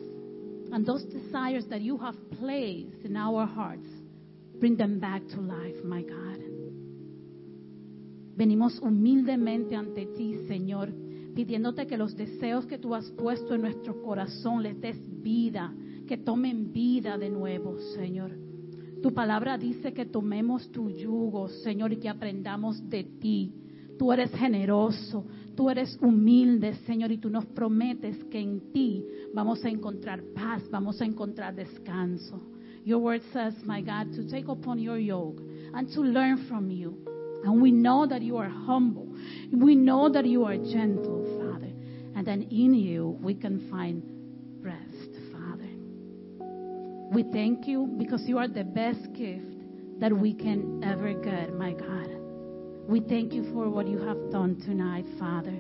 And 0.73 0.85
those 0.85 1.05
desires 1.05 1.65
that 1.71 1.81
you 1.81 1.97
have 1.99 2.15
placed 2.39 3.05
in 3.05 3.17
our 3.17 3.47
hearts 3.47 3.87
bring 4.61 4.77
them 4.77 4.99
back 4.99 5.27
to 5.29 5.41
life 5.41 5.83
my 5.85 6.03
god. 6.03 6.39
Venimos 8.37 8.79
humildemente 8.81 9.75
ante 9.75 10.07
ti 10.17 10.47
señor 10.47 10.93
pidiéndote 11.35 11.87
que 11.87 11.97
los 11.97 12.17
deseos 12.17 12.67
que 12.67 12.79
tú 12.79 12.95
has 12.95 13.11
puesto 13.13 13.55
en 13.55 13.63
nuestro 13.63 14.01
corazón 14.03 14.63
les 14.63 14.81
des 14.81 14.97
vida, 15.23 15.73
que 16.09 16.17
tomen 16.17 16.73
vida 16.73 17.17
de 17.17 17.31
nuevo, 17.31 17.79
Señor. 17.95 18.33
Tu 19.03 19.15
palabra 19.15 19.57
dice 19.57 19.93
que 19.93 20.07
tomemos 20.07 20.73
tu 20.73 20.91
yugo, 20.91 21.49
Señor, 21.49 21.93
y 21.93 21.99
que 21.99 22.09
aprendamos 22.09 22.89
de 22.89 23.05
ti. 23.05 23.53
Tú 23.97 24.13
eres 24.13 24.33
generoso, 24.33 25.27
tú 25.55 25.71
eres 25.71 25.97
humilde, 26.01 26.75
Señor, 26.87 27.13
y 27.13 27.19
tú 27.19 27.31
nos 27.31 27.47
prometes 27.47 28.25
que 28.25 28.41
en 28.41 28.73
ti 28.73 29.05
vamos 29.35 29.65
a 29.65 29.69
encontrar 29.69 30.23
paz, 30.35 30.63
vamos 30.71 31.01
a 31.01 31.05
encontrar 31.05 31.55
descanso. 31.55 32.41
Your 32.85 33.01
word 33.01 33.23
says, 33.33 33.55
my 33.65 33.83
God, 33.83 34.13
to 34.17 34.27
take 34.29 34.49
upon 34.49 34.79
your 34.79 34.99
yoke 34.99 35.41
and 35.75 35.93
to 35.95 36.01
learn 36.01 36.47
from 36.49 36.71
you. 36.71 36.97
And 37.45 37.61
we 37.61 37.71
know 37.71 38.07
that 38.07 38.23
you 38.23 38.39
are 38.39 38.49
humble. 38.49 39.15
We 39.53 39.75
know 39.75 40.09
that 40.11 40.25
you 40.25 40.45
are 40.45 40.57
gentle, 40.57 41.25
Father. 41.39 41.73
And 42.17 42.27
then 42.27 42.49
in 42.51 42.75
you 42.75 43.19
we 43.21 43.35
can 43.35 43.69
find. 43.71 44.18
We 47.11 47.23
thank 47.23 47.67
you 47.67 47.87
because 47.99 48.23
you 48.29 48.39
are 48.39 48.49
the 48.49 48.65
best 48.65 49.13
gift 49.15 49.47
that 49.99 50.13
we 50.13 50.35
can 50.35 50.83
ever 50.85 51.15
get, 51.15 51.55
my 51.55 51.73
God. 51.73 52.09
We 52.87 53.01
thank 53.01 53.33
you 53.33 53.45
for 53.53 53.69
what 53.71 53.89
you 53.89 53.99
have 53.99 54.31
done 54.31 54.61
tonight, 54.65 55.07
Father. 55.19 55.59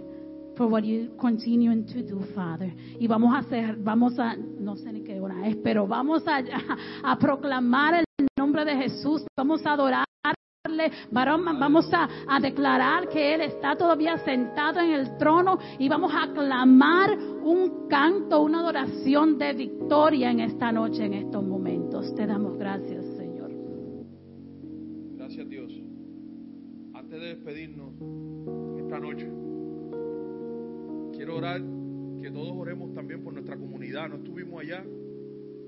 For 0.56 0.66
what 0.66 0.84
you 0.84 1.12
continuing 1.20 1.86
to 1.86 2.02
do, 2.02 2.22
Father. 2.34 2.72
Y 2.98 3.06
vamos 3.06 3.34
a 3.34 3.38
hacer, 3.38 3.76
vamos 3.78 4.18
a, 4.18 4.36
no 4.36 4.76
sé 4.76 4.92
ni 4.92 5.00
qué 5.02 5.20
hora 5.20 5.46
es, 5.46 5.56
pero 5.62 5.86
vamos 5.86 6.22
a, 6.26 6.42
a 7.02 7.18
proclamar 7.18 8.04
el 8.18 8.26
nombre 8.36 8.64
de 8.64 8.76
Jesús. 8.76 9.24
Vamos 9.36 9.64
a 9.64 9.72
adorar 9.72 10.07
vamos 11.10 11.90
a, 11.92 12.40
declarar 12.40 13.08
que 13.08 13.34
Él 13.34 13.42
está 13.42 13.76
todavía 13.76 14.16
sentado 14.18 14.80
en 14.80 14.92
el 14.92 15.16
trono 15.18 15.58
y 15.78 15.88
vamos 15.88 16.12
a 16.14 16.32
clamar 16.32 17.18
un 17.18 17.88
canto, 17.88 18.42
una 18.42 18.60
adoración 18.60 19.38
de 19.38 19.52
victoria 19.54 20.30
en 20.30 20.40
esta 20.40 20.72
noche, 20.72 21.04
en 21.04 21.14
estos 21.14 21.42
momentos. 21.42 22.14
Te 22.14 22.26
damos 22.26 22.58
gracias, 22.58 23.04
Señor. 23.16 23.50
Gracias 25.16 25.48
Dios. 25.48 25.72
Antes 26.94 27.20
de 27.20 27.26
despedirnos 27.28 27.92
esta 28.78 28.98
noche, 28.98 29.28
quiero 31.16 31.36
orar 31.36 31.60
que 32.20 32.30
todos 32.30 32.52
oremos 32.56 32.92
también 32.94 33.22
por 33.22 33.32
nuestra 33.32 33.56
comunidad. 33.56 34.08
No 34.08 34.16
estuvimos 34.16 34.60
allá, 34.60 34.84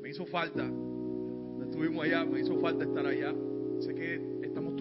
me 0.02 0.10
hizo 0.10 0.26
falta. 0.26 0.66
No 0.66 1.64
estuvimos 1.64 2.04
allá, 2.04 2.24
me 2.24 2.40
hizo 2.40 2.58
falta 2.58 2.84
estar 2.84 3.06
allá. 3.06 3.34
Sé 3.80 3.94
que 3.94 4.29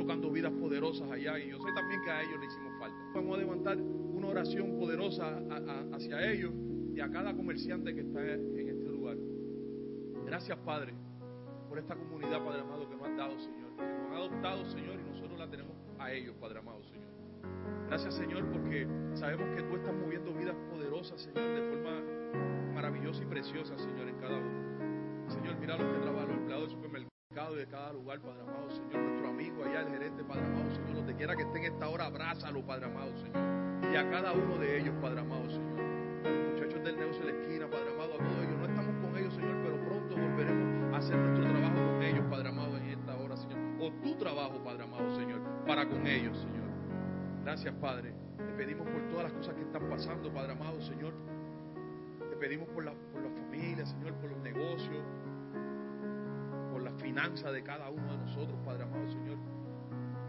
tocando 0.09 0.31
vidas 0.31 0.51
poderosas 0.53 1.11
allá 1.11 1.37
y 1.37 1.51
yo 1.51 1.59
sé 1.59 1.71
también 1.71 2.01
que 2.01 2.09
a 2.09 2.23
ellos 2.23 2.39
le 2.39 2.47
hicimos 2.47 2.73
falta. 2.79 2.97
Vamos 3.13 3.35
a 3.35 3.41
levantar 3.41 3.77
una 3.77 4.27
oración 4.29 4.75
poderosa 4.79 5.27
a, 5.27 5.57
a, 5.57 5.95
hacia 5.95 6.31
ellos 6.31 6.51
y 6.95 6.99
a 6.99 7.11
cada 7.11 7.35
comerciante 7.35 7.93
que 7.93 8.01
está 8.01 8.25
en 8.25 8.69
este 8.69 8.89
lugar. 8.89 9.17
Gracias, 10.25 10.57
Padre, 10.65 10.95
por 11.67 11.77
esta 11.77 11.95
comunidad, 11.95 12.43
Padre 12.43 12.61
amado, 12.61 12.89
que 12.89 12.95
nos 12.95 13.05
han 13.05 13.17
dado, 13.17 13.37
Señor, 13.37 13.69
que 13.75 13.83
nos 13.83 14.07
han 14.07 14.13
adoptado, 14.15 14.65
Señor, 14.65 14.99
y 14.99 15.09
nosotros 15.11 15.37
la 15.37 15.47
tenemos 15.47 15.77
a 15.99 16.11
ellos, 16.11 16.35
Padre 16.41 16.57
amado, 16.57 16.83
Señor. 16.85 17.09
Gracias, 17.89 18.15
Señor, 18.15 18.51
porque 18.51 18.87
sabemos 19.13 19.55
que 19.55 19.61
tú 19.61 19.75
estás 19.75 19.93
moviendo 19.93 20.33
vidas 20.33 20.55
poderosas, 20.71 21.21
Señor, 21.21 21.53
de 21.53 21.69
forma 21.69 22.73
maravillosa 22.73 23.21
y 23.21 23.27
preciosa, 23.27 23.77
Señor, 23.77 24.07
en 24.07 24.15
cada 24.15 24.39
uno. 24.39 25.29
Señor, 25.29 25.55
mira 25.59 25.77
los 25.77 25.93
que 25.93 25.99
trabajan, 26.01 26.29
los 26.29 26.37
empleados 26.37 26.63
del 26.63 26.71
supermercado 26.71 27.08
de 27.29 27.67
cada 27.67 27.93
lugar, 27.93 28.19
Padre 28.21 28.41
amado, 28.41 28.71
Señor, 28.71 29.03
nuestro 29.03 29.29
amigo 29.29 29.63
allá, 29.63 29.81
el 29.81 29.89
gerente, 29.89 30.23
Padre 30.23 30.45
amado, 30.47 30.71
Señor, 30.71 30.95
donde 30.95 31.15
quiera 31.15 31.35
que 31.35 31.43
esté 31.43 31.59
en 31.59 31.73
esta 31.73 31.87
hora, 31.87 32.05
abrázalo, 32.07 32.65
Padre 32.65 32.85
amado, 32.87 33.15
Señor. 33.17 33.93
Y 33.93 33.95
a 33.95 34.09
cada 34.09 34.33
uno 34.33 34.57
de 34.57 34.79
ellos, 34.79 34.95
Padre 34.99 35.19
amado, 35.19 35.47
Señor. 35.47 35.79
Muchachos 36.53 36.83
del 36.83 36.97
negocio 36.97 37.25
de 37.25 37.31
la 37.31 37.39
esquina, 37.39 37.69
Padre 37.69 37.93
amado, 37.93 38.15
a 38.15 38.17
todos 38.17 38.37
ellos. 38.39 38.57
No 38.57 38.65
estamos 38.65 38.95
con 39.05 39.15
ellos, 39.15 39.33
Señor, 39.35 39.55
pero 39.61 39.85
pronto 39.85 40.15
volveremos 40.15 40.93
a 40.95 40.97
hacer 40.97 41.17
nuestro 41.17 41.51
trabajo 41.51 41.75
con 41.75 42.01
ellos, 42.01 42.25
Padre 42.31 42.49
amado, 42.49 42.77
en 42.77 42.85
esta 42.85 43.15
hora, 43.15 43.37
Señor. 43.37 43.59
O 43.79 43.91
tu 44.01 44.15
trabajo, 44.15 44.63
Padre 44.63 44.83
amado, 44.83 45.15
Señor, 45.15 45.41
para 45.67 45.87
con 45.87 46.07
ellos, 46.07 46.35
Señor. 46.35 46.69
Gracias, 47.43 47.75
Padre. 47.75 48.11
Te 48.37 48.53
pedimos 48.57 48.87
por 48.87 49.07
todas 49.07 49.25
las 49.25 49.33
cosas 49.33 49.53
que 49.53 49.61
están 49.61 49.87
pasando, 49.87 50.33
Padre 50.33 50.53
amado, 50.53 50.81
Señor. 50.81 51.13
Te 52.27 52.35
pedimos 52.37 52.67
por 52.69 52.83
la, 52.83 52.93
por 53.13 53.21
la 53.21 53.29
familia, 53.29 53.85
Señor, 53.85 54.13
por 54.15 54.31
los 54.31 54.39
negocios, 54.39 55.05
finanzas 57.01 57.51
de 57.53 57.63
cada 57.63 57.89
uno 57.89 58.11
de 58.11 58.17
nosotros, 58.17 58.57
Padre 58.65 58.83
amado, 58.83 59.07
Señor. 59.11 59.37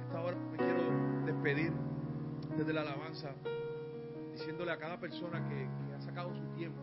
Esta 0.07 0.21
hora 0.21 0.37
me 0.37 0.57
quiero 0.57 1.25
despedir 1.25 1.73
desde 2.57 2.73
la 2.73 2.81
alabanza, 2.83 3.31
diciéndole 4.33 4.73
a 4.73 4.79
cada 4.79 4.99
persona 4.99 5.47
que, 5.49 5.69
que 5.87 5.95
ha 5.95 6.01
sacado 6.01 6.35
su 6.35 6.45
tiempo. 6.57 6.81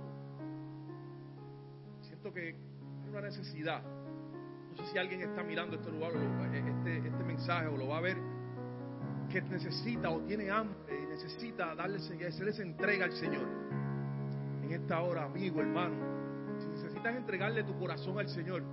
Siento 2.02 2.34
que 2.34 2.56
hay 3.04 3.10
una 3.10 3.22
necesidad. 3.22 3.82
No 3.84 4.78
sé 4.78 4.92
si 4.92 4.98
alguien 4.98 5.22
está 5.22 5.44
mirando 5.44 5.76
este 5.76 5.92
lugar, 5.92 6.14
lo- 6.14 6.46
este, 6.54 6.98
este 7.08 7.24
mensaje, 7.24 7.68
o 7.68 7.78
lo 7.78 7.88
va 7.88 7.98
a 7.98 8.02
ver, 8.02 8.18
que 9.30 9.42
necesita 9.42 10.10
o 10.10 10.22
tiene 10.22 10.50
hambre 10.50 10.78
y 11.04 11.08
necesita 11.08 11.76
darle, 11.76 11.98
hacerle 11.98 12.52
esa 12.52 12.62
entrega 12.62 13.06
al 13.06 13.12
Señor. 13.14 13.46
En 14.64 14.72
esta 14.72 15.02
hora, 15.02 15.24
amigo, 15.26 15.62
hermano, 15.62 15.96
si 16.60 16.68
necesitas 16.68 17.16
entregarle 17.16 17.64
tu 17.64 17.78
corazón 17.78 18.20
al 18.20 18.30
Señor, 18.30 18.64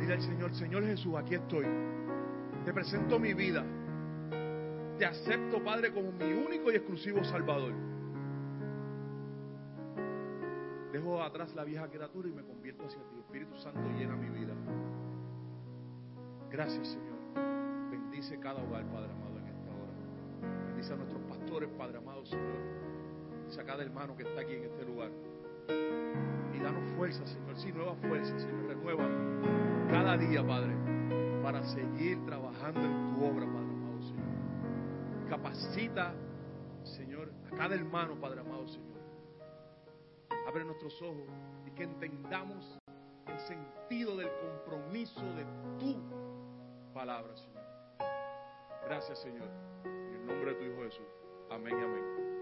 Dile 0.00 0.14
al 0.14 0.22
Señor, 0.22 0.54
Señor 0.54 0.84
Jesús, 0.84 1.14
aquí 1.16 1.34
estoy. 1.34 1.66
Te 2.64 2.72
presento 2.72 3.18
mi 3.18 3.34
vida. 3.34 3.64
Te 4.98 5.04
acepto, 5.04 5.62
Padre, 5.62 5.92
como 5.92 6.12
mi 6.12 6.32
único 6.32 6.70
y 6.70 6.76
exclusivo 6.76 7.22
Salvador. 7.24 7.72
Dejo 10.92 11.22
atrás 11.22 11.54
la 11.54 11.64
vieja 11.64 11.88
criatura 11.88 12.28
y 12.28 12.32
me 12.32 12.42
convierto 12.42 12.86
hacia 12.86 12.98
ti. 13.00 13.16
Espíritu 13.18 13.54
Santo 13.56 13.80
llena 13.98 14.16
mi 14.16 14.30
vida. 14.30 14.54
Gracias, 16.50 16.88
Señor. 16.88 17.90
Bendice 17.90 18.38
cada 18.40 18.62
hogar, 18.62 18.84
Padre 18.86 19.12
amado, 19.12 19.38
en 19.38 19.46
esta 19.46 19.70
hora. 19.70 20.66
Bendice 20.68 20.92
a 20.94 20.96
nuestros 20.96 21.22
pastores, 21.24 21.68
Padre 21.76 21.98
amado, 21.98 22.24
Señor. 22.24 22.56
Bendice 23.30 23.60
a 23.60 23.64
cada 23.64 23.82
hermano 23.82 24.16
que 24.16 24.22
está 24.22 24.40
aquí 24.40 24.54
en 24.54 24.64
este 24.64 24.84
lugar. 24.86 25.10
Danos 26.66 26.90
fuerza, 26.96 27.24
Señor. 27.24 27.56
Sí, 27.56 27.72
nueva 27.72 27.94
fuerza, 27.94 28.36
Señor. 28.40 28.66
Renueva 28.66 29.06
cada 29.88 30.16
día, 30.16 30.44
Padre, 30.44 30.74
para 31.40 31.62
seguir 31.62 32.26
trabajando 32.26 32.80
en 32.80 33.14
tu 33.14 33.24
obra, 33.24 33.46
Padre 33.46 33.70
amado, 33.70 34.02
Señor. 34.02 35.28
Capacita, 35.28 36.12
Señor, 36.82 37.30
a 37.46 37.56
cada 37.56 37.76
hermano, 37.76 38.20
Padre 38.20 38.40
amado, 38.40 38.66
Señor. 38.66 38.98
Abre 40.48 40.64
nuestros 40.64 41.00
ojos 41.02 41.28
y 41.68 41.70
que 41.70 41.84
entendamos 41.84 42.76
el 43.28 43.38
sentido 43.38 44.16
del 44.16 44.30
compromiso 44.40 45.22
de 45.34 45.44
tu 45.78 46.02
palabra, 46.92 47.36
Señor. 47.36 47.64
Gracias, 48.86 49.20
Señor. 49.20 49.48
En 49.84 50.14
el 50.14 50.26
nombre 50.26 50.52
de 50.52 50.54
tu 50.56 50.64
Hijo 50.64 50.82
Jesús. 50.82 51.06
Amén 51.48 51.78
y 51.78 51.84
amén. 51.84 52.35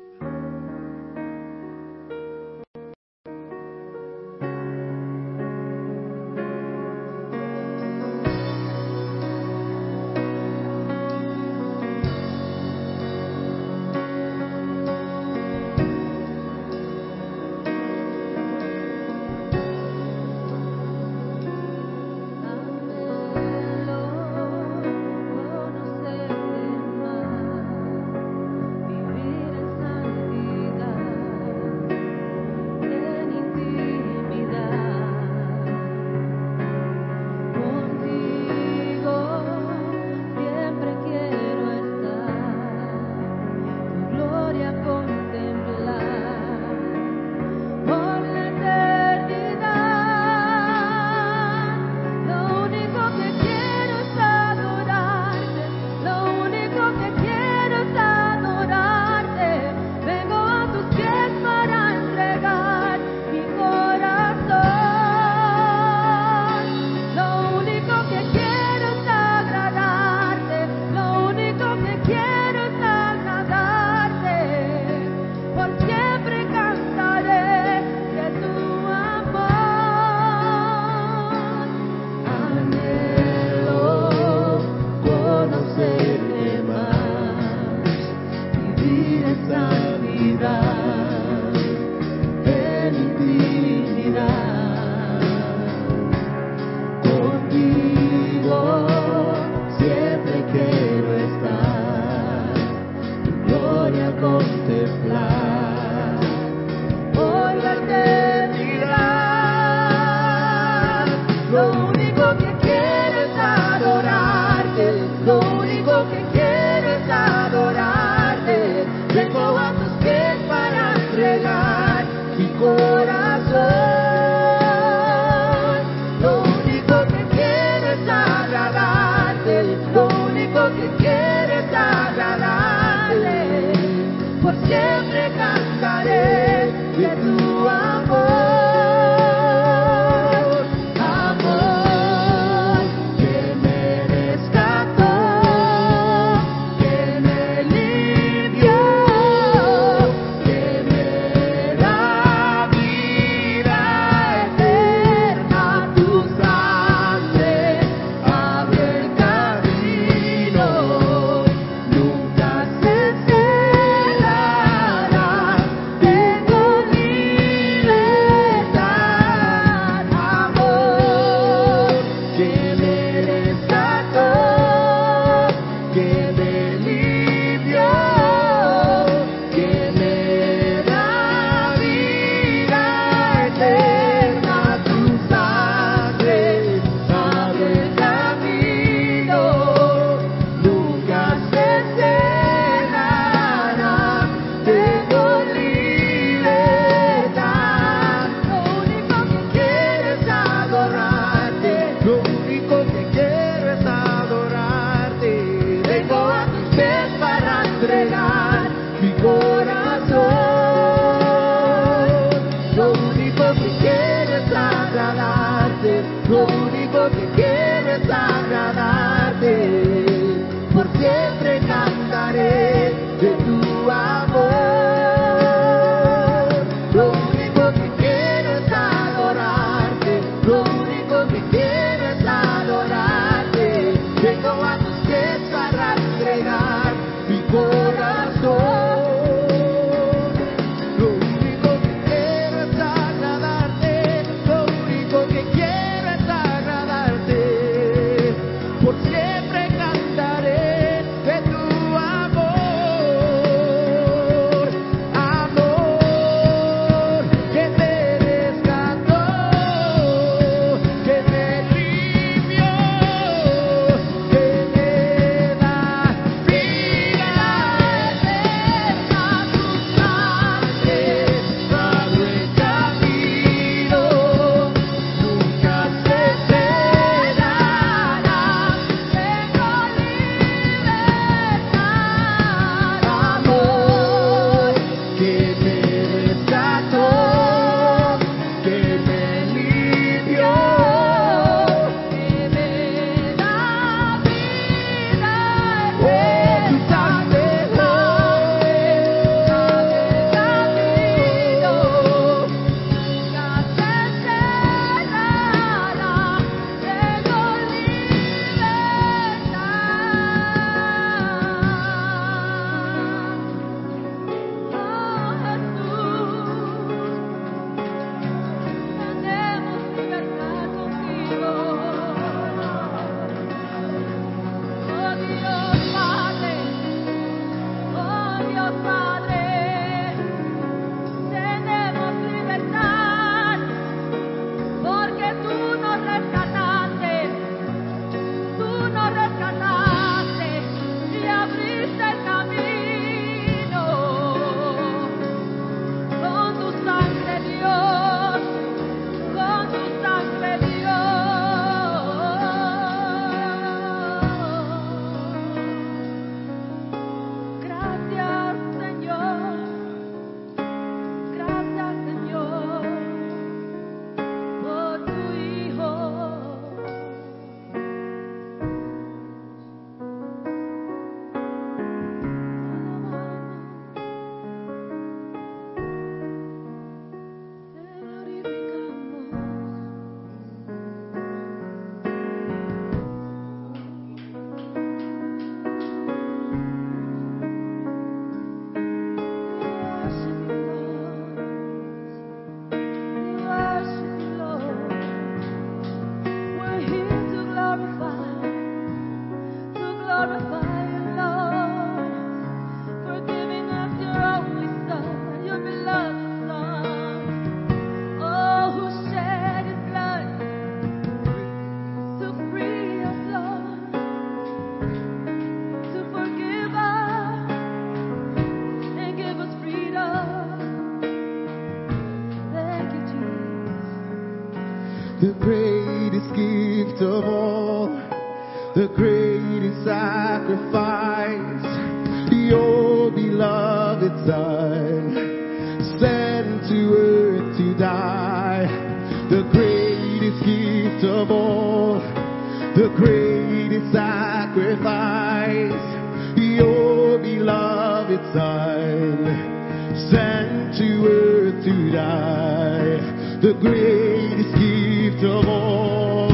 to 451.52 451.90
die. 451.92 453.38
The 453.40 453.54
greatest 453.60 454.54
gift 454.56 455.24
of 455.24 455.46
all. 455.46 456.28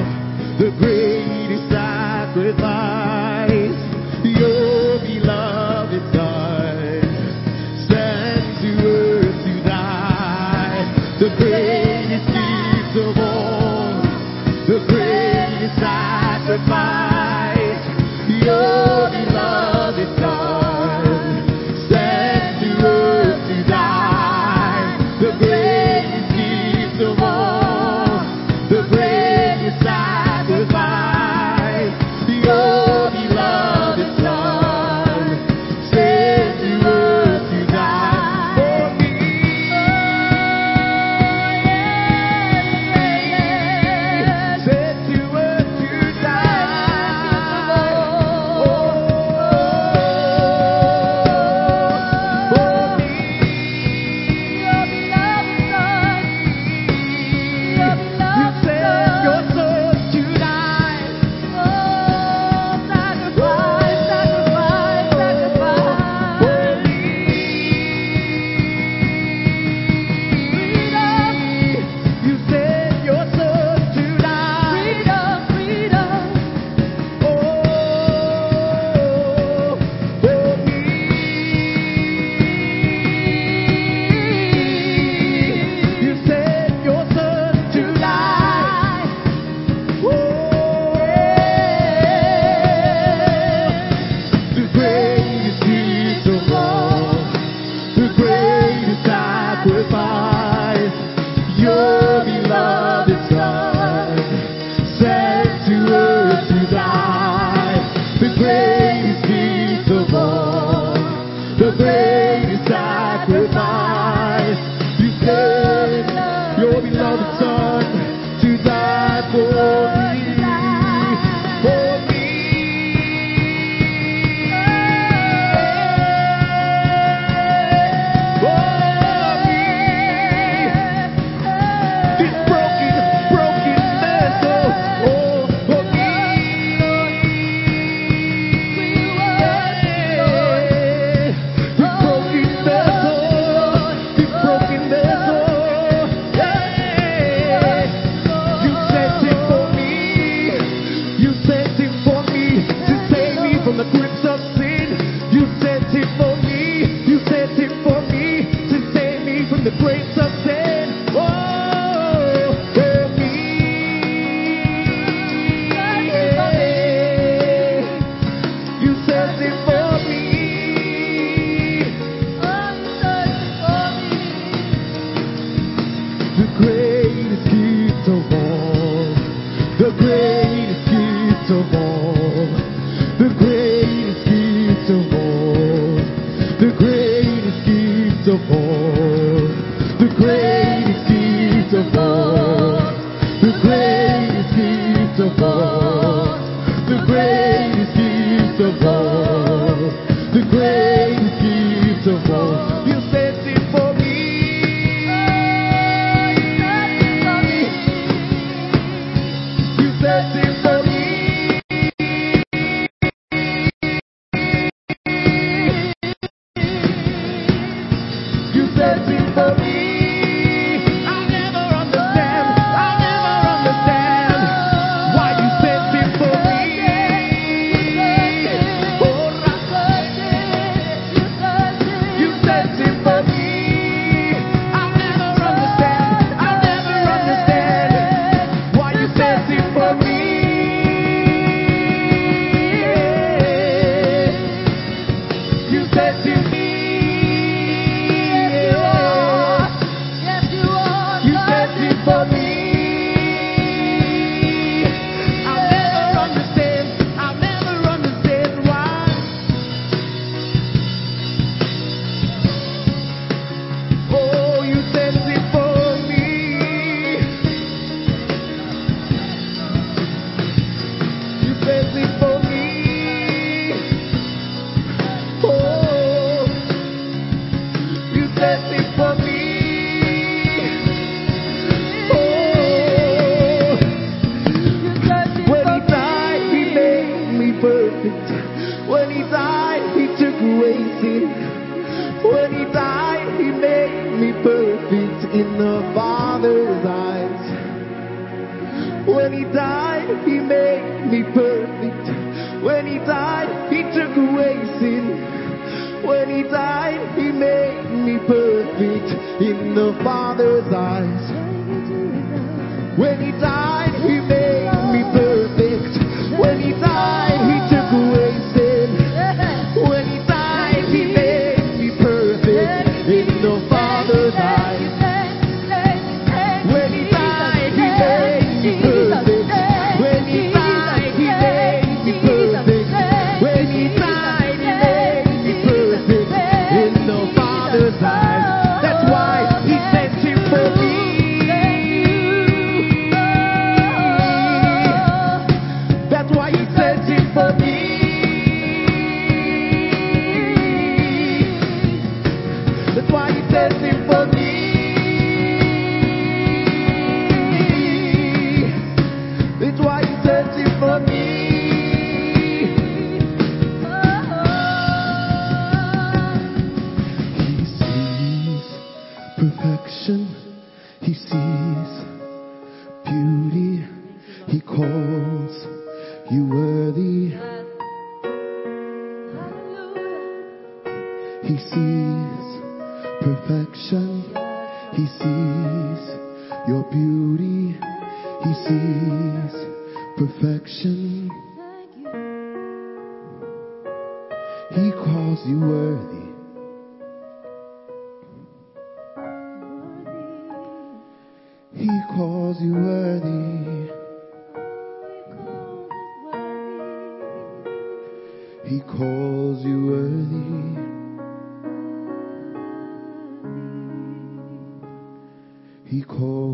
The 0.58 0.70
greatest 0.78 0.99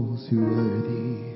those 0.06 0.28
who 0.28 0.38
are. 0.44 1.35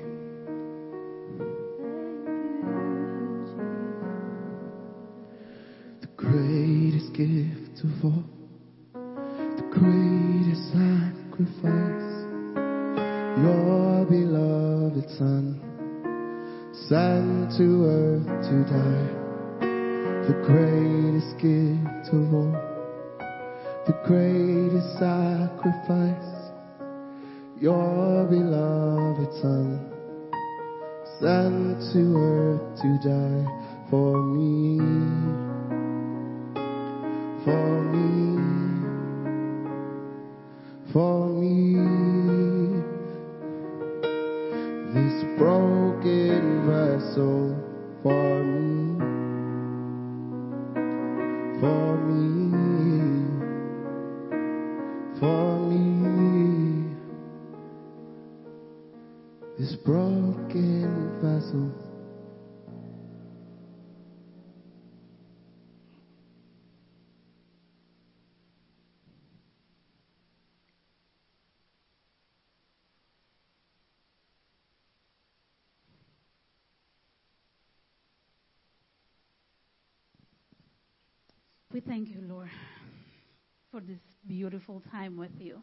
Time 84.91 85.17
with 85.17 85.31
you. 85.39 85.61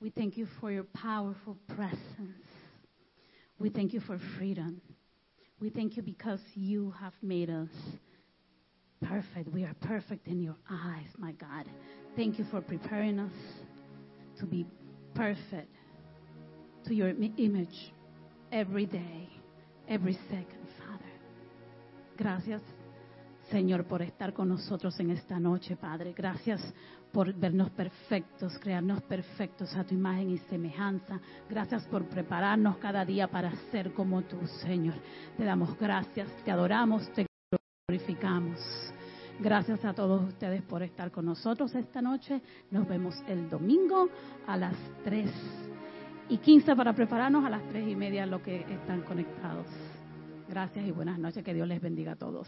We 0.00 0.10
thank 0.10 0.36
you 0.36 0.46
for 0.60 0.72
your 0.72 0.84
powerful 0.84 1.56
presence. 1.68 2.46
We 3.58 3.68
thank 3.68 3.92
you 3.92 4.00
for 4.00 4.18
freedom. 4.38 4.80
We 5.60 5.68
thank 5.68 5.96
you 5.96 6.02
because 6.02 6.40
you 6.54 6.94
have 6.98 7.12
made 7.22 7.50
us 7.50 7.68
perfect. 9.02 9.52
We 9.52 9.64
are 9.64 9.74
perfect 9.80 10.26
in 10.26 10.40
your 10.40 10.56
eyes, 10.70 11.08
my 11.18 11.32
God. 11.32 11.66
Thank 12.16 12.38
you 12.38 12.46
for 12.50 12.60
preparing 12.60 13.18
us 13.18 13.32
to 14.38 14.46
be 14.46 14.66
perfect 15.14 15.76
to 16.86 16.94
your 16.94 17.10
image 17.36 17.92
every 18.52 18.86
day, 18.86 19.28
every 19.88 20.14
second, 20.30 20.66
Father. 20.78 21.04
Gracias, 22.16 22.62
Señor, 23.50 23.84
por 23.84 24.00
estar 24.00 24.32
con 24.32 24.48
nosotros 24.48 24.98
en 25.00 25.10
esta 25.10 25.40
noche, 25.40 25.74
Padre. 25.74 26.14
Gracias 26.16 26.62
por 27.12 27.34
vernos 27.34 27.70
perfectos, 27.70 28.56
crearnos 28.60 29.02
perfectos 29.02 29.74
a 29.74 29.82
tu 29.82 29.94
imagen 29.94 30.30
y 30.30 30.38
semejanza. 30.38 31.20
Gracias 31.48 31.84
por 31.86 32.04
prepararnos 32.04 32.76
cada 32.76 33.04
día 33.04 33.26
para 33.26 33.50
ser 33.72 33.92
como 33.92 34.22
tú, 34.22 34.38
Señor. 34.62 34.94
Te 35.36 35.44
damos 35.44 35.76
gracias, 35.78 36.28
te 36.44 36.52
adoramos, 36.52 37.12
te 37.12 37.26
glorificamos. 37.88 38.60
Gracias 39.40 39.84
a 39.84 39.94
todos 39.94 40.28
ustedes 40.28 40.62
por 40.62 40.84
estar 40.84 41.10
con 41.10 41.24
nosotros 41.24 41.74
esta 41.74 42.00
noche. 42.00 42.40
Nos 42.70 42.86
vemos 42.86 43.16
el 43.26 43.50
domingo 43.50 44.08
a 44.46 44.56
las 44.56 44.76
3 45.02 45.28
y 46.28 46.38
15 46.38 46.76
para 46.76 46.92
prepararnos 46.92 47.44
a 47.44 47.50
las 47.50 47.68
3 47.68 47.88
y 47.88 47.96
media 47.96 48.26
los 48.26 48.42
que 48.42 48.60
están 48.60 49.02
conectados. 49.02 49.66
Gracias 50.48 50.86
y 50.86 50.92
buenas 50.92 51.18
noches. 51.18 51.42
Que 51.42 51.54
Dios 51.54 51.66
les 51.66 51.80
bendiga 51.80 52.12
a 52.12 52.16
todos. 52.16 52.46